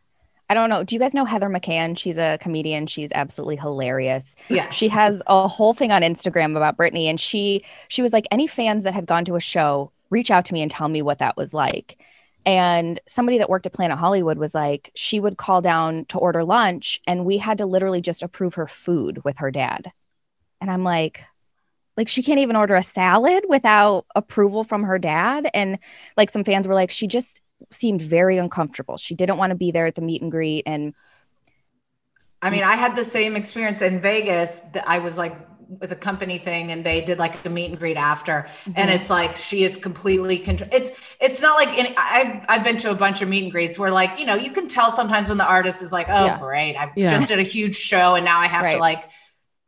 I 0.48 0.54
don't 0.54 0.68
know. 0.68 0.82
Do 0.82 0.96
you 0.96 0.98
guys 0.98 1.14
know 1.14 1.24
Heather 1.24 1.48
McMahan? 1.48 1.96
She's 1.96 2.18
a 2.18 2.38
comedian. 2.40 2.88
She's 2.88 3.12
absolutely 3.14 3.54
hilarious. 3.54 4.34
Yeah. 4.48 4.68
She 4.70 4.88
has 4.88 5.22
a 5.28 5.46
whole 5.46 5.74
thing 5.74 5.92
on 5.92 6.02
Instagram 6.02 6.56
about 6.56 6.76
Britney, 6.76 7.04
and 7.04 7.20
she 7.20 7.64
she 7.86 8.02
was 8.02 8.12
like, 8.12 8.26
any 8.32 8.48
fans 8.48 8.82
that 8.82 8.94
had 8.94 9.06
gone 9.06 9.24
to 9.26 9.36
a 9.36 9.40
show, 9.40 9.92
reach 10.10 10.32
out 10.32 10.44
to 10.46 10.54
me 10.54 10.60
and 10.60 10.72
tell 10.72 10.88
me 10.88 11.02
what 11.02 11.20
that 11.20 11.36
was 11.36 11.54
like. 11.54 12.02
And 12.44 12.98
somebody 13.06 13.38
that 13.38 13.48
worked 13.48 13.66
at 13.66 13.72
Planet 13.72 13.96
Hollywood 13.96 14.38
was 14.38 14.52
like, 14.52 14.90
she 14.96 15.20
would 15.20 15.36
call 15.36 15.60
down 15.60 16.04
to 16.06 16.18
order 16.18 16.42
lunch, 16.42 17.00
and 17.06 17.24
we 17.24 17.38
had 17.38 17.58
to 17.58 17.66
literally 17.66 18.00
just 18.00 18.24
approve 18.24 18.54
her 18.54 18.66
food 18.66 19.22
with 19.22 19.38
her 19.38 19.52
dad. 19.52 19.92
And 20.60 20.68
I'm 20.68 20.82
like, 20.82 21.22
like 21.96 22.08
she 22.08 22.24
can't 22.24 22.40
even 22.40 22.56
order 22.56 22.74
a 22.74 22.82
salad 22.82 23.44
without 23.48 24.04
approval 24.16 24.64
from 24.64 24.82
her 24.82 24.98
dad. 24.98 25.48
And 25.54 25.78
like 26.16 26.30
some 26.30 26.42
fans 26.42 26.66
were 26.66 26.74
like, 26.74 26.90
she 26.90 27.06
just 27.06 27.40
seemed 27.72 28.02
very 28.02 28.38
uncomfortable. 28.38 28.96
She 28.96 29.14
didn't 29.14 29.36
want 29.38 29.50
to 29.50 29.56
be 29.56 29.70
there 29.70 29.86
at 29.86 29.94
the 29.94 30.02
meet 30.02 30.22
and 30.22 30.30
greet. 30.30 30.64
And 30.66 30.94
I 32.42 32.50
mean, 32.50 32.62
I 32.64 32.74
had 32.74 32.96
the 32.96 33.04
same 33.04 33.36
experience 33.36 33.82
in 33.82 34.00
Vegas. 34.00 34.60
That 34.72 34.88
I 34.88 34.98
was 34.98 35.18
like 35.18 35.36
with 35.68 35.92
a 35.92 35.96
company 35.96 36.38
thing, 36.38 36.72
and 36.72 36.84
they 36.84 37.00
did 37.02 37.18
like 37.18 37.44
a 37.44 37.50
meet 37.50 37.66
and 37.70 37.78
greet 37.78 37.96
after, 37.96 38.48
Mm-hmm. 38.66 38.80
and 38.80 38.90
it's 38.90 39.10
like 39.10 39.36
she 39.36 39.62
is 39.62 39.76
completely 39.76 40.38
control. 40.38 40.70
It's 40.72 40.90
it's 41.20 41.42
not 41.42 41.56
like 41.56 41.68
any. 41.78 41.94
I've 41.98 42.44
I've 42.48 42.64
been 42.64 42.78
to 42.78 42.90
a 42.90 42.94
bunch 42.94 43.20
of 43.20 43.28
meet 43.28 43.42
and 43.44 43.52
greets 43.52 43.78
where 43.78 43.90
like 43.90 44.18
you 44.18 44.24
know 44.26 44.36
you 44.36 44.50
can 44.52 44.68
tell 44.68 44.90
sometimes 44.90 45.28
when 45.28 45.38
the 45.38 45.44
artist 45.46 45.82
is 45.82 45.92
like, 45.92 46.08
oh 46.10 46.30
Yeah. 46.30 46.38
great, 46.38 46.76
I 46.76 46.92
Yeah. 46.94 47.04
just 47.04 47.28
did 47.28 47.38
a 47.38 47.42
huge 47.42 47.76
show, 47.76 48.14
and 48.14 48.24
now 48.24 48.38
I 48.38 48.46
have 48.46 48.70
to 48.70 48.78
like 48.78 49.10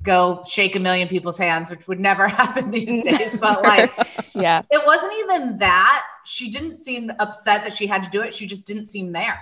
go 0.03 0.43
shake 0.49 0.77
a 0.77 0.81
million 0.81 1.09
people's 1.09 1.39
hands, 1.39 1.71
which 1.71 1.89
would 1.89 2.01
never 2.01 2.29
happen 2.41 2.71
these 2.71 3.03
days. 3.03 3.37
But 3.37 3.63
like, 3.63 3.93
yeah, 4.35 4.63
it 4.71 4.85
wasn't 4.87 5.15
even 5.21 5.59
that. 5.59 6.05
She 6.25 6.51
didn't 6.51 6.77
seem 6.77 7.11
upset 7.19 7.65
that 7.65 7.73
she 7.73 7.87
had 7.87 8.05
to 8.05 8.11
do 8.11 8.23
it. 8.23 8.33
She 8.33 8.47
just 8.47 8.67
didn't 8.67 8.87
seem 8.87 9.13
there 9.13 9.39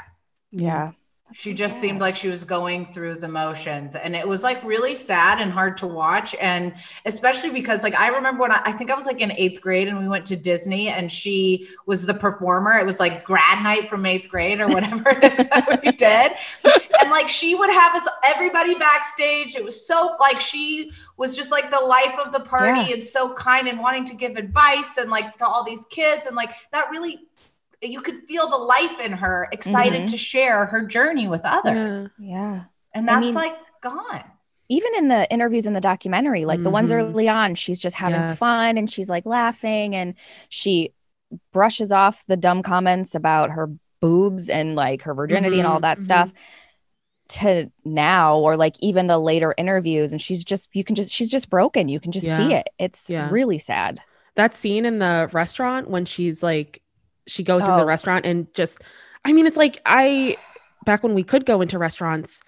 yeah. 0.52 0.92
She 1.32 1.54
just 1.54 1.80
seemed 1.80 2.00
like 2.00 2.16
she 2.16 2.28
was 2.28 2.44
going 2.44 2.86
through 2.92 3.14
the 3.14 3.28
motions 3.28 3.94
and 3.96 4.16
it 4.16 4.26
was 4.26 4.42
like 4.42 4.62
really 4.64 4.94
sad 4.94 5.40
and 5.40 5.52
hard 5.52 5.76
to 5.76 5.86
watch 5.86 6.34
and 6.40 6.72
especially 7.06 7.50
because 7.50 7.82
like 7.82 7.94
i 7.94 8.08
remember 8.08 8.40
when 8.42 8.52
I, 8.52 8.60
I 8.64 8.72
think 8.72 8.90
i 8.90 8.94
was 8.94 9.06
like 9.06 9.20
in 9.20 9.32
eighth 9.32 9.60
grade 9.60 9.88
and 9.88 9.98
we 9.98 10.08
went 10.08 10.26
to 10.26 10.36
disney 10.36 10.88
and 10.88 11.10
she 11.10 11.68
was 11.86 12.06
the 12.06 12.14
performer. 12.14 12.72
It 12.78 12.86
was 12.86 13.00
like 13.00 13.24
grad 13.24 13.62
night 13.62 13.88
from 13.88 14.06
eighth 14.06 14.28
grade 14.28 14.60
or 14.60 14.68
whatever 14.68 15.10
it 15.10 15.38
is 15.38 15.48
that 15.48 15.80
we 15.84 15.92
did 16.06 16.32
and 17.00 17.10
like 17.10 17.28
she 17.28 17.54
would 17.54 17.70
have 17.70 17.94
us 17.94 18.08
everybody 18.24 18.74
backstage. 18.74 19.56
It 19.56 19.64
was 19.64 19.86
so 19.86 20.14
like 20.20 20.40
she 20.40 20.90
was 21.16 21.36
just 21.36 21.50
like 21.50 21.70
the 21.70 21.78
life 21.80 22.16
of 22.24 22.32
the 22.32 22.40
party 22.40 22.88
Yeah. 22.88 22.94
and 22.94 23.04
so 23.04 23.32
kind 23.34 23.68
and 23.68 23.78
wanting 23.78 24.04
to 24.06 24.14
give 24.14 24.36
advice 24.36 24.96
and 24.98 25.10
like 25.10 25.36
to 25.38 25.46
all 25.46 25.64
these 25.64 25.86
kids 25.86 26.26
and 26.26 26.36
like 26.36 26.52
that 26.72 26.90
really 26.90 27.20
you 27.82 28.00
could 28.02 28.22
feel 28.28 28.48
the 28.48 28.56
life 28.56 29.00
in 29.00 29.12
her 29.12 29.48
excited 29.52 30.02
Mhm. 30.02 30.10
to 30.10 30.16
share 30.16 30.66
her 30.66 30.82
journey 30.82 31.28
with 31.28 31.40
others 31.44 32.04
Yeah. 32.18 32.36
Yeah. 32.54 32.60
and 32.94 33.08
I 33.08 33.14
that's 33.14 33.26
mean- 33.26 33.34
like 33.34 33.54
gone 33.80 34.24
even 34.72 34.92
in 34.98 35.08
the 35.08 35.28
interviews 35.32 35.66
in 35.66 35.72
the 35.72 35.80
documentary, 35.80 36.44
like 36.44 36.62
the 36.62 36.70
ones 36.70 36.92
Mhm. 36.92 36.94
early 37.02 37.28
on, 37.28 37.56
she's 37.56 37.80
just 37.80 37.96
having 37.96 38.20
Yes. 38.20 38.38
fun 38.38 38.78
and 38.78 38.88
she's 38.88 39.08
like 39.10 39.26
laughing 39.26 39.96
and 39.96 40.14
she 40.48 40.92
brushes 41.52 41.90
off 41.90 42.24
the 42.28 42.36
dumb 42.36 42.62
comments 42.62 43.16
about 43.16 43.50
her 43.50 43.68
boobs 44.00 44.48
and 44.48 44.76
like 44.76 45.02
her 45.02 45.12
virginity 45.12 45.58
and 45.58 45.66
all 45.66 45.80
that 45.80 45.98
mhm. 45.98 46.02
stuff 46.04 46.32
to 47.30 47.70
now 47.84 48.38
or 48.38 48.56
like 48.56 48.76
even 48.78 49.08
the 49.08 49.18
later 49.18 49.54
interviews 49.58 50.12
and 50.12 50.22
she's 50.22 50.42
just 50.44 50.68
you 50.72 50.84
can 50.84 50.94
just 50.94 51.12
she's 51.12 51.30
just 51.32 51.50
broken 51.50 51.88
you 51.88 51.98
can 52.00 52.12
just 52.12 52.26
see 52.36 52.54
it 52.54 52.68
it's 52.78 53.10
Yeah. 53.10 53.28
really 53.30 53.58
sad 53.58 54.00
that 54.36 54.54
scene 54.54 54.84
in 54.84 55.00
the 55.00 55.28
restaurant 55.32 55.90
when 55.90 56.04
she's 56.04 56.42
like 56.44 56.80
she 57.26 57.42
goes 57.42 57.66
in 57.66 57.72
Oh. 57.74 57.76
the 57.78 57.86
restaurant 57.86 58.24
and 58.26 58.52
just 58.54 58.80
i 59.24 59.32
mean 59.32 59.46
it's 59.46 59.56
like 59.56 59.80
i 59.86 60.36
back 60.84 61.02
when 61.02 61.14
we 61.14 61.22
could 61.22 61.44
go 61.46 61.60
into 61.60 61.78
restaurants 61.78 62.40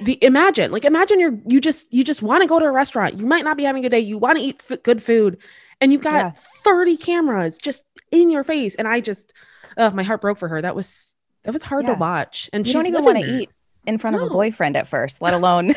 the 0.00 0.22
imagine 0.22 0.70
like 0.72 0.84
imagine 0.84 1.18
you're 1.18 1.38
you 1.48 1.60
just 1.60 1.92
you 1.92 2.04
just 2.04 2.22
want 2.22 2.42
to 2.42 2.46
go 2.46 2.58
to 2.58 2.66
a 2.66 2.70
restaurant. 2.70 3.14
You 3.16 3.24
might 3.24 3.44
not 3.44 3.56
be 3.56 3.62
having 3.64 3.80
a 3.82 3.88
good 3.88 3.92
day. 3.96 4.00
You 4.00 4.18
want 4.18 4.36
to 4.36 4.44
eat 4.44 4.62
f- 4.70 4.82
good 4.82 5.02
food 5.02 5.38
and 5.80 5.90
you've 5.90 6.02
got 6.02 6.12
Yeah. 6.16 6.32
30 6.64 6.98
cameras 6.98 7.56
just 7.56 7.82
in 8.10 8.28
your 8.28 8.44
face. 8.44 8.74
And 8.74 8.86
i 8.86 9.00
just 9.00 9.32
uh, 9.78 9.88
my 9.94 10.02
heart 10.02 10.20
broke 10.20 10.36
for 10.36 10.48
her. 10.48 10.60
That 10.60 10.76
was 10.76 11.16
that 11.44 11.54
was 11.54 11.62
hard 11.64 11.86
Yeah. 11.86 11.94
to 11.94 11.98
watch. 11.98 12.50
And 12.52 12.66
you 12.66 12.74
don't 12.74 12.84
even 12.84 13.04
want 13.04 13.18
to 13.20 13.24
eat 13.24 13.50
in 13.86 13.96
front 13.96 14.16
of 14.16 14.22
a 14.22 14.28
boyfriend 14.28 14.76
at 14.76 14.86
first 14.86 15.22
let 15.22 15.32
alone 15.32 15.72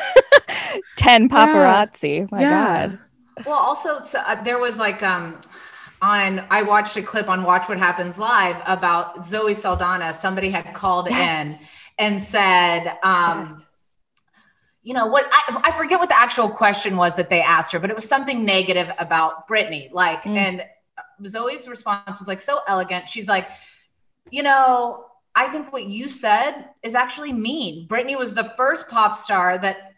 10 0.96 1.30
paparazzi. 1.30 2.30
My 2.30 2.42
Yeah. 2.42 2.50
god. 2.88 2.98
Well 3.46 3.56
also 3.58 4.02
so, 4.04 4.18
uh, 4.20 4.42
there 4.42 4.58
was 4.58 4.78
like 4.78 5.02
um 5.02 5.40
on 6.02 6.44
i 6.50 6.62
watched 6.62 6.96
a 6.96 7.02
clip 7.02 7.28
on 7.28 7.42
watch 7.42 7.68
what 7.68 7.78
happens 7.78 8.18
live 8.18 8.56
about 8.66 9.24
zoe 9.24 9.54
saldana 9.54 10.12
somebody 10.12 10.50
had 10.50 10.72
called 10.74 11.08
Yes. 11.10 11.60
in 11.60 11.66
and 11.98 12.22
said 12.22 12.98
um 13.02 13.40
Yes. 13.40 13.66
you 14.82 14.94
know 14.94 15.06
what 15.06 15.26
I, 15.32 15.62
I 15.66 15.72
forget 15.72 15.98
what 15.98 16.08
the 16.08 16.18
actual 16.18 16.48
question 16.48 16.96
was 16.96 17.16
that 17.16 17.28
they 17.28 17.42
asked 17.42 17.72
her 17.72 17.78
but 17.78 17.90
it 17.90 17.96
was 17.96 18.08
something 18.08 18.44
negative 18.44 18.90
about 18.98 19.46
Britney 19.48 19.92
like 19.92 20.22
Mm. 20.22 20.36
and 20.36 20.64
Zoe's 21.26 21.68
response 21.68 22.18
was 22.18 22.28
like 22.28 22.40
so 22.40 22.60
elegant 22.66 23.06
she's 23.06 23.28
like 23.28 23.48
you 24.30 24.42
know 24.42 25.06
I 25.34 25.46
think 25.46 25.72
what 25.72 25.84
you 25.86 26.08
said 26.08 26.70
is 26.82 26.94
actually 26.94 27.32
mean 27.32 27.86
Britney 27.88 28.18
was 28.18 28.34
the 28.34 28.52
first 28.56 28.88
pop 28.88 29.14
star 29.16 29.58
that 29.58 29.89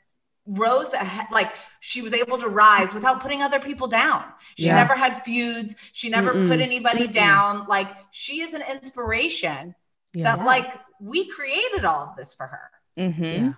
rose 0.47 0.93
ahead 0.93 1.27
like 1.31 1.53
she 1.81 2.03
was 2.03 2.13
able 2.13 2.37
to 2.37 2.49
rise 2.49 2.93
without 2.95 3.21
putting 3.21 3.43
other 3.43 3.61
people 3.61 3.87
down 3.87 4.25
she 4.57 4.73
Yeah. 4.73 4.73
never 4.73 4.97
had 4.97 5.23
feuds 5.23 5.77
she 5.93 6.09
never 6.09 6.35
Mm-mm. 6.35 6.35
put 6.35 6.61
anybody 6.61 7.07
Mm-mm. 7.07 7.09
down 7.09 7.65
like 7.69 7.89
she 8.11 8.41
is 8.43 8.53
an 8.53 8.63
inspiration 8.71 9.75
yeah 10.15 10.37
that 10.37 10.45
like 10.45 10.81
we 11.01 11.29
created 11.29 11.85
all 11.85 12.09
of 12.09 12.17
this 12.17 12.35
for 12.35 12.47
her 12.47 12.71
hmm 12.97 13.13
Yeah. 13.31 13.55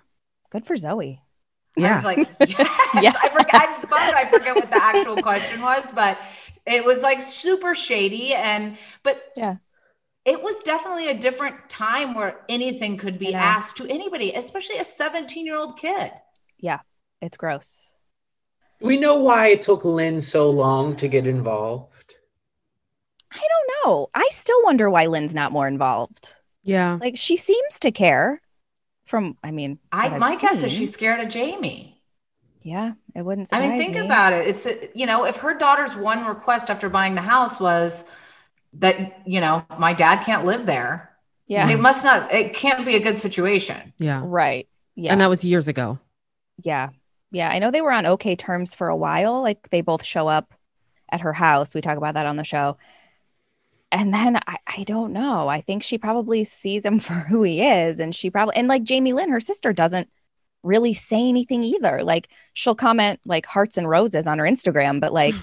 good 0.51 0.65
for 0.67 0.77
zoe 0.77 1.21
I 1.81 1.89
yeah 1.89 1.91
was 1.91 2.03
like, 2.03 2.27
yes. 2.39 2.69
Yeah. 2.93 3.13
I 3.21 3.29
forget. 3.29 3.53
I, 3.55 3.85
bummed 3.89 4.13
I 4.13 4.25
forget 4.25 4.55
what 4.55 4.69
the 4.69 4.81
actual 4.81 5.17
question 5.17 5.61
was, 5.61 5.91
but 5.93 6.17
it 6.65 6.83
was 6.83 7.01
like 7.01 7.19
super 7.21 7.75
shady. 7.75 8.33
And 8.33 8.77
but 9.03 9.21
Yeah. 9.35 9.57
it 10.25 10.41
was 10.41 10.63
definitely 10.63 11.09
a 11.09 11.17
different 11.19 11.69
time 11.69 12.13
where 12.15 12.41
anything 12.49 12.97
could 12.97 13.19
be 13.19 13.33
know. 13.33 13.39
asked 13.39 13.77
to 13.77 13.87
anybody, 13.87 14.33
especially 14.33 14.77
a 14.77 14.83
17 14.83 15.45
year 15.45 15.57
old 15.57 15.77
kid. 15.79 16.11
It's 17.21 17.37
gross 17.37 17.93
Do 18.79 18.87
we 18.87 18.95
know 18.95 19.19
why 19.19 19.47
it 19.47 19.61
took 19.61 19.83
Lynne 19.83 20.21
so 20.21 20.49
long 20.49 20.95
to 20.95 21.09
get 21.09 21.27
involved? 21.27 22.15
I 23.31 23.37
don't 23.37 23.71
know. 23.85 24.09
I 24.13 24.29
still 24.31 24.61
wonder 24.63 24.89
why 24.89 25.05
Lynne's 25.07 25.35
not 25.35 25.51
more 25.51 25.67
involved. 25.67 26.33
yeah 26.63 26.99
Like 27.01 27.17
she 27.17 27.37
seems 27.37 27.79
to 27.79 27.91
care. 27.91 28.41
From 29.05 29.37
I 29.43 29.51
mean, 29.51 29.79
I 29.91 30.05
what 30.05 30.13
I've 30.13 30.19
my 30.19 30.35
guess 30.37 30.63
is 30.63 30.71
she's 30.71 30.93
scared 30.93 31.19
of 31.21 31.29
Jamie. 31.29 32.01
yeah. 32.61 32.93
It 33.13 33.21
wouldn't. 33.23 33.49
I 33.53 33.59
mean, 33.59 33.77
think 33.77 33.95
me. 33.95 34.05
about 34.05 34.33
it. 34.33 34.47
It's 34.47 34.67
you 34.95 35.05
know, 35.05 35.25
if 35.25 35.37
her 35.37 35.53
daughter's 35.53 35.95
one 35.95 36.25
request 36.25 36.69
after 36.69 36.89
buying 36.89 37.15
the 37.15 37.21
house 37.21 37.59
was 37.59 38.03
that 38.73 39.21
you 39.25 39.41
know 39.41 39.65
my 39.79 39.93
dad 39.93 40.23
can't 40.23 40.45
live 40.45 40.65
there, 40.65 41.11
Yeah, 41.47 41.69
it 41.69 41.79
must 41.79 42.03
not. 42.03 42.33
It 42.33 42.53
can't 42.53 42.85
be 42.85 42.95
a 42.95 42.99
good 42.99 43.19
situation. 43.19 43.93
yeah 43.97 44.21
right. 44.25 44.67
Yeah, 44.95 45.11
and 45.11 45.21
that 45.21 45.29
was 45.29 45.43
years 45.43 45.67
ago 45.67 45.99
yeah, 46.63 46.89
yeah. 47.31 47.49
I 47.49 47.59
know 47.59 47.71
they 47.71 47.81
were 47.81 47.91
on 47.91 48.05
okay 48.05 48.35
terms 48.35 48.75
for 48.75 48.87
a 48.87 48.95
while. 48.95 49.41
Like 49.41 49.69
they 49.69 49.81
both 49.81 50.03
show 50.03 50.27
up 50.27 50.53
at 51.09 51.21
her 51.21 51.33
house. 51.33 51.75
We 51.75 51.81
talk 51.81 51.97
about 51.97 52.15
that 52.15 52.25
on 52.25 52.37
the 52.37 52.43
show. 52.43 52.77
And 53.91 54.13
then 54.13 54.37
I, 54.47 54.57
I 54.67 54.83
don't 54.83 55.13
know. 55.13 55.47
I 55.47 55.61
think 55.61 55.83
she 55.83 55.97
probably 55.97 56.43
sees 56.43 56.85
him 56.85 56.99
for 56.99 57.13
who 57.13 57.43
he 57.43 57.61
is, 57.61 57.99
and 57.99 58.15
she 58.15 58.29
probably 58.29 58.55
and 58.55 58.67
like 58.67 58.83
Jamie 58.83 59.13
Lynn, 59.13 59.29
her 59.29 59.39
sister, 59.39 59.73
doesn't 59.73 60.09
really 60.63 60.93
say 60.93 61.29
anything 61.29 61.63
either. 61.63 62.03
Like 62.03 62.29
she'll 62.53 62.75
comment 62.75 63.19
like 63.25 63.45
hearts 63.45 63.77
and 63.77 63.87
roses 63.87 64.27
on 64.27 64.39
her 64.39 64.45
Instagram, 64.45 64.99
but 64.99 65.13
like, 65.13 65.35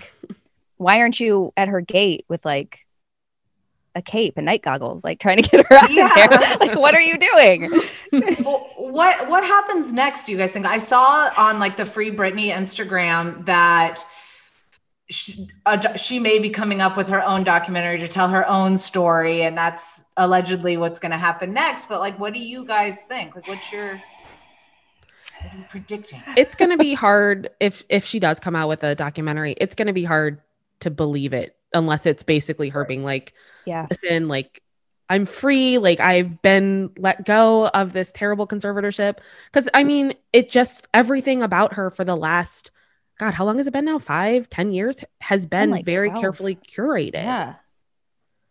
why 0.77 0.99
aren't 1.01 1.21
you 1.21 1.53
at 1.57 1.69
her 1.69 1.81
gate 1.81 2.25
with 2.29 2.45
like 2.45 2.87
a 3.95 4.03
cape 4.03 4.35
and 4.37 4.47
night 4.47 4.63
goggles, 4.63 5.05
like 5.05 5.21
trying 5.21 5.43
to 5.43 5.43
get 5.51 5.67
her 5.67 5.77
out 5.77 5.91
Yeah. 5.91 6.07
of 6.25 6.31
there? 6.31 6.69
Like, 6.69 6.79
what 6.79 6.95
are 6.95 7.01
you 7.01 7.19
doing? 7.19 7.71
well, 8.45 8.69
what 8.77 9.29
what 9.29 9.45
happens 9.45 9.93
next? 9.93 10.25
Do 10.25 10.33
you 10.33 10.39
guys 10.39 10.51
think? 10.51 10.67
I 10.67 10.79
saw 10.79 11.31
on 11.37 11.59
like 11.59 11.77
the 11.77 11.85
Free 11.87 12.11
Britney 12.11 12.51
Instagram 12.51 13.45
that 13.47 14.05
she, 15.11 15.47
a 15.67 15.77
do- 15.77 15.97
she 15.97 16.19
may 16.19 16.39
be 16.39 16.49
coming 16.49 16.81
up 16.81 16.97
with 16.97 17.09
her 17.09 17.23
own 17.23 17.45
documentary 17.45 17.99
to 17.99 18.09
tell 18.09 18.29
her 18.29 18.49
own 18.49 18.79
story, 18.79 19.43
and 19.43 19.59
that's 19.59 20.05
allegedly 20.17 20.77
what's 20.79 20.99
going 20.99 21.13
to 21.13 21.19
happen 21.19 21.53
next. 21.53 21.87
But 21.89 22.01
like, 22.01 22.19
what 22.19 22.33
do 22.33 22.41
you 22.41 22.65
guys 22.65 23.03
think? 23.05 23.35
Like, 23.37 23.47
what's 23.49 23.71
your 23.73 24.01
what 25.43 25.59
you 25.59 25.65
predicting? 25.69 26.23
it's 26.37 26.55
going 26.55 26.71
to 26.71 26.79
be 26.79 26.95
hard 26.95 27.51
if 27.61 27.83
if 27.89 28.05
she 28.05 28.21
does 28.21 28.39
come 28.41 28.55
out 28.57 28.69
with 28.69 28.85
a 28.85 28.95
documentary 28.95 29.57
it's 29.61 29.75
going 29.75 29.89
to 29.89 29.93
be 29.93 30.05
hard 30.05 30.41
to 30.79 30.89
believe 30.89 31.33
it 31.33 31.57
unless 31.75 32.07
it's 32.07 32.23
basically 32.23 32.69
her 32.69 32.85
being 32.85 33.03
like 33.03 33.33
Yeah. 33.67 33.87
listen 33.91 34.29
like 34.29 34.63
i'm 35.09 35.27
free 35.27 35.79
like 35.79 36.01
i've 36.01 36.41
been 36.43 36.91
let 36.97 37.25
go 37.27 37.69
of 37.69 37.93
this 37.93 38.11
terrible 38.15 38.47
conservatorship 38.47 39.19
because 39.47 39.69
i 39.75 39.85
mean 39.85 40.15
it 40.33 40.51
just 40.51 40.89
everything 40.95 41.43
about 41.43 41.75
her 41.75 41.91
for 41.91 42.05
the 42.05 42.17
last 42.17 42.71
god 43.19 43.35
how 43.35 43.45
long 43.45 43.59
has 43.59 43.67
it 43.67 43.73
been 43.73 43.85
now 43.85 43.99
five 43.99 44.49
ten 44.49 44.73
years 44.73 45.05
has 45.21 45.47
been 45.47 45.71
like 45.71 45.85
very 45.85 46.09
12. 46.11 46.21
carefully 46.21 46.55
curated 46.57 47.15
Yeah. 47.15 47.55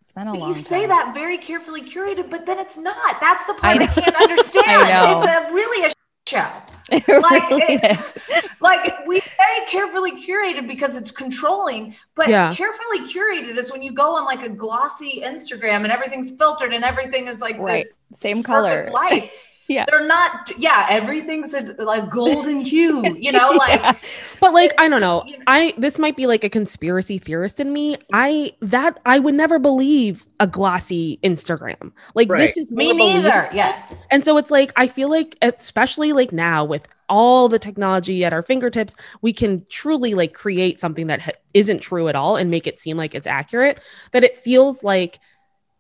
It's 0.04 0.14
been 0.14 0.28
a 0.28 0.32
But 0.32 0.40
long 0.40 0.50
you 0.50 0.56
say 0.56 0.82
time. 0.82 0.90
that 0.90 1.14
very 1.14 1.38
carefully 1.38 1.82
curated, 1.84 2.30
but 2.30 2.46
then 2.46 2.60
it's 2.60 2.78
not. 2.78 3.22
That's 3.22 3.46
the 3.48 3.54
part 3.54 3.78
I, 3.78 3.86
know. 3.86 3.88
can't 3.94 4.14
understand. 4.14 4.66
I 4.68 4.90
know. 5.14 5.22
It's 5.22 5.50
a 5.50 5.54
really 5.54 5.86
a 5.90 5.92
show. 6.32 6.48
like 6.92 7.50
really 7.50 7.64
it's 7.70 8.18
like 8.62 9.06
we 9.08 9.20
say 9.20 9.66
carefully 9.68 10.14
curated 10.22 10.68
because 10.68 10.98
it's 10.98 11.12
controlling, 11.12 11.96
but 12.16 12.28
Yeah. 12.28 12.52
carefully 12.52 13.00
curated 13.14 13.58
is 13.58 13.72
when 13.72 13.82
you 13.82 13.92
go 13.94 14.16
on 14.16 14.26
like 14.26 14.44
a 14.44 14.50
glossy 14.50 15.22
Instagram 15.24 15.84
and 15.84 15.92
everything's 15.92 16.32
filtered 16.32 16.74
and 16.74 16.84
everything 16.84 17.28
is 17.28 17.40
like 17.42 17.58
Right. 17.60 17.84
this 17.84 17.96
Same 18.16 18.44
color. 18.44 18.90
light. 18.92 19.30
Yeah. 19.72 19.86
They're 19.90 20.06
not 20.08 20.52
yeah, 20.58 20.88
everything's 20.90 21.54
a, 21.54 21.76
like 21.80 22.10
golden 22.10 22.62
hue, 22.72 23.16
you 23.18 23.32
know, 23.32 23.52
like 23.52 23.80
Yeah. 23.80 23.96
But 24.40 24.54
like, 24.54 24.74
I 24.78 24.90
don't 24.90 25.02
know. 25.02 25.24
you 25.26 25.38
know- 25.38 25.44
I 25.48 25.74
this 25.78 25.98
might 26.00 26.16
be 26.16 26.28
like 26.28 26.44
a 26.44 26.50
conspiracy 26.50 27.18
theorist 27.18 27.60
in 27.60 27.72
me. 27.74 27.98
I 28.14 28.54
that 28.62 29.00
I 29.06 29.20
would 29.20 29.36
never 29.36 29.60
believe 29.60 30.26
a 30.40 30.48
glossy 30.48 31.20
Instagram. 31.24 31.92
Like 32.16 32.30
Right. 32.30 32.54
this 32.54 32.58
is 32.66 32.72
me 32.72 32.92
more 32.94 33.14
neither. 33.16 33.50
Yes. 33.54 33.96
And 34.10 34.24
so 34.26 34.38
it's 34.38 34.52
like 34.52 34.74
I 34.76 34.88
feel 34.88 35.10
like 35.10 35.38
especially 35.42 36.14
like 36.14 36.32
now 36.32 36.64
with 36.66 36.88
all 37.10 37.50
the 37.50 37.60
technology 37.60 38.24
at 38.24 38.32
our 38.32 38.42
fingertips, 38.42 38.96
we 39.22 39.34
can 39.34 39.66
truly 39.70 40.14
like 40.14 40.34
create 40.34 40.80
something 40.80 41.08
that 41.08 41.20
ha- 41.22 41.32
isn't 41.54 41.80
true 41.80 42.08
at 42.08 42.16
all 42.16 42.38
and 42.38 42.50
make 42.50 42.68
it 42.68 42.80
seem 42.80 42.96
like 42.96 43.14
it's 43.14 43.28
accurate. 43.28 43.80
That 44.14 44.24
it 44.24 44.38
feels 44.40 44.82
like 44.84 45.20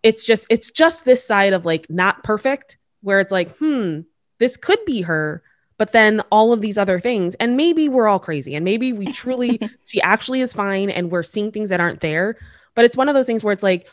it's 0.03 0.25
just 0.25 0.45
it's 0.49 0.71
just 0.71 1.05
this 1.05 1.23
side 1.25 1.53
of 1.53 1.65
like 1.65 1.89
not 1.89 2.23
perfect 2.23 2.77
where 3.01 3.19
it's 3.19 3.31
like, 3.31 3.51
hmm, 3.57 4.01
this 4.39 4.57
could 4.57 4.83
be 4.85 5.01
her, 5.01 5.43
but 5.77 5.91
then 5.91 6.21
all 6.31 6.53
of 6.53 6.61
these 6.61 6.77
other 6.77 6.99
things 6.99 7.35
and 7.35 7.57
maybe 7.57 7.89
we're 7.89 8.07
all 8.07 8.19
crazy 8.19 8.55
and 8.55 8.63
maybe 8.63 8.93
we 8.93 9.11
truly 9.11 9.59
she 9.85 10.01
actually 10.01 10.41
is 10.41 10.53
fine 10.53 10.89
and 10.89 11.11
we're 11.11 11.23
seeing 11.23 11.51
things 11.51 11.69
that 11.69 11.79
aren't 11.79 12.01
there, 12.01 12.37
but 12.75 12.85
it's 12.85 12.97
one 12.97 13.09
of 13.09 13.15
those 13.15 13.27
things 13.27 13.43
where 13.43 13.53
it's 13.53 13.63
like 13.63 13.87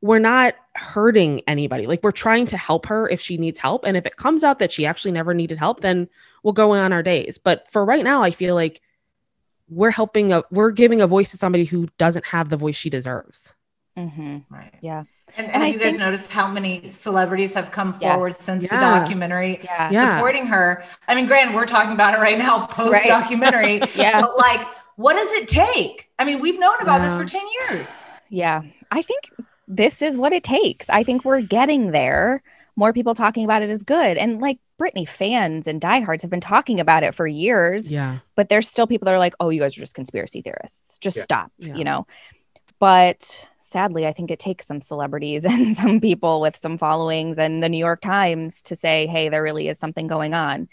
we're 0.00 0.18
not 0.18 0.54
hurting 0.76 1.40
anybody. 1.46 1.86
Like 1.86 2.02
we're 2.02 2.12
trying 2.12 2.46
to 2.48 2.56
help 2.56 2.86
her 2.86 3.08
if 3.08 3.20
she 3.20 3.36
needs 3.36 3.58
help. 3.58 3.84
And 3.84 3.96
if 3.96 4.06
it 4.06 4.16
comes 4.16 4.44
out 4.44 4.58
that 4.60 4.70
she 4.70 4.86
actually 4.86 5.12
never 5.12 5.34
needed 5.34 5.58
help, 5.58 5.80
then 5.80 6.08
we'll 6.42 6.52
go 6.52 6.72
on 6.72 6.92
our 6.92 7.02
days. 7.02 7.38
But 7.38 7.68
for 7.70 7.84
right 7.84 8.04
now, 8.04 8.22
I 8.22 8.30
feel 8.30 8.54
like 8.54 8.80
we're 9.68 9.90
helping 9.90 10.32
a 10.32 10.44
we're 10.50 10.70
giving 10.70 11.00
a 11.00 11.06
voice 11.06 11.30
to 11.32 11.36
somebody 11.36 11.64
who 11.64 11.88
doesn't 11.98 12.26
have 12.26 12.48
the 12.48 12.56
voice 12.56 12.76
she 12.76 12.90
deserves. 12.90 13.54
Mm-hmm. 13.96 14.38
Right. 14.48 14.74
Yeah. 14.80 15.04
And, 15.36 15.46
And 15.46 15.56
have 15.56 15.62
I 15.62 15.66
you 15.66 15.74
guys 15.78 15.82
think- 15.82 15.98
noticed 15.98 16.32
how 16.32 16.48
many 16.48 16.90
celebrities 16.90 17.54
have 17.54 17.70
come 17.70 17.96
Yes. 18.00 18.12
forward 18.12 18.36
since 18.36 18.62
the 18.68 18.76
documentary 18.76 19.60
Yeah. 19.62 19.88
Yeah. 19.90 20.16
supporting 20.16 20.46
her? 20.46 20.84
I 21.06 21.14
mean, 21.14 21.26
Grant, 21.26 21.54
we're 21.54 21.66
talking 21.66 21.92
about 21.92 22.14
it 22.14 22.18
right 22.20 22.38
now, 22.38 22.66
post 22.66 23.04
documentary. 23.06 23.80
Yeah. 23.94 24.20
But 24.20 24.36
like, 24.36 24.66
what 24.96 25.14
does 25.14 25.30
it 25.32 25.48
take? 25.48 26.10
I 26.18 26.24
mean, 26.24 26.40
we've 26.40 26.58
known 26.58 26.80
about 26.80 27.02
this 27.02 27.14
for 27.14 27.24
10 27.24 27.42
years. 27.70 28.02
Yeah. 28.28 28.62
I 28.90 29.02
think 29.02 29.30
this 29.68 30.02
is 30.02 30.18
what 30.18 30.32
it 30.32 30.42
takes. 30.42 30.88
I 30.90 31.02
think 31.02 31.24
we're 31.24 31.40
getting 31.42 31.92
there. 31.92 32.42
More 32.74 32.92
people 32.92 33.14
talking 33.14 33.44
about 33.44 33.62
it 33.62 33.70
is 33.70 33.82
good. 33.82 34.16
And 34.16 34.40
like 34.40 34.58
Britney 34.80 35.06
fans 35.08 35.66
and 35.66 35.80
diehards 35.80 36.22
have 36.22 36.30
been 36.30 36.40
talking 36.40 36.78
about 36.80 37.02
it 37.02 37.14
for 37.14 37.26
years, 37.26 37.90
Yeah. 37.90 38.18
but 38.36 38.48
there's 38.48 38.68
still 38.68 38.86
people 38.86 39.06
that 39.06 39.14
are 39.14 39.18
like, 39.18 39.34
oh, 39.40 39.50
you 39.50 39.60
guys 39.60 39.76
are 39.76 39.80
just 39.80 39.94
conspiracy 39.94 40.40
theorists. 40.42 40.96
Just 40.98 41.16
Yeah. 41.16 41.22
stop, 41.24 41.52
Yeah. 41.58 41.74
you 41.74 41.84
know? 41.84 42.06
But 42.78 43.48
sadly, 43.68 44.06
I 44.06 44.12
think 44.12 44.30
it 44.30 44.38
takes 44.38 44.66
some 44.66 44.80
celebrities 44.80 45.44
and 45.48 45.76
some 45.76 46.00
people 46.00 46.40
with 46.40 46.56
some 46.56 46.78
followings 46.78 47.38
and 47.38 47.62
the 47.62 47.68
New 47.68 47.78
York 47.78 48.00
Times 48.00 48.62
to 48.62 48.76
say, 48.76 49.06
hey, 49.06 49.28
there 49.28 49.42
really 49.42 49.68
is 49.68 49.78
something 49.78 50.06
going 50.06 50.34
on. 50.34 50.68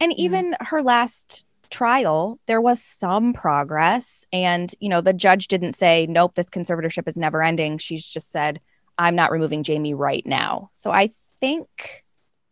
And 0.00 0.12
mm-hmm. 0.12 0.20
even 0.20 0.56
her 0.60 0.82
last 0.82 1.44
trial, 1.70 2.38
there 2.46 2.60
was 2.60 2.82
some 2.82 3.32
progress. 3.32 4.26
And, 4.32 4.72
you 4.80 4.88
know, 4.88 5.00
the 5.00 5.12
judge 5.12 5.48
didn't 5.48 5.72
say, 5.72 6.06
nope, 6.06 6.34
this 6.34 6.46
conservatorship 6.46 7.08
is 7.08 7.16
never 7.16 7.42
ending. 7.42 7.78
She's 7.78 8.08
just 8.08 8.30
said, 8.30 8.60
I'm 8.98 9.16
not 9.16 9.32
removing 9.32 9.62
Jamie 9.62 9.94
right 9.94 10.24
now. 10.24 10.70
So 10.72 10.90
I 10.90 11.08
think 11.40 12.04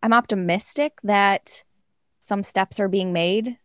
I'm 0.02 0.12
optimistic 0.12 0.94
that 1.04 1.62
some 2.24 2.42
steps 2.42 2.80
are 2.80 2.88
being 2.88 3.12
made. 3.12 3.56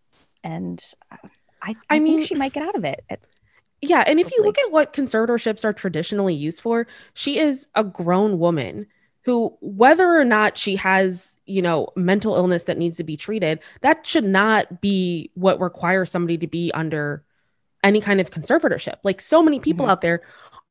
And 0.43 0.83
I, 1.11 1.17
I, 1.61 1.75
I 1.89 1.99
mean- 1.99 2.17
think 2.17 2.27
she 2.27 2.35
might 2.35 2.53
get 2.53 2.67
out 2.67 2.75
of 2.75 2.85
it. 2.85 3.03
It- 3.09 3.21
Yeah, 3.81 4.03
and 4.07 4.19
if 4.19 4.31
you 4.31 4.43
look 4.43 4.57
at 4.57 4.71
what 4.71 4.93
conservatorships 4.93 5.63
are 5.63 5.73
traditionally 5.73 6.33
used 6.33 6.61
for, 6.61 6.87
she 7.13 7.37
is 7.37 7.67
a 7.75 7.83
grown 7.83 8.39
woman 8.39 8.87
who 9.21 9.55
whether 9.61 10.17
or 10.17 10.23
not 10.25 10.57
she 10.57 10.77
has, 10.77 11.35
you 11.45 11.61
know, 11.61 11.89
mental 11.95 12.35
illness 12.35 12.63
that 12.63 12.77
needs 12.77 12.97
to 12.97 13.03
be 13.03 13.17
treated, 13.17 13.59
that 13.81 14.05
should 14.05 14.23
not 14.23 14.81
be 14.81 15.29
what 15.35 15.59
requires 15.61 16.09
somebody 16.09 16.37
to 16.37 16.47
be 16.47 16.71
under 16.73 17.23
any 17.83 18.01
kind 18.01 18.19
of 18.19 18.31
conservatorship. 18.31 18.95
Like 19.03 19.21
so 19.21 19.43
many 19.43 19.59
people 19.59 19.85
Mhm. 19.85 19.89
out 19.91 20.01
there 20.01 20.21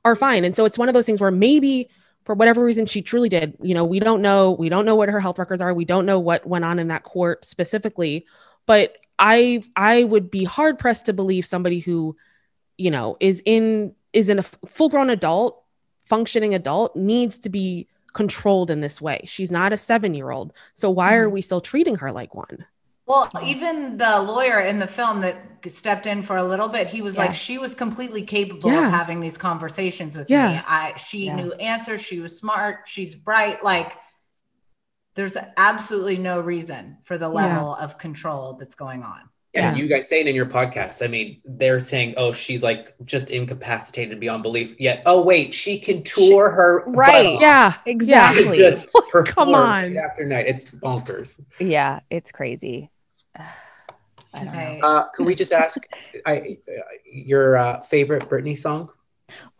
are 0.04 0.16
fine. 0.16 0.44
And 0.44 0.56
so 0.56 0.64
it's 0.64 0.78
one 0.78 0.88
of 0.88 0.94
those 0.94 1.06
things 1.06 1.20
where 1.20 1.30
maybe 1.30 1.88
for 2.24 2.34
whatever 2.34 2.64
reason 2.64 2.86
she 2.86 3.02
truly 3.02 3.28
did, 3.28 3.56
you 3.62 3.74
know, 3.74 3.84
we 3.84 4.00
don't 4.00 4.22
know, 4.22 4.52
we 4.52 4.68
don't 4.68 4.84
know 4.84 4.96
what 4.96 5.08
her 5.08 5.20
health 5.20 5.38
records 5.38 5.62
are, 5.62 5.72
we 5.72 5.84
don't 5.84 6.06
know 6.06 6.18
what 6.18 6.46
went 6.46 6.64
on 6.64 6.78
in 6.78 6.88
that 6.88 7.04
court 7.04 7.44
specifically, 7.44 8.26
but 8.66 8.96
I 9.18 9.62
I 9.76 10.04
would 10.04 10.30
be 10.30 10.44
hard 10.44 10.78
pressed 10.78 11.06
to 11.06 11.12
believe 11.12 11.46
somebody 11.46 11.78
who 11.78 12.16
you 12.78 12.90
know 12.90 13.16
is 13.20 13.42
in 13.44 13.94
is 14.12 14.28
in 14.28 14.38
a 14.38 14.42
full 14.42 14.88
grown 14.88 15.10
adult 15.10 15.62
functioning 16.04 16.54
adult 16.54 16.94
needs 16.96 17.38
to 17.38 17.48
be 17.48 17.86
controlled 18.14 18.70
in 18.70 18.80
this 18.80 19.00
way 19.00 19.20
she's 19.26 19.50
not 19.50 19.72
a 19.72 19.76
seven 19.76 20.14
year 20.14 20.30
old 20.30 20.52
so 20.74 20.90
why 20.90 21.14
are 21.14 21.28
Mhm. 21.28 21.32
we 21.32 21.40
still 21.42 21.60
treating 21.60 21.96
her 21.96 22.10
like 22.12 22.34
one 22.34 22.64
Well, 23.06 23.30
even 23.44 23.98
the 23.98 24.18
lawyer 24.20 24.58
in 24.60 24.80
the 24.80 24.86
film 24.88 25.20
that 25.20 25.36
stepped 25.68 26.06
in 26.06 26.22
for 26.22 26.36
a 26.36 26.42
little 26.42 26.66
bit, 26.68 26.88
he 26.88 27.02
was 27.02 27.14
Yeah. 27.14 27.26
like, 27.26 27.34
she 27.36 27.56
was 27.56 27.72
completely 27.74 28.22
capable 28.22 28.68
Yeah. 28.72 28.86
of 28.86 28.90
having 28.92 29.20
these 29.20 29.38
conversations 29.38 30.16
with 30.16 30.28
Yeah. 30.28 30.48
me. 30.48 30.60
I 30.66 30.96
she 30.96 31.26
Yeah. 31.26 31.36
knew 31.36 31.52
answers, 31.52 32.00
she 32.00 32.18
was 32.18 32.36
smart, 32.36 32.88
she's 32.88 33.14
bright. 33.14 33.62
Like 33.62 33.96
there's 35.14 35.36
absolutely 35.56 36.18
no 36.18 36.40
reason 36.40 36.98
for 37.02 37.16
the 37.16 37.28
Yeah. 37.30 37.34
level 37.42 37.74
of 37.76 37.96
control 37.96 38.54
that's 38.54 38.74
going 38.74 39.02
on. 39.04 39.20
And 39.56 39.76
Yeah. 39.76 39.82
you 39.82 39.88
guys 39.88 40.08
say 40.08 40.20
it 40.20 40.26
in 40.26 40.34
your 40.34 40.46
podcast. 40.46 41.02
I 41.04 41.08
mean, 41.08 41.40
they're 41.44 41.80
saying, 41.80 42.14
"Oh, 42.16 42.32
she's 42.32 42.62
like 42.62 42.94
just 43.04 43.30
incapacitated 43.30 44.20
beyond 44.20 44.42
belief." 44.42 44.78
Yet, 44.78 45.02
oh 45.06 45.22
wait, 45.22 45.54
she 45.54 45.78
can 45.78 46.02
tour 46.02 46.50
her 46.50 46.84
Right. 46.86 47.34
off. 47.36 47.40
yeah 47.40 47.72
She 47.84 47.90
exactly. 47.90 48.56
just 48.58 48.94
Like, 48.94 49.04
come 49.10 49.24
perform 49.24 49.54
on. 49.54 49.94
night 49.94 49.96
after 50.04 50.24
night. 50.26 50.46
It's 50.46 50.64
bonkers. 50.66 51.40
yeah, 51.58 52.00
it's 52.10 52.30
crazy. 52.32 52.90
I 53.38 54.44
don't 54.44 54.52
know. 54.54 54.78
Uh, 54.82 55.08
can 55.10 55.24
we 55.24 55.34
just 55.34 55.52
ask 55.64 55.78
I, 56.26 56.58
uh, 56.68 56.80
your 57.10 57.56
uh, 57.56 57.80
favorite 57.80 58.28
Britney 58.28 58.56
song? 58.56 58.90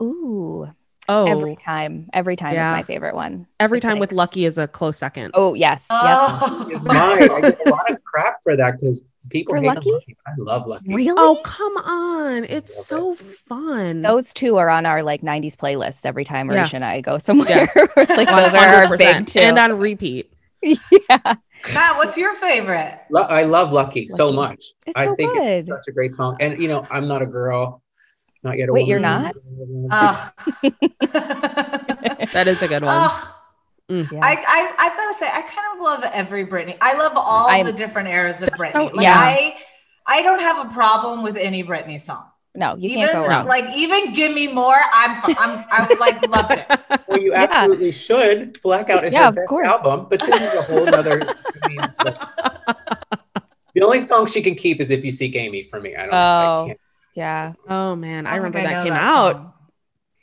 Ooh, 0.03 0.69
oh 1.09 1.27
every 1.27 1.57
time. 1.57 2.09
Every 2.13 2.37
time 2.37 2.53
is 2.53 2.69
my 2.69 2.83
favorite 2.83 3.15
one. 3.15 3.47
every 3.59 3.79
It's 3.79 3.85
time 3.87 3.99
with 3.99 4.13
lucky 4.13 4.45
is 4.45 4.59
a 4.59 4.69
close 4.69 4.99
second 4.99 5.31
Oh, 5.35 5.55
yes. 5.55 5.87
Oh. 5.91 6.69
Is 6.71 6.85
mine. 6.85 7.31
I 7.31 7.41
get 7.41 7.67
a 7.67 7.71
lot 7.71 7.91
of 7.91 8.05
crap 8.05 8.43
for 8.43 8.55
that 8.57 8.79
because 8.79 9.03
people 9.31 9.55
For 9.55 9.61
hate 9.61 9.69
on 9.69 9.75
Lucky? 9.77 9.93
Lucky. 9.93 10.17
I 10.27 10.31
love 10.39 10.67
Lucky. 10.67 10.95
Really? 10.95 11.15
oh 11.19 11.41
come 11.45 11.77
on 11.79 12.45
it's 12.45 12.77
Love 12.77 12.87
so 12.87 13.15
fun 13.49 14.03
Those 14.03 14.33
two 14.33 14.57
are 14.57 14.69
on 14.69 14.87
our 14.87 15.03
like 15.03 15.23
90s 15.23 15.55
playlists 15.57 16.05
every 16.07 16.25
time 16.25 16.51
Yeah. 16.51 16.69
And 16.73 16.85
I 16.85 17.01
go 17.01 17.19
somewhere. 17.19 17.49
Yeah. 17.49 17.67
like 17.97 18.29
those 18.29 18.55
are 18.55 18.57
our 18.85 18.97
big 18.97 19.27
two. 19.27 19.41
and 19.41 19.59
on 19.59 19.79
repeat 19.79 20.33
yeah. 20.63 21.35
Matt, 21.73 21.97
what's 21.97 22.17
your 22.17 22.35
favorite? 22.35 23.01
Lo- 23.11 23.23
I 23.23 23.45
love 23.45 23.73
Lucky, 23.73 24.09
so 24.09 24.33
much. 24.33 24.73
It's 24.87 24.97
I 24.97 25.05
so 25.07 25.15
think 25.17 25.33
it's 25.37 25.69
such 25.69 25.89
a 25.89 25.93
great 25.93 26.13
song. 26.13 26.37
And 26.41 26.61
you 26.61 26.69
know, 26.69 26.87
I'm 26.91 27.09
not 27.09 27.23
a 27.23 27.27
girl, 27.27 27.83
not 28.43 28.57
yet 28.59 28.69
a 28.69 28.73
Wait, 28.73 28.87
you're 28.87 29.01
not? 29.01 29.35
Oh. 29.91 30.31
that 32.33 32.45
is 32.47 32.63
a 32.63 32.69
good 32.69 32.83
one 32.83 33.09
Oh, 33.11 33.36
Mm-hmm. 33.91 34.15
Yeah. 34.17 34.21
I, 34.25 34.33
I 34.33 34.75
I've 34.79 34.97
got 34.97 35.07
to 35.13 35.15
say, 35.15 35.27
I 35.29 35.43
kind 35.43 35.69
of 35.75 35.81
love 35.81 36.03
every 36.13 36.45
Britney. 36.47 36.77
I 36.81 36.95
love 36.95 37.13
all 37.15 37.47
I'm- 37.49 37.65
the 37.67 37.73
different 37.73 38.09
eras 38.09 38.43
of 38.43 38.49
Britney. 38.51 38.73
so- 38.73 38.85
like 38.87 39.05
yeah. 39.05 39.19
I 39.19 39.57
I 40.09 40.23
don't 40.23 40.41
have 40.41 40.67
a 40.67 40.73
problem 40.73 41.23
with 41.23 41.37
any 41.37 41.63
Britney 41.65 41.99
song. 41.99 42.25
no, 42.55 42.75
you 42.77 42.91
even 42.91 43.03
can't 43.03 43.13
go 43.13 43.27
wrong. 43.29 43.47
like 43.47 43.65
even 43.77 44.13
give 44.13 44.33
me 44.35 44.49
more. 44.49 44.77
I'm 44.93 45.21
I'm 45.39 45.65
I 45.71 45.87
would 45.89 46.01
like 46.01 46.27
loved 46.29 46.51
it. 46.53 46.67
Well, 47.09 47.21
you 47.21 47.31
Yeah. 47.33 47.47
absolutely 47.49 47.93
should. 47.93 48.61
Blackout 48.63 49.05
is 49.05 49.13
Yeah, 49.13 49.25
her 49.25 49.29
of 49.29 49.35
best 49.37 49.49
course. 49.49 49.69
album, 49.69 50.07
but 50.11 50.19
this 50.21 50.43
is 50.55 50.59
a 50.59 50.63
whole 50.63 50.93
other. 51.01 51.23
I 51.63 51.69
mean, 51.69 51.81
the 53.75 53.83
only 53.83 54.01
song 54.01 54.27
she 54.27 54.43
can 54.43 54.55
keep 54.57 54.81
is 54.81 54.91
"If 54.91 55.05
You 55.05 55.13
Seek 55.13 55.37
Amy" 55.37 55.63
for 55.63 55.81
me. 55.81 55.95
I 55.95 56.05
don't. 56.07 56.15
I 56.15 56.47
Oh. 56.47 56.65
can't. 56.67 56.81
yeah. 57.15 57.53
oh 57.69 57.95
man 57.97 58.27
i 58.27 58.31
don't 58.37 58.39
remember 58.45 58.63
that 58.63 58.71
know 58.79 58.83
came 58.85 58.93
out 58.93 59.33
song. 59.37 59.53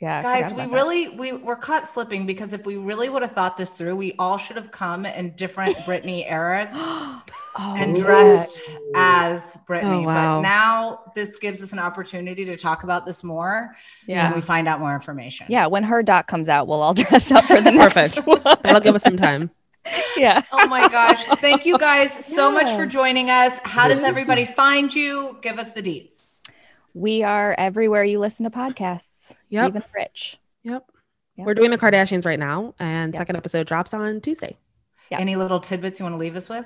Yeah. 0.04 0.20
Guys, 0.20 0.52
we 0.52 0.58
that. 0.58 0.70
really 0.70 1.08
we 1.08 1.32
were 1.32 1.56
caught 1.56 1.88
slipping 1.88 2.26
because 2.26 2.52
if 2.52 2.66
we 2.66 2.76
really 2.76 3.08
would 3.08 3.22
have 3.22 3.32
thought 3.32 3.56
this 3.56 3.70
through, 3.70 3.96
we 3.96 4.14
all 4.18 4.36
should 4.36 4.56
have 4.56 4.70
come 4.70 5.06
in 5.06 5.30
different 5.30 5.74
Britney 5.86 6.30
eras 6.30 6.68
oh, 6.74 7.22
and 7.58 7.96
Ooh. 7.96 8.02
dressed 8.02 8.60
as 8.94 9.56
Britney. 9.66 9.84
Oh, 9.84 10.00
wow. 10.02 10.36
But 10.36 10.42
now 10.42 11.00
this 11.14 11.36
gives 11.36 11.62
us 11.62 11.72
an 11.72 11.78
opportunity 11.78 12.44
to 12.44 12.54
talk 12.54 12.84
about 12.84 13.06
this 13.06 13.24
more 13.24 13.74
Yeah. 14.06 14.26
when 14.28 14.34
we 14.34 14.40
find 14.42 14.68
out 14.68 14.78
more 14.78 14.94
information. 14.94 15.46
Yeah. 15.48 15.68
When 15.68 15.84
her 15.84 16.02
doc 16.02 16.26
comes 16.26 16.50
out, 16.50 16.68
we'll 16.68 16.82
all 16.82 16.92
dress 17.04 17.30
up 17.30 17.44
for 17.46 17.62
the 17.62 17.70
next 17.72 17.94
Perfect. 17.94 18.26
one. 18.26 18.42
that'll 18.62 18.82
give 18.82 18.94
us 18.94 19.02
some 19.02 19.16
time 19.16 19.50
yeah. 20.18 20.42
Oh 20.52 20.66
my 20.68 20.86
gosh. 20.88 21.24
Thank 21.24 21.64
you 21.64 21.78
guys 21.78 22.12
so 22.12 22.52
much 22.52 22.76
for 22.76 22.84
joining 22.84 23.30
us. 23.30 23.58
How 23.64 23.88
does 23.88 24.00
everybody 24.00 24.44
find 24.44 24.92
you? 24.94 25.38
Give 25.40 25.58
us 25.58 25.72
the 25.72 25.82
deets. 25.82 26.36
We 26.92 27.22
are 27.22 27.54
everywhere 27.58 28.04
you 28.04 28.18
listen 28.18 28.44
to 28.44 28.50
podcasts. 28.50 29.13
Yep. 29.50 29.68
Even 29.68 29.82
rich. 29.94 30.38
Yep. 30.62 30.84
Yep. 31.36 31.46
We're 31.46 31.54
doing 31.54 31.70
the 31.70 31.78
Kardashians 31.78 32.24
right 32.24 32.38
now, 32.38 32.74
and 32.78 33.12
Yep. 33.12 33.18
second 33.18 33.36
episode 33.36 33.66
drops 33.66 33.92
on 33.94 34.20
Tuesday. 34.20 34.56
Yeah. 35.10 35.18
Any 35.20 35.36
little 35.36 35.60
tidbits 35.60 35.98
you 36.00 36.04
want 36.04 36.14
to 36.14 36.18
leave 36.18 36.36
us 36.36 36.48
with? 36.48 36.64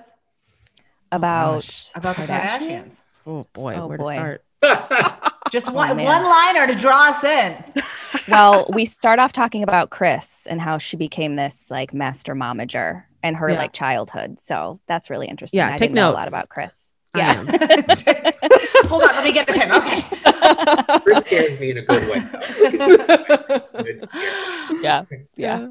Oh, 1.11 1.17
about 1.17 1.91
about 1.95 2.17
the 2.17 2.23
Kardashians. 2.23 2.97
Oh 3.27 3.47
boy, 3.53 3.75
Oh, 3.75 3.87
where 3.87 3.99
boy. 3.99 4.15
to 4.15 4.21
start? 4.21 4.45
Just 5.51 5.71
Oh, 5.71 5.73
one 5.73 5.97
man. 5.97 6.05
one 6.05 6.25
liner 6.25 6.67
to 6.67 6.75
draw 6.79 7.09
us 7.09 7.25
in. 7.25 7.65
well, 8.29 8.67
we 8.73 8.85
start 8.85 9.19
off 9.19 9.33
talking 9.33 9.63
about 9.63 9.91
Kris 9.91 10.47
and 10.47 10.61
how 10.61 10.77
she 10.79 10.97
became 10.97 11.37
this 11.37 11.71
like 11.71 11.95
master 11.95 12.35
momager 12.35 13.05
and 13.23 13.37
her 13.37 13.51
Yeah. 13.51 13.59
like 13.59 13.73
childhood. 13.73 14.41
So 14.41 14.81
that's 14.87 15.09
really 15.11 15.27
interesting. 15.27 15.59
Yeah, 15.59 15.69
I 15.69 15.71
take 15.73 15.79
didn't 15.81 15.95
know 15.95 16.11
a 16.11 16.13
lot 16.13 16.29
about 16.29 16.49
Kris. 16.51 16.88
I 17.21 17.25
Yeah. 17.25 17.41
am. 17.41 17.47
Hold 18.89 19.03
on, 19.03 19.09
let 19.09 19.25
me 19.25 19.33
get 19.33 19.47
the 19.47 19.53
pen. 19.53 19.73
Okay. 19.73 21.01
Kris 21.01 21.21
scares 21.21 21.61
me 21.61 21.71
in 21.73 21.79
a 21.79 21.83
good 21.83 22.09
way. 22.09 22.23
Good 23.83 24.09
yeah. 24.83 25.05
Yeah. 25.37 25.69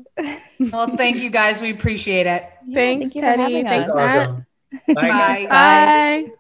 Well, 0.72 0.96
thank 0.96 1.18
you 1.18 1.30
guys. 1.30 1.62
We 1.62 1.72
appreciate 1.72 2.26
it. 2.28 2.44
Thanks, 2.74 3.14
thank 3.14 3.16
you 3.16 3.22
for 3.22 3.28
Teddi. 3.28 3.64
Thanks. 3.64 3.94
Matt. 3.94 4.30
Awesome. 4.30 4.46
Bye, 4.96 5.08
guys. 5.08 5.48
Bye. 5.48 5.50
Bye. 5.50 6.32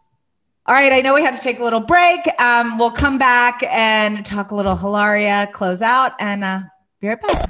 All 0.67 0.75
right, 0.75 0.91
I 0.91 0.99
know 1.01 1.13
we 1.13 1.21
had 1.23 1.33
to 1.35 1.41
take 1.41 1.59
a 1.59 1.63
little 1.63 1.79
break. 1.79 2.19
Um, 2.41 2.77
we'll 2.77 2.91
come 2.91 3.17
back 3.17 3.63
and 3.63 4.25
talk 4.25 4.51
a 4.51 4.55
little 4.55 4.75
Hilaria, 4.75 5.49
close 5.53 5.81
out, 5.81 6.11
and 6.19 6.43
uh, 6.43 6.59
be 6.99 7.07
right 7.07 7.21
back. 7.21 7.49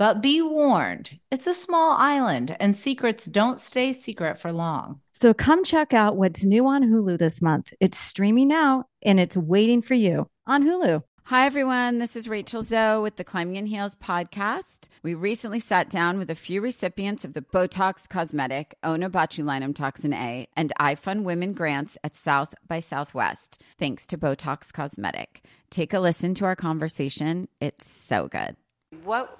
But 0.00 0.22
be 0.22 0.40
warned, 0.40 1.20
it's 1.30 1.46
a 1.46 1.52
small 1.52 1.92
island 1.92 2.56
and 2.58 2.74
secrets 2.74 3.26
don't 3.26 3.60
stay 3.60 3.92
secret 3.92 4.40
for 4.40 4.50
long. 4.50 5.02
So 5.12 5.34
come 5.34 5.62
check 5.62 5.92
out 5.92 6.16
what's 6.16 6.42
new 6.42 6.66
on 6.66 6.84
Hulu 6.84 7.18
this 7.18 7.42
month. 7.42 7.74
It's 7.80 7.98
streaming 7.98 8.48
now 8.48 8.86
and 9.02 9.20
it's 9.20 9.36
waiting 9.36 9.82
for 9.82 9.92
you 9.92 10.30
on 10.46 10.62
Hulu. 10.62 11.02
Hi, 11.24 11.44
everyone. 11.44 11.98
This 11.98 12.16
is 12.16 12.30
Rachel 12.30 12.62
Zoe 12.62 13.02
with 13.02 13.16
the 13.16 13.24
Climbing 13.24 13.56
in 13.56 13.66
Heels 13.66 13.94
podcast. 13.94 14.88
We 15.02 15.12
recently 15.12 15.60
sat 15.60 15.90
down 15.90 16.16
with 16.16 16.30
a 16.30 16.34
few 16.34 16.62
recipients 16.62 17.26
of 17.26 17.34
the 17.34 17.42
Botox 17.42 18.08
Cosmetic, 18.08 18.76
Onabotulinum 18.82 19.76
Toxin 19.76 20.14
A, 20.14 20.48
and 20.56 20.72
iFund 20.80 21.24
Women 21.24 21.52
grants 21.52 21.98
at 22.02 22.16
South 22.16 22.54
by 22.66 22.80
Southwest, 22.80 23.62
thanks 23.78 24.06
to 24.06 24.16
Botox 24.16 24.72
Cosmetic. 24.72 25.44
Take 25.68 25.92
a 25.92 26.00
listen 26.00 26.32
to 26.36 26.46
our 26.46 26.56
conversation. 26.56 27.48
It's 27.60 27.92
so 27.92 28.28
good. 28.28 28.56
What 29.04 29.39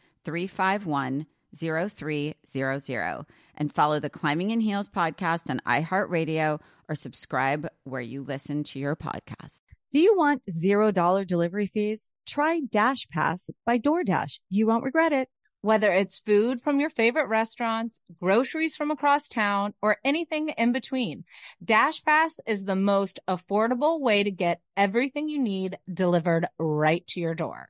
351 0.25 1.25
0300 1.55 3.25
and 3.55 3.73
follow 3.73 3.99
the 3.99 4.09
Climbing 4.09 4.51
in 4.51 4.59
Heels 4.61 4.87
podcast 4.87 5.49
on 5.49 5.61
iHeartRadio 5.65 6.59
or 6.87 6.95
subscribe 6.95 7.67
where 7.83 8.01
you 8.01 8.23
listen 8.23 8.63
to 8.65 8.79
your 8.79 8.95
podcast. 8.95 9.61
Do 9.91 9.99
you 9.99 10.15
want 10.15 10.43
$0 10.49 11.27
delivery 11.27 11.67
fees? 11.67 12.09
Try 12.25 12.61
Dash 12.61 13.07
Pass 13.09 13.49
by 13.65 13.77
DoorDash. 13.77 14.39
You 14.49 14.67
won't 14.67 14.85
regret 14.85 15.11
it. 15.11 15.27
Whether 15.63 15.91
it's 15.91 16.19
food 16.19 16.59
from 16.59 16.79
your 16.79 16.89
favorite 16.89 17.27
restaurants, 17.27 17.99
groceries 18.19 18.75
from 18.75 18.89
across 18.89 19.27
town, 19.27 19.75
or 19.79 19.97
anything 20.03 20.49
in 20.49 20.71
between, 20.71 21.23
DashPass 21.63 22.39
is 22.47 22.65
the 22.65 22.75
most 22.75 23.19
affordable 23.27 23.99
way 23.99 24.23
to 24.23 24.31
get 24.31 24.59
everything 24.75 25.29
you 25.29 25.39
need 25.39 25.77
delivered 25.93 26.47
right 26.57 27.05
to 27.09 27.19
your 27.19 27.35
door. 27.35 27.69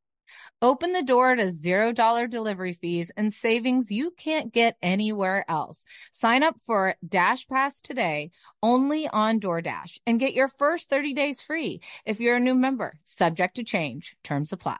Open 0.63 0.91
the 0.91 1.01
door 1.01 1.33
to 1.33 1.45
$0 1.45 2.29
delivery 2.29 2.73
fees 2.73 3.11
and 3.17 3.33
savings 3.33 3.89
you 3.89 4.11
can't 4.11 4.53
get 4.53 4.77
anywhere 4.79 5.43
else. 5.49 5.83
Sign 6.11 6.43
up 6.43 6.55
for 6.67 6.95
Dash 7.07 7.47
Pass 7.47 7.81
today 7.81 8.29
only 8.61 9.07
on 9.07 9.39
DoorDash 9.39 9.97
and 10.05 10.19
get 10.19 10.33
your 10.33 10.47
first 10.47 10.87
30 10.87 11.15
days 11.15 11.41
free 11.41 11.81
if 12.05 12.19
you're 12.19 12.35
a 12.35 12.39
new 12.39 12.53
member. 12.53 12.99
Subject 13.05 13.55
to 13.55 13.63
change, 13.63 14.15
terms 14.23 14.53
apply. 14.53 14.77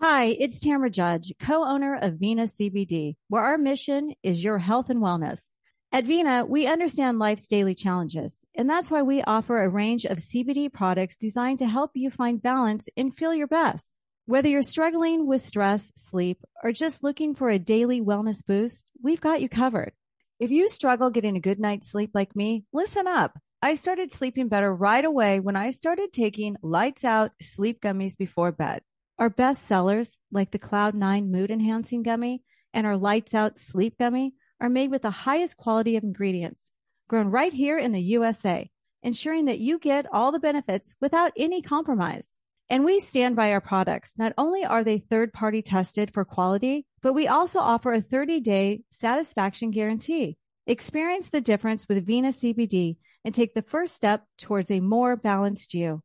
Hi, 0.00 0.26
it's 0.26 0.58
Tamra 0.58 0.90
Judge, 0.90 1.34
co-owner 1.38 1.98
of 2.00 2.14
Vena 2.14 2.44
CBD, 2.44 3.16
where 3.28 3.42
our 3.42 3.58
mission 3.58 4.14
is 4.22 4.42
your 4.42 4.56
health 4.56 4.88
and 4.88 5.02
wellness. 5.02 5.48
At 5.92 6.06
Vena, 6.06 6.46
we 6.46 6.66
understand 6.66 7.18
life's 7.18 7.46
daily 7.46 7.74
challenges, 7.74 8.38
and 8.54 8.70
that's 8.70 8.90
why 8.90 9.02
we 9.02 9.22
offer 9.22 9.62
a 9.62 9.68
range 9.68 10.06
of 10.06 10.16
CBD 10.16 10.72
products 10.72 11.18
designed 11.18 11.58
to 11.58 11.66
help 11.66 11.90
you 11.94 12.10
find 12.10 12.40
balance 12.40 12.88
and 12.96 13.14
feel 13.14 13.34
your 13.34 13.46
best. 13.46 13.94
Whether 14.28 14.50
you're 14.50 14.60
struggling 14.60 15.26
with 15.26 15.40
stress, 15.40 15.90
sleep, 15.96 16.44
or 16.62 16.70
just 16.70 17.02
looking 17.02 17.34
for 17.34 17.48
a 17.48 17.58
daily 17.58 18.02
wellness 18.02 18.44
boost, 18.44 18.90
we've 19.02 19.22
got 19.22 19.40
you 19.40 19.48
covered. 19.48 19.94
If 20.38 20.50
you 20.50 20.68
struggle 20.68 21.08
getting 21.08 21.34
a 21.34 21.40
good 21.40 21.58
night's 21.58 21.90
sleep 21.90 22.10
like 22.12 22.36
me, 22.36 22.66
listen 22.70 23.06
up. 23.06 23.38
I 23.62 23.72
started 23.72 24.12
sleeping 24.12 24.50
better 24.50 24.70
right 24.70 25.02
away 25.02 25.40
when 25.40 25.56
I 25.56 25.70
started 25.70 26.12
taking 26.12 26.56
lights 26.60 27.06
out 27.06 27.30
sleep 27.40 27.80
gummies 27.80 28.18
before 28.18 28.52
bed. 28.52 28.82
Our 29.18 29.30
best 29.30 29.62
sellers, 29.62 30.18
like 30.30 30.50
the 30.50 30.58
Cloud9 30.58 31.30
Mood 31.30 31.50
Enhancing 31.50 32.02
Gummy 32.02 32.42
and 32.74 32.86
our 32.86 32.98
Lights 32.98 33.32
Out 33.34 33.58
Sleep 33.58 33.96
Gummy, 33.98 34.34
are 34.60 34.68
made 34.68 34.90
with 34.90 35.00
the 35.00 35.10
highest 35.10 35.56
quality 35.56 35.96
of 35.96 36.04
ingredients, 36.04 36.70
grown 37.08 37.28
right 37.28 37.54
here 37.54 37.78
in 37.78 37.92
the 37.92 38.02
USA, 38.02 38.70
ensuring 39.02 39.46
that 39.46 39.58
you 39.58 39.78
get 39.78 40.04
all 40.12 40.32
the 40.32 40.38
benefits 40.38 40.94
without 41.00 41.32
any 41.34 41.62
compromise. 41.62 42.37
And 42.70 42.84
we 42.84 43.00
stand 43.00 43.34
by 43.34 43.52
our 43.52 43.60
products. 43.60 44.12
Not 44.18 44.34
only 44.36 44.64
are 44.64 44.84
they 44.84 44.98
third 44.98 45.32
party 45.32 45.62
tested 45.62 46.12
for 46.12 46.24
quality, 46.24 46.84
but 47.00 47.14
we 47.14 47.26
also 47.26 47.60
offer 47.60 47.92
a 47.92 48.00
30 48.00 48.40
day 48.40 48.82
satisfaction 48.90 49.70
guarantee. 49.70 50.36
Experience 50.66 51.30
the 51.30 51.40
difference 51.40 51.86
with 51.88 52.04
Vena 52.06 52.28
CBD 52.28 52.96
and 53.24 53.34
take 53.34 53.54
the 53.54 53.62
first 53.62 53.94
step 53.94 54.24
towards 54.36 54.70
a 54.70 54.80
more 54.80 55.16
balanced 55.16 55.72
you. 55.72 56.02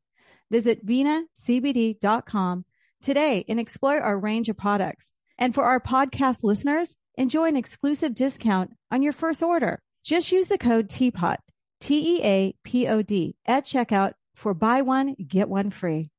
Visit 0.50 0.86
venacbd.com 0.86 2.66
today 3.02 3.44
and 3.50 3.60
explore 3.60 4.00
our 4.00 4.18
range 4.18 4.48
of 4.48 4.56
products. 4.56 5.14
And 5.38 5.54
for 5.54 5.66
our 5.66 5.82
podcast 5.82 6.44
listeners, 6.44 6.96
enjoy 7.16 7.50
an 7.50 7.58
exclusive 7.58 8.16
discount 8.16 8.72
on 8.90 9.02
your 9.02 9.14
first 9.14 9.44
order. 9.44 9.82
Just 10.06 10.32
use 10.32 10.48
the 10.48 10.58
code 10.58 10.88
TEAPOT, 10.88 11.38
T 11.82 12.18
E 12.18 12.24
A 12.24 12.56
P 12.64 12.88
O 12.88 13.02
D, 13.02 13.36
at 13.46 13.66
checkout 13.66 14.14
for 14.36 14.54
buy 14.54 14.82
one, 14.82 15.16
get 15.16 15.50
one 15.50 15.70
free. 15.70 16.13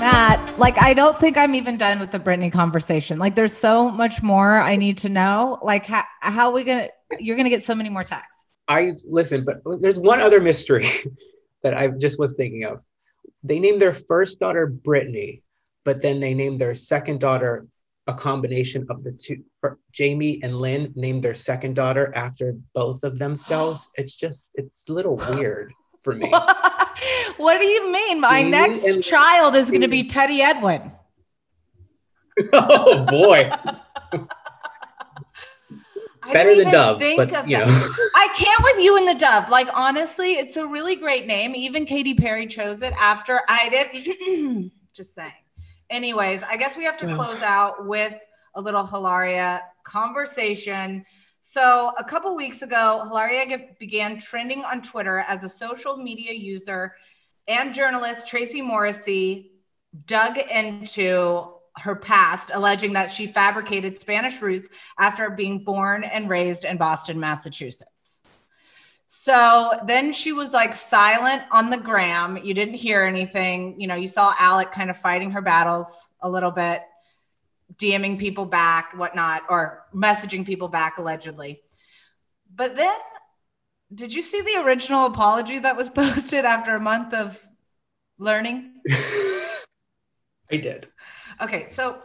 Matt, 0.00 0.58
like 0.58 0.80
I 0.80 0.94
don't 0.94 1.20
think 1.20 1.36
I'm 1.36 1.54
even 1.54 1.76
done 1.76 2.00
with 2.00 2.10
the 2.10 2.18
Britney 2.18 2.50
conversation. 2.50 3.18
Like 3.18 3.34
there's 3.34 3.52
so 3.52 3.90
much 3.90 4.22
more 4.22 4.58
I 4.58 4.76
need 4.76 4.96
to 4.98 5.10
know. 5.10 5.58
Like 5.62 5.84
how, 5.84 6.04
how 6.20 6.46
are 6.46 6.52
we 6.52 6.64
gonna 6.64 6.88
you're 7.18 7.36
gonna 7.36 7.50
get 7.50 7.64
so 7.64 7.74
many 7.74 7.90
more 7.90 8.02
texts. 8.02 8.46
I 8.66 8.92
listen, 9.04 9.44
but 9.44 9.60
there's 9.82 9.98
one 9.98 10.20
other 10.20 10.40
mystery 10.40 10.88
that 11.62 11.76
I 11.76 11.88
just 11.88 12.18
was 12.18 12.32
thinking 12.32 12.64
of. 12.64 12.82
They 13.42 13.58
named 13.58 13.82
their 13.82 13.92
first 13.92 14.40
daughter 14.40 14.66
Britney, 14.66 15.42
but 15.84 16.00
then 16.00 16.18
they 16.18 16.32
named 16.32 16.62
their 16.62 16.74
second 16.74 17.20
daughter 17.20 17.66
a 18.06 18.14
combination 18.14 18.86
of 18.88 19.04
the 19.04 19.12
two. 19.12 19.44
Jamie 19.92 20.42
and 20.42 20.54
Lynn 20.54 20.94
named 20.96 21.22
their 21.22 21.34
second 21.34 21.74
daughter 21.74 22.10
after 22.16 22.56
both 22.74 23.02
of 23.02 23.18
themselves. 23.18 23.90
It's 23.96 24.16
just, 24.16 24.48
it's 24.54 24.88
a 24.88 24.94
little 24.94 25.16
weird 25.16 25.74
for 26.02 26.14
me. 26.14 26.28
what 27.36 27.58
do 27.58 27.66
you 27.66 27.92
mean? 27.92 28.20
My 28.20 28.40
Jamie 28.40 28.50
next 28.50 28.84
and- 28.84 29.02
child 29.02 29.54
is 29.54 29.70
going 29.70 29.82
to 29.82 29.88
be 29.88 30.04
Teddi 30.04 30.40
Edwin. 30.40 30.92
oh 32.52 33.04
boy. 33.06 33.50
Better 36.32 36.54
than 36.54 36.70
Dove, 36.70 37.00
but 37.16 37.48
you 37.48 37.58
know. 37.58 37.64
I 38.14 38.28
can't 38.36 38.62
with 38.62 38.84
you 38.84 38.96
and 38.96 39.08
the 39.08 39.14
Dove. 39.14 39.48
Like 39.48 39.68
honestly, 39.74 40.34
it's 40.34 40.56
a 40.56 40.66
really 40.66 40.94
great 40.94 41.26
name. 41.26 41.56
Even 41.56 41.84
Katy 41.86 42.14
Perry 42.14 42.46
chose 42.46 42.82
it 42.82 42.92
after 43.00 43.40
I 43.48 43.68
did. 43.68 44.70
Just 44.92 45.14
saying. 45.14 45.32
Anyways, 45.88 46.44
I 46.44 46.56
guess 46.56 46.76
we 46.76 46.84
have 46.84 46.96
to 46.98 47.06
close 47.16 47.42
out 47.42 47.86
with 47.86 48.14
a 48.54 48.60
little 48.60 48.86
Hilaria 48.86 49.62
conversation. 49.82 51.04
So, 51.52 51.92
a 51.98 52.04
couple 52.04 52.36
weeks 52.36 52.62
ago, 52.62 53.02
Hilaria 53.02 53.58
began 53.80 54.20
trending 54.20 54.64
on 54.64 54.82
Twitter 54.82 55.18
as 55.26 55.42
a 55.42 55.48
social 55.48 55.96
media 55.96 56.32
user 56.32 56.94
and 57.48 57.74
journalist 57.74 58.28
Tracy 58.28 58.62
Morrissey 58.62 59.50
dug 60.06 60.38
into 60.38 61.54
her 61.78 61.96
past, 61.96 62.52
alleging 62.54 62.92
that 62.92 63.10
she 63.10 63.26
fabricated 63.26 64.00
Spanish 64.00 64.40
roots 64.40 64.68
after 64.96 65.28
being 65.28 65.64
born 65.64 66.04
and 66.04 66.30
raised 66.30 66.64
in 66.64 66.76
Boston, 66.76 67.18
Massachusetts. 67.18 68.38
So 69.08 69.72
then 69.88 70.12
she 70.12 70.30
was 70.30 70.52
like 70.52 70.72
silent 70.72 71.42
on 71.50 71.68
the 71.68 71.78
gram. 71.78 72.36
You 72.44 72.54
didn't 72.54 72.74
hear 72.74 73.02
anything. 73.02 73.74
You 73.80 73.88
know, 73.88 73.96
you 73.96 74.06
saw 74.06 74.34
Alec 74.38 74.70
kind 74.70 74.88
of 74.88 74.96
fighting 74.96 75.32
her 75.32 75.42
battles 75.42 76.12
a 76.20 76.30
little 76.30 76.52
bit, 76.52 76.82
DMing 77.80 78.18
people 78.18 78.44
back, 78.44 78.92
whatnot, 78.96 79.42
or 79.48 79.84
messaging 79.94 80.44
people 80.44 80.68
back 80.68 80.98
allegedly. 80.98 81.60
But 82.54 82.76
then, 82.76 82.96
did 83.94 84.12
you 84.14 84.22
see 84.22 84.40
the 84.42 84.62
original 84.64 85.06
apology 85.06 85.58
that 85.58 85.76
was 85.76 85.90
posted 86.02 86.44
after 86.44 86.74
a 86.76 86.80
month 86.80 87.14
of 87.14 87.42
learning? 88.18 88.74
I 90.52 90.56
did. 90.56 90.88
Okay, 91.40 91.68
so 91.70 92.02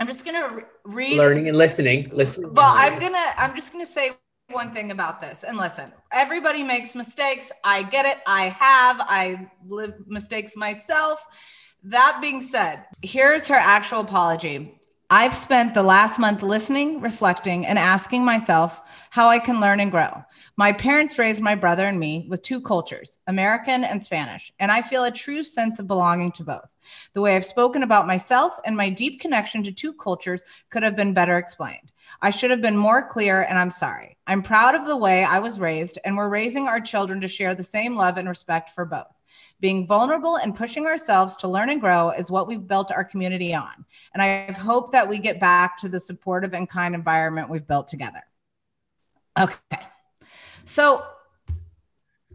I'm 0.00 0.06
just 0.06 0.24
gonna 0.24 0.48
re- 0.48 0.62
read 0.84 1.16
learning 1.16 1.48
and 1.48 1.56
listening. 1.56 2.10
Listening. 2.12 2.52
Well, 2.52 2.72
I'm 2.74 2.98
gonna 2.98 3.32
I'm 3.36 3.54
just 3.54 3.72
gonna 3.72 3.86
say 3.86 4.12
one 4.50 4.72
thing 4.72 4.90
about 4.90 5.20
this. 5.20 5.44
And 5.44 5.56
listen, 5.56 5.92
everybody 6.12 6.62
makes 6.62 6.94
mistakes. 6.94 7.52
I 7.62 7.82
get 7.82 8.06
it. 8.06 8.18
I 8.26 8.48
have. 8.48 8.96
I 9.00 9.50
live 9.66 9.94
mistakes 10.06 10.56
myself. 10.56 11.24
That 11.84 12.18
being 12.20 12.40
said, 12.40 12.84
here's 13.02 13.46
her 13.48 13.54
actual 13.54 14.00
apology. 14.00 14.80
I've 15.10 15.34
spent 15.34 15.74
the 15.74 15.82
last 15.82 16.18
month 16.18 16.42
listening, 16.42 17.02
reflecting, 17.02 17.66
and 17.66 17.78
asking 17.78 18.24
myself 18.24 18.80
how 19.10 19.28
I 19.28 19.38
can 19.38 19.60
learn 19.60 19.80
and 19.80 19.90
grow. 19.90 20.24
My 20.56 20.72
parents 20.72 21.18
raised 21.18 21.42
my 21.42 21.54
brother 21.54 21.86
and 21.86 22.00
me 22.00 22.26
with 22.30 22.40
two 22.40 22.58
cultures, 22.60 23.18
American 23.26 23.84
and 23.84 24.02
Spanish, 24.02 24.50
and 24.58 24.72
I 24.72 24.80
feel 24.80 25.04
a 25.04 25.10
true 25.10 25.42
sense 25.42 25.78
of 25.78 25.86
belonging 25.86 26.32
to 26.32 26.44
both. 26.44 26.68
The 27.12 27.20
way 27.20 27.36
I've 27.36 27.44
spoken 27.44 27.82
about 27.82 28.06
myself 28.06 28.58
and 28.64 28.74
my 28.74 28.88
deep 28.88 29.20
connection 29.20 29.62
to 29.64 29.72
two 29.72 29.92
cultures 29.92 30.42
could 30.70 30.82
have 30.82 30.96
been 30.96 31.12
better 31.12 31.36
explained. 31.36 31.92
I 32.22 32.30
should 32.30 32.50
have 32.50 32.62
been 32.62 32.76
more 32.76 33.06
clear, 33.06 33.42
and 33.42 33.58
I'm 33.58 33.70
sorry. 33.70 34.16
I'm 34.26 34.42
proud 34.42 34.74
of 34.74 34.86
the 34.86 34.96
way 34.96 35.22
I 35.22 35.38
was 35.38 35.60
raised, 35.60 35.98
and 36.06 36.16
we're 36.16 36.30
raising 36.30 36.66
our 36.66 36.80
children 36.80 37.20
to 37.20 37.28
share 37.28 37.54
the 37.54 37.62
same 37.62 37.94
love 37.94 38.16
and 38.16 38.28
respect 38.28 38.70
for 38.70 38.86
both. 38.86 39.12
Being 39.64 39.86
vulnerable 39.86 40.36
and 40.36 40.54
pushing 40.54 40.84
ourselves 40.84 41.38
to 41.38 41.48
learn 41.48 41.70
and 41.70 41.80
grow 41.80 42.10
is 42.10 42.30
what 42.30 42.46
we've 42.46 42.68
built 42.68 42.92
our 42.92 43.02
community 43.02 43.54
on. 43.54 43.86
And 44.12 44.22
I 44.22 44.52
hope 44.52 44.92
that 44.92 45.08
we 45.08 45.18
get 45.18 45.40
back 45.40 45.78
to 45.78 45.88
the 45.88 45.98
supportive 45.98 46.52
and 46.52 46.68
kind 46.68 46.94
environment 46.94 47.48
we've 47.48 47.66
built 47.66 47.86
together. 47.86 48.22
Okay. 49.38 49.78
So 50.66 51.06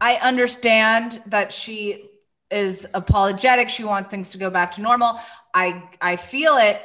I 0.00 0.16
understand 0.16 1.22
that 1.26 1.52
she 1.52 2.10
is 2.50 2.88
apologetic. 2.94 3.68
She 3.68 3.84
wants 3.84 4.08
things 4.08 4.30
to 4.30 4.38
go 4.38 4.50
back 4.50 4.72
to 4.72 4.82
normal. 4.82 5.20
I 5.54 5.84
I 6.00 6.16
feel 6.16 6.56
it. 6.56 6.82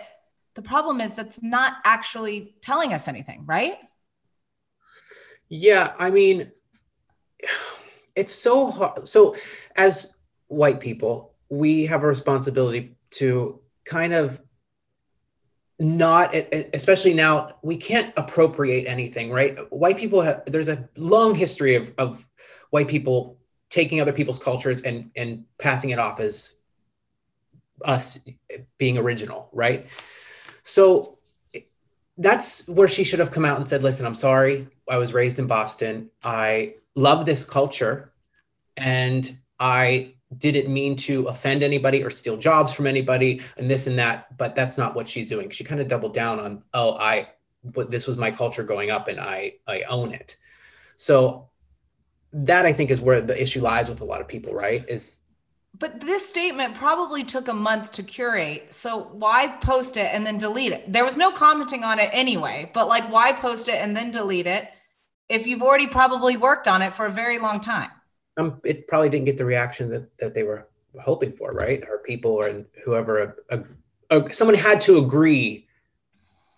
The 0.53 0.61
problem 0.61 1.01
is 1.01 1.13
that's 1.15 1.41
not 1.41 1.77
actually 1.85 2.53
telling 2.61 2.93
us 2.93 3.07
anything, 3.07 3.45
right? 3.47 3.79
Yeah, 5.49 5.95
I 5.97 6.11
mean 6.11 6.51
it's 8.15 8.35
so 8.35 8.69
hard. 8.69 9.07
So 9.07 9.35
as 9.75 10.14
white 10.47 10.79
people, 10.79 11.33
we 11.49 11.85
have 11.85 12.03
a 12.03 12.07
responsibility 12.07 12.95
to 13.11 13.59
kind 13.85 14.13
of 14.13 14.41
not 15.77 16.33
especially 16.73 17.13
now 17.13 17.57
we 17.61 17.75
can't 17.75 18.13
appropriate 18.15 18.87
anything 18.87 19.29
right? 19.29 19.71
White 19.71 19.97
people 19.97 20.21
have 20.21 20.43
there's 20.45 20.69
a 20.69 20.87
long 20.95 21.35
history 21.35 21.75
of, 21.75 21.93
of 21.97 22.25
white 22.69 22.87
people 22.87 23.37
taking 23.69 23.99
other 23.99 24.13
people's 24.13 24.39
cultures 24.39 24.83
and 24.83 25.11
and 25.17 25.43
passing 25.57 25.89
it 25.89 25.99
off 25.99 26.19
as 26.19 26.55
us 27.83 28.25
being 28.77 28.97
original 28.97 29.49
right? 29.51 29.87
So 30.63 31.19
that's 32.17 32.67
where 32.69 32.87
she 32.87 33.03
should 33.03 33.19
have 33.19 33.31
come 33.31 33.43
out 33.43 33.57
and 33.57 33.67
said 33.67 33.83
listen 33.83 34.05
i'm 34.05 34.13
sorry 34.15 34.67
i 34.89 34.97
was 34.97 35.13
raised 35.13 35.37
in 35.39 35.47
boston. 35.47 36.09
I 36.23 36.75
love 36.95 37.25
this 37.25 37.43
culture 37.43 38.13
and 38.77 39.37
i 39.59 40.14
didn't 40.37 40.71
mean 40.71 40.95
to 40.95 41.27
offend 41.27 41.63
anybody 41.63 42.03
or 42.03 42.09
steal 42.09 42.37
jobs 42.37 42.73
from 42.73 42.87
anybody 42.87 43.41
and 43.57 43.69
this 43.69 43.87
and 43.87 43.97
that 43.97 44.35
but 44.37 44.55
that's 44.55 44.77
not 44.77 44.95
what 44.95 45.07
she's 45.07 45.25
doing. 45.25 45.49
She 45.49 45.63
kind 45.63 45.81
of 45.81 45.87
doubled 45.87 46.13
down 46.13 46.39
on 46.39 46.63
oh 46.73 46.95
i 46.95 47.29
but 47.63 47.89
this 47.89 48.05
was 48.05 48.17
my 48.17 48.31
culture 48.31 48.63
growing 48.63 48.91
up 48.91 49.07
and 49.07 49.19
i 49.19 49.53
i 49.67 49.81
own 49.83 50.13
it. 50.13 50.37
So 50.95 51.49
that 52.33 52.65
i 52.65 52.73
think 52.73 52.91
is 52.91 53.01
where 53.01 53.21
the 53.21 53.39
issue 53.41 53.61
lies 53.61 53.89
with 53.89 54.01
a 54.01 54.05
lot 54.05 54.21
of 54.21 54.27
people 54.27 54.53
right? 54.53 54.83
Is 54.87 55.19
but 55.77 55.99
this 55.99 56.27
statement 56.27 56.73
probably 56.73 57.25
took 57.25 57.49
a 57.49 57.53
month 57.53 57.91
to 57.91 58.03
curate. 58.03 58.73
So 58.73 59.09
why 59.11 59.47
post 59.59 59.97
it 59.97 60.09
and 60.13 60.25
then 60.25 60.37
delete 60.37 60.71
it? 60.71 60.93
There 60.93 61.03
was 61.03 61.17
no 61.17 61.31
commenting 61.31 61.83
on 61.83 61.99
it 61.99 62.09
anyway 62.13 62.71
but 62.73 62.87
like 62.87 63.11
why 63.11 63.31
post 63.31 63.67
it 63.67 63.75
and 63.75 63.95
then 63.95 64.11
delete 64.11 64.47
it 64.47 64.69
if 65.29 65.47
you've 65.47 65.61
already 65.61 65.87
probably 65.87 66.37
worked 66.37 66.67
on 66.67 66.81
it 66.81 66.93
for 66.93 67.05
a 67.05 67.11
very 67.11 67.39
long 67.39 67.59
time 67.59 67.89
um, 68.37 68.59
it 68.63 68.87
probably 68.87 69.09
didn't 69.09 69.25
get 69.25 69.37
the 69.37 69.45
reaction 69.45 69.89
that, 69.89 70.15
that 70.17 70.33
they 70.33 70.43
were 70.43 70.67
hoping 71.01 71.31
for, 71.31 71.51
right? 71.53 71.83
Or 71.87 71.99
people 71.99 72.31
or 72.31 72.65
whoever, 72.83 73.35
a, 73.49 73.59
a, 74.09 74.19
a, 74.19 74.33
someone 74.33 74.55
had 74.55 74.81
to 74.81 74.97
agree 74.97 75.67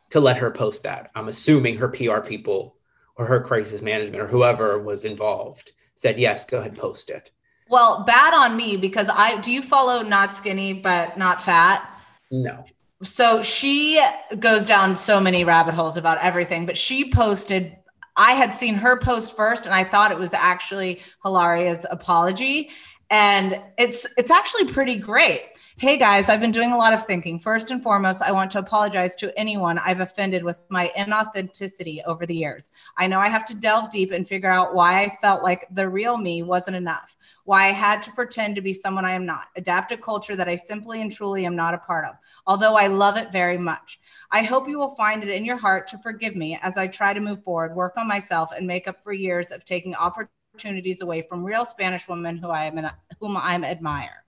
to 0.10 0.20
let 0.20 0.38
her 0.38 0.52
post 0.52 0.84
that. 0.84 1.12
I'm 1.16 1.28
assuming 1.28 1.78
her 1.78 1.90
PR 1.90 2.20
people 2.20 2.76
or 3.16 3.26
her 3.26 3.42
crisis 3.42 3.82
management 3.82 4.22
or 4.22 4.28
whoever 4.28 4.80
was 4.80 5.06
involved 5.06 5.72
said, 5.96 6.20
yes, 6.20 6.46
go 6.46 6.60
ahead, 6.60 6.76
post 6.78 7.10
it. 7.10 7.32
Well, 7.70 8.04
bad 8.06 8.34
on 8.34 8.56
me 8.56 8.78
because 8.78 9.10
I 9.12 9.40
do 9.42 9.52
you 9.52 9.62
follow 9.62 10.02
not 10.02 10.36
skinny 10.36 10.74
but 10.74 11.18
not 11.18 11.42
fat? 11.42 11.90
No. 12.32 12.64
So 13.04 13.44
she 13.44 14.04
goes 14.40 14.66
down 14.66 14.96
so 14.96 15.20
many 15.20 15.44
rabbit 15.44 15.74
holes 15.74 15.98
about 15.98 16.18
everything, 16.20 16.66
but 16.66 16.78
she 16.78 17.12
posted 17.12 17.76
I 18.18 18.32
had 18.32 18.54
seen 18.56 18.74
her 18.74 18.98
post 18.98 19.36
first 19.36 19.66
and 19.66 19.76
I 19.76 19.84
thought 19.84 20.12
it 20.12 20.18
was 20.18 20.34
actually 20.34 21.02
Hilaria's 21.24 21.86
apology. 21.90 22.70
And 23.10 23.62
it's 23.78 24.06
it's 24.18 24.32
actually 24.32 24.66
pretty 24.66 24.98
great. 24.98 25.54
Hey 25.80 25.96
guys, 25.96 26.28
I've 26.28 26.40
been 26.40 26.52
doing 26.52 26.72
a 26.72 26.78
lot 26.78 26.96
of 26.96 27.06
thinking. 27.06 27.40
First 27.40 27.70
and 27.70 27.84
foremost, 27.84 28.24
I 28.24 28.32
want 28.32 28.50
to 28.54 28.60
apologize 28.60 29.16
to 29.18 29.32
anyone 29.38 29.78
I've 29.78 30.00
offended 30.00 30.44
with 30.44 30.58
my 30.70 30.92
inauthenticity 30.98 32.00
over 32.08 32.26
the 32.26 32.36
years. 32.36 32.72
I 32.98 33.06
know 33.06 33.20
I 33.20 33.28
have 33.28 33.46
to 33.46 33.54
delve 33.54 33.92
deep 33.92 34.12
and 34.12 34.28
figure 34.28 34.50
out 34.50 34.74
why 34.74 35.04
I 35.04 35.16
felt 35.22 35.44
like 35.44 35.68
the 35.70 35.88
real 35.88 36.18
me 36.18 36.42
wasn't 36.42 36.78
enough, 36.78 37.16
why 37.44 37.68
I 37.68 37.74
had 37.74 38.02
to 38.02 38.12
pretend 38.12 38.56
to 38.56 38.62
be 38.62 38.74
someone 38.74 39.06
I 39.06 39.12
am 39.12 39.28
not, 39.28 39.50
adapt 39.56 39.92
a 39.92 39.98
culture 39.98 40.36
that 40.36 40.50
I 40.50 40.56
simply 40.56 41.00
and 41.00 41.12
truly 41.12 41.46
am 41.46 41.56
not 41.56 41.76
a 41.76 41.78
part 41.78 42.06
of, 42.06 42.16
although 42.48 42.76
I 42.76 42.88
love 42.88 43.16
it 43.16 43.32
very 43.32 43.60
much. 43.60 44.00
I 44.32 44.44
hope 44.44 44.68
you 44.68 44.78
will 44.78 44.96
find 44.96 45.24
it 45.24 45.30
in 45.30 45.46
your 45.46 45.58
heart 45.58 45.88
to 45.88 45.98
forgive 46.00 46.36
me 46.36 46.60
as 46.62 46.78
I 46.78 46.88
try 46.88 47.14
to 47.14 47.20
move 47.20 47.44
forward, 47.44 47.76
work 47.76 47.94
on 47.98 48.08
myself, 48.08 48.52
and 48.56 48.68
make 48.68 48.88
up 48.88 49.02
for 49.04 49.14
years 49.14 49.52
of 49.52 49.64
taking 49.64 49.96
opportunities 49.96 51.02
away 51.02 51.22
from 51.22 51.44
real 51.44 51.66
Spanish 51.66 52.08
women 52.08 52.38
who 52.38 52.50
I 52.50 52.66
am 52.66 52.90
whom 53.20 53.38
I 53.38 53.56
admire. 53.56 54.24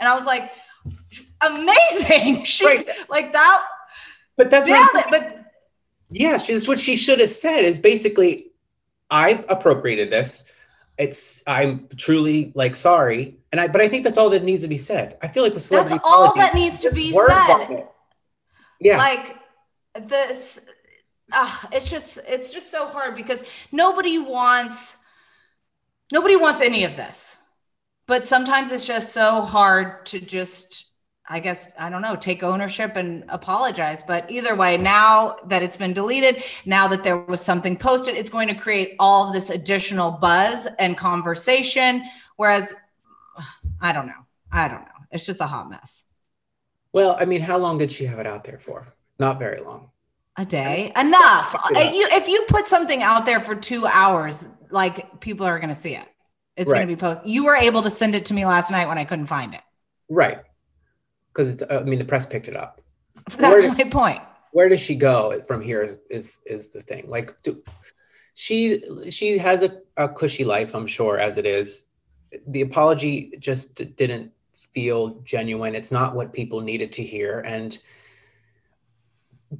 And 0.00 0.08
I 0.08 0.14
was 0.14 0.26
like, 0.26 0.50
amazing. 1.40 2.44
She 2.44 2.66
Right. 2.66 2.88
like 3.08 3.32
that. 3.32 3.62
But 4.36 4.50
that's 4.50 4.68
what 4.68 4.90
Yeah, 4.94 5.06
but 5.10 5.38
Yeah, 6.10 6.36
she, 6.38 6.52
that's 6.52 6.68
what 6.68 6.78
she 6.78 6.96
should 6.96 7.20
have 7.20 7.30
said. 7.30 7.64
Is 7.64 7.78
basically, 7.78 8.52
I 9.10 9.44
appropriated 9.48 10.10
this. 10.10 10.44
It's 10.98 11.42
I'm 11.46 11.88
truly 11.96 12.52
like 12.54 12.76
sorry, 12.76 13.36
and 13.50 13.60
I. 13.60 13.66
But 13.66 13.80
I 13.80 13.88
think 13.88 14.04
that's 14.04 14.18
all 14.18 14.30
that 14.30 14.44
needs 14.44 14.62
to 14.62 14.68
be 14.68 14.78
said. 14.78 15.18
I 15.22 15.28
feel 15.28 15.42
like 15.42 15.54
with 15.54 15.68
that's 15.68 15.92
all 16.04 16.32
that 16.34 16.54
needs 16.54 16.80
to 16.82 16.94
be 16.94 17.12
said. 17.12 17.88
Yeah, 18.80 18.98
like 18.98 19.36
this 19.94 20.60
uh, 21.32 21.56
it's 21.72 21.90
just 21.90 22.18
it's 22.28 22.52
just 22.52 22.70
so 22.70 22.88
hard 22.88 23.16
because 23.16 23.42
nobody 23.72 24.18
wants 24.18 24.96
nobody 26.12 26.36
wants 26.36 26.60
any 26.60 26.84
of 26.84 26.96
this. 26.96 27.38
But 28.06 28.26
sometimes 28.26 28.72
it's 28.72 28.86
just 28.86 29.12
so 29.12 29.40
hard 29.40 30.06
to 30.06 30.20
just 30.20 30.86
i 31.26 31.40
guess 31.40 31.72
i 31.78 31.88
don't 31.88 32.02
know 32.02 32.14
take 32.14 32.42
ownership 32.42 32.96
and 32.96 33.24
apologize. 33.28 34.02
But 34.06 34.30
either 34.30 34.54
way 34.54 34.76
now 34.76 35.36
that 35.46 35.62
it's 35.62 35.76
been 35.76 35.94
deleted 35.94 36.44
now 36.66 36.86
that 36.88 37.02
there 37.02 37.18
was 37.18 37.40
something 37.40 37.76
posted 37.76 38.14
it's 38.14 38.30
going 38.30 38.48
to 38.48 38.54
create 38.54 38.94
all 38.98 39.32
this 39.32 39.50
additional 39.50 40.10
buzz 40.10 40.68
and 40.78 40.96
conversation. 40.96 42.02
Whereas 42.36 42.74
i 43.80 43.92
don't 43.92 44.06
know. 44.06 44.12
I 44.52 44.68
don't 44.68 44.82
know. 44.82 44.88
It's 45.10 45.26
just 45.26 45.40
a 45.40 45.46
hot 45.46 45.70
mess. 45.70 46.04
Well, 46.92 47.16
I 47.18 47.24
mean, 47.24 47.40
how 47.40 47.58
long 47.58 47.78
did 47.78 47.90
she 47.90 48.04
have 48.04 48.20
it 48.20 48.26
out 48.26 48.44
there 48.44 48.58
for? 48.58 48.94
Not 49.24 49.38
very 49.38 49.62
long. 49.62 49.88
A 50.36 50.44
day, 50.44 50.92
enough. 51.00 51.56
Yeah. 51.74 51.92
You, 51.92 52.06
if 52.10 52.28
you 52.28 52.44
put 52.46 52.66
something 52.68 53.02
out 53.02 53.24
there 53.24 53.40
for 53.40 53.54
two 53.54 53.86
hours, 53.86 54.46
like 54.70 55.18
people 55.20 55.46
are 55.46 55.58
going 55.58 55.70
to 55.70 55.74
see 55.74 55.94
it. 55.94 56.06
It's 56.58 56.70
going 56.70 56.86
to 56.86 56.94
be 56.94 56.94
posted. 56.94 57.26
You 57.26 57.46
were 57.46 57.56
able 57.56 57.80
to 57.80 57.88
send 57.88 58.14
it 58.14 58.26
to 58.26 58.34
me 58.34 58.44
last 58.44 58.70
night 58.70 58.86
when 58.86 58.98
I 58.98 59.04
couldn't 59.06 59.26
find 59.26 59.54
it. 59.54 59.62
Right. 60.10 60.40
Because 61.28 61.48
it's. 61.48 61.62
I 61.70 61.82
mean, 61.84 61.98
the 61.98 62.04
press 62.04 62.26
picked 62.26 62.48
it 62.48 62.56
up. 62.56 62.82
That's 63.38 63.62
did- 63.64 63.78
my 63.78 63.84
point. 63.84 64.20
Where 64.52 64.68
does 64.68 64.80
she 64.80 64.94
go 64.94 65.40
from 65.48 65.62
here? 65.62 65.82
Is 65.82 65.98
is, 66.10 66.38
is 66.44 66.68
the 66.68 66.82
thing? 66.82 67.04
Like, 67.08 67.40
do, 67.42 67.62
she 68.34 68.82
she 69.10 69.38
has 69.38 69.62
a, 69.62 69.80
a 69.96 70.06
cushy 70.06 70.44
life, 70.44 70.74
I'm 70.74 70.86
sure, 70.86 71.18
as 71.18 71.38
it 71.38 71.46
is. 71.46 71.86
The 72.48 72.60
apology 72.60 73.32
just 73.38 73.96
didn't 73.96 74.30
feel 74.74 75.20
genuine. 75.24 75.74
It's 75.74 75.90
not 75.90 76.14
what 76.14 76.32
people 76.32 76.60
needed 76.60 76.92
to 76.92 77.02
hear, 77.02 77.40
and 77.40 77.78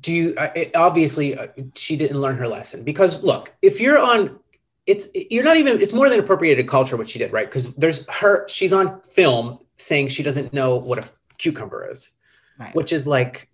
do 0.00 0.12
you 0.12 0.34
uh, 0.38 0.48
it, 0.56 0.74
obviously 0.74 1.36
uh, 1.36 1.46
she 1.74 1.96
didn't 1.96 2.20
learn 2.20 2.36
her 2.36 2.48
lesson 2.48 2.82
because 2.84 3.22
look 3.22 3.52
if 3.62 3.80
you're 3.80 3.98
on 3.98 4.38
it's 4.86 5.08
you're 5.30 5.44
not 5.44 5.56
even 5.56 5.80
it's 5.80 5.92
more 5.92 6.08
than 6.08 6.18
appropriated 6.20 6.66
culture 6.68 6.96
what 6.96 7.08
she 7.08 7.18
did 7.18 7.32
right 7.32 7.46
because 7.48 7.74
there's 7.74 8.06
her 8.08 8.46
she's 8.48 8.72
on 8.72 9.00
film 9.02 9.58
saying 9.76 10.08
she 10.08 10.22
doesn't 10.22 10.52
know 10.52 10.76
what 10.76 10.98
a 10.98 11.08
cucumber 11.38 11.88
is 11.90 12.10
Right. 12.58 12.74
which 12.74 12.92
is 12.92 13.06
like 13.06 13.48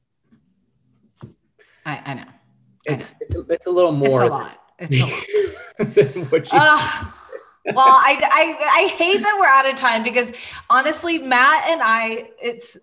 I, 1.86 2.02
I 2.04 2.14
know. 2.14 2.24
it's 2.86 3.14
it's, 3.20 3.36
a- 3.36 3.46
it's 3.48 3.66
a 3.66 3.70
little 3.70 3.92
more 3.92 4.22
It's 4.22 4.30
a 4.30 4.32
lot. 4.32 4.58
It's 4.78 5.00
a 5.00 6.14
lot. 6.22 6.26
what 6.30 6.48
Ugh. 6.52 7.12
well, 7.74 7.86
I, 7.86 8.18
I 8.22 8.84
I 8.84 8.88
hate 8.88 9.20
that 9.20 9.36
we're 9.40 9.46
out 9.46 9.68
of 9.68 9.76
time 9.76 10.02
because 10.02 10.32
honestly, 10.68 11.18
Matt 11.18 11.68
and 11.70 11.80
I, 11.82 12.30
it's 12.42 12.78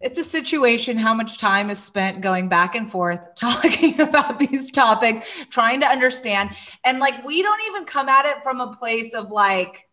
it's 0.00 0.18
a 0.18 0.24
situation 0.24 0.96
how 0.96 1.12
much 1.12 1.38
time 1.38 1.68
is 1.68 1.82
spent 1.82 2.22
going 2.22 2.48
back 2.48 2.74
and 2.74 2.90
forth 2.90 3.20
talking 3.36 4.00
about 4.00 4.38
these 4.38 4.70
topics, 4.70 5.26
trying 5.50 5.80
to 5.80 5.86
understand, 5.86 6.50
and 6.84 6.98
like 6.98 7.24
we 7.24 7.42
don't 7.42 7.62
even 7.68 7.84
come 7.84 8.08
at 8.08 8.26
it 8.26 8.42
from 8.42 8.60
a 8.60 8.72
place 8.72 9.14
of 9.14 9.30
like 9.30 9.86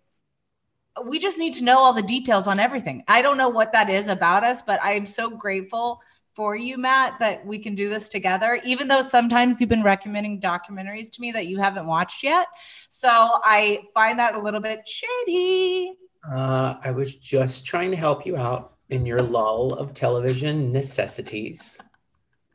we 1.06 1.20
just 1.20 1.38
need 1.38 1.54
to 1.54 1.64
know 1.64 1.78
all 1.78 1.94
the 1.94 2.02
details 2.02 2.48
on 2.48 2.60
everything. 2.60 3.04
I 3.08 3.22
don't 3.22 3.38
know 3.38 3.50
what 3.50 3.72
that 3.74 3.90
is 3.90 4.08
about 4.08 4.44
us, 4.44 4.62
but 4.64 4.80
I'm 4.82 5.06
so 5.06 5.30
grateful 5.30 6.02
for 6.34 6.56
you, 6.56 6.78
Matt, 6.78 7.20
that 7.20 7.46
we 7.46 7.60
can 7.60 7.76
do 7.76 7.90
this 7.90 8.10
together, 8.10 8.60
even 8.64 8.88
though 8.88 9.02
sometimes 9.02 9.60
you've 9.60 9.70
been 9.70 9.84
recommending 9.84 10.40
documentaries 10.40 11.12
to 11.14 11.22
me 11.22 11.32
that 11.32 11.48
you 11.48 11.58
haven't 11.60 11.86
watched 11.88 12.24
yet. 12.24 12.48
So 12.90 13.10
I 13.10 13.82
find 13.94 14.18
that 14.20 14.36
a 14.36 14.40
little 14.40 14.60
bit 14.60 14.88
shady. 14.88 15.94
uh, 16.32 16.76
i 16.84 16.92
was 16.92 17.16
just 17.16 17.66
trying 17.66 17.92
to 17.92 17.98
help 17.98 18.26
you 18.26 18.36
out 18.36 18.77
in 18.90 19.06
your 19.06 19.22
lull 19.22 19.74
of 19.74 19.94
television 19.94 20.72
necessities 20.72 21.78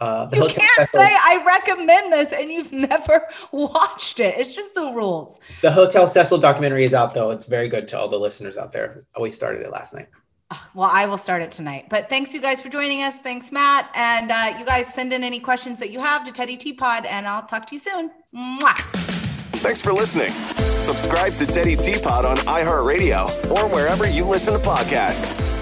uh 0.00 0.28
You 0.32 0.48
can't 0.48 0.70
Cecil- 0.88 1.00
say 1.00 1.08
I 1.10 1.42
recommend 1.46 2.12
this 2.12 2.32
and 2.32 2.50
you've 2.50 2.72
never 2.90 3.26
watched 3.52 4.18
it. 4.20 4.34
It's 4.38 4.54
just 4.54 4.74
the 4.74 4.90
rules. 4.92 5.38
the 5.60 5.70
hotel 5.70 6.06
cecil 6.06 6.38
documentary 6.38 6.84
is 6.84 6.94
out 6.94 7.14
though 7.14 7.30
it's 7.30 7.46
very 7.46 7.68
good 7.68 7.86
to 7.88 7.98
all 7.98 8.08
the 8.08 8.18
listeners 8.18 8.56
out 8.58 8.72
there 8.72 9.04
we 9.20 9.30
started 9.30 9.62
it 9.62 9.70
last 9.70 9.94
night 9.94 10.08
Well, 10.74 10.90
I 10.92 11.06
will 11.06 11.16
start 11.16 11.40
it 11.40 11.50
tonight. 11.50 11.86
But 11.88 12.10
thanks, 12.10 12.34
you 12.34 12.40
guys, 12.42 12.60
for 12.60 12.68
joining 12.68 13.02
us. 13.02 13.20
Thanks, 13.20 13.50
Matt. 13.50 13.90
And 13.94 14.30
uh, 14.30 14.58
you 14.58 14.66
guys 14.66 14.92
send 14.92 15.10
in 15.14 15.24
any 15.24 15.40
questions 15.40 15.78
that 15.78 15.88
you 15.88 15.98
have 15.98 16.24
to 16.26 16.30
Teddi 16.30 16.58
Tea 16.60 16.74
Pot, 16.74 17.06
and 17.06 17.26
I'll 17.26 17.46
talk 17.46 17.64
to 17.68 17.74
you 17.74 17.78
soon. 17.78 18.10
Mwah. 18.36 18.76
Thanks 19.64 19.80
for 19.80 19.94
listening. 19.94 20.28
Subscribe 20.60 21.32
to 21.40 21.46
Teddi 21.46 21.82
Tea 21.82 21.98
Pot 21.98 22.26
on 22.26 22.36
iHeartRadio 22.58 23.28
or 23.50 23.66
wherever 23.74 24.06
you 24.06 24.26
listen 24.26 24.52
to 24.52 24.60
podcasts. 24.68 25.61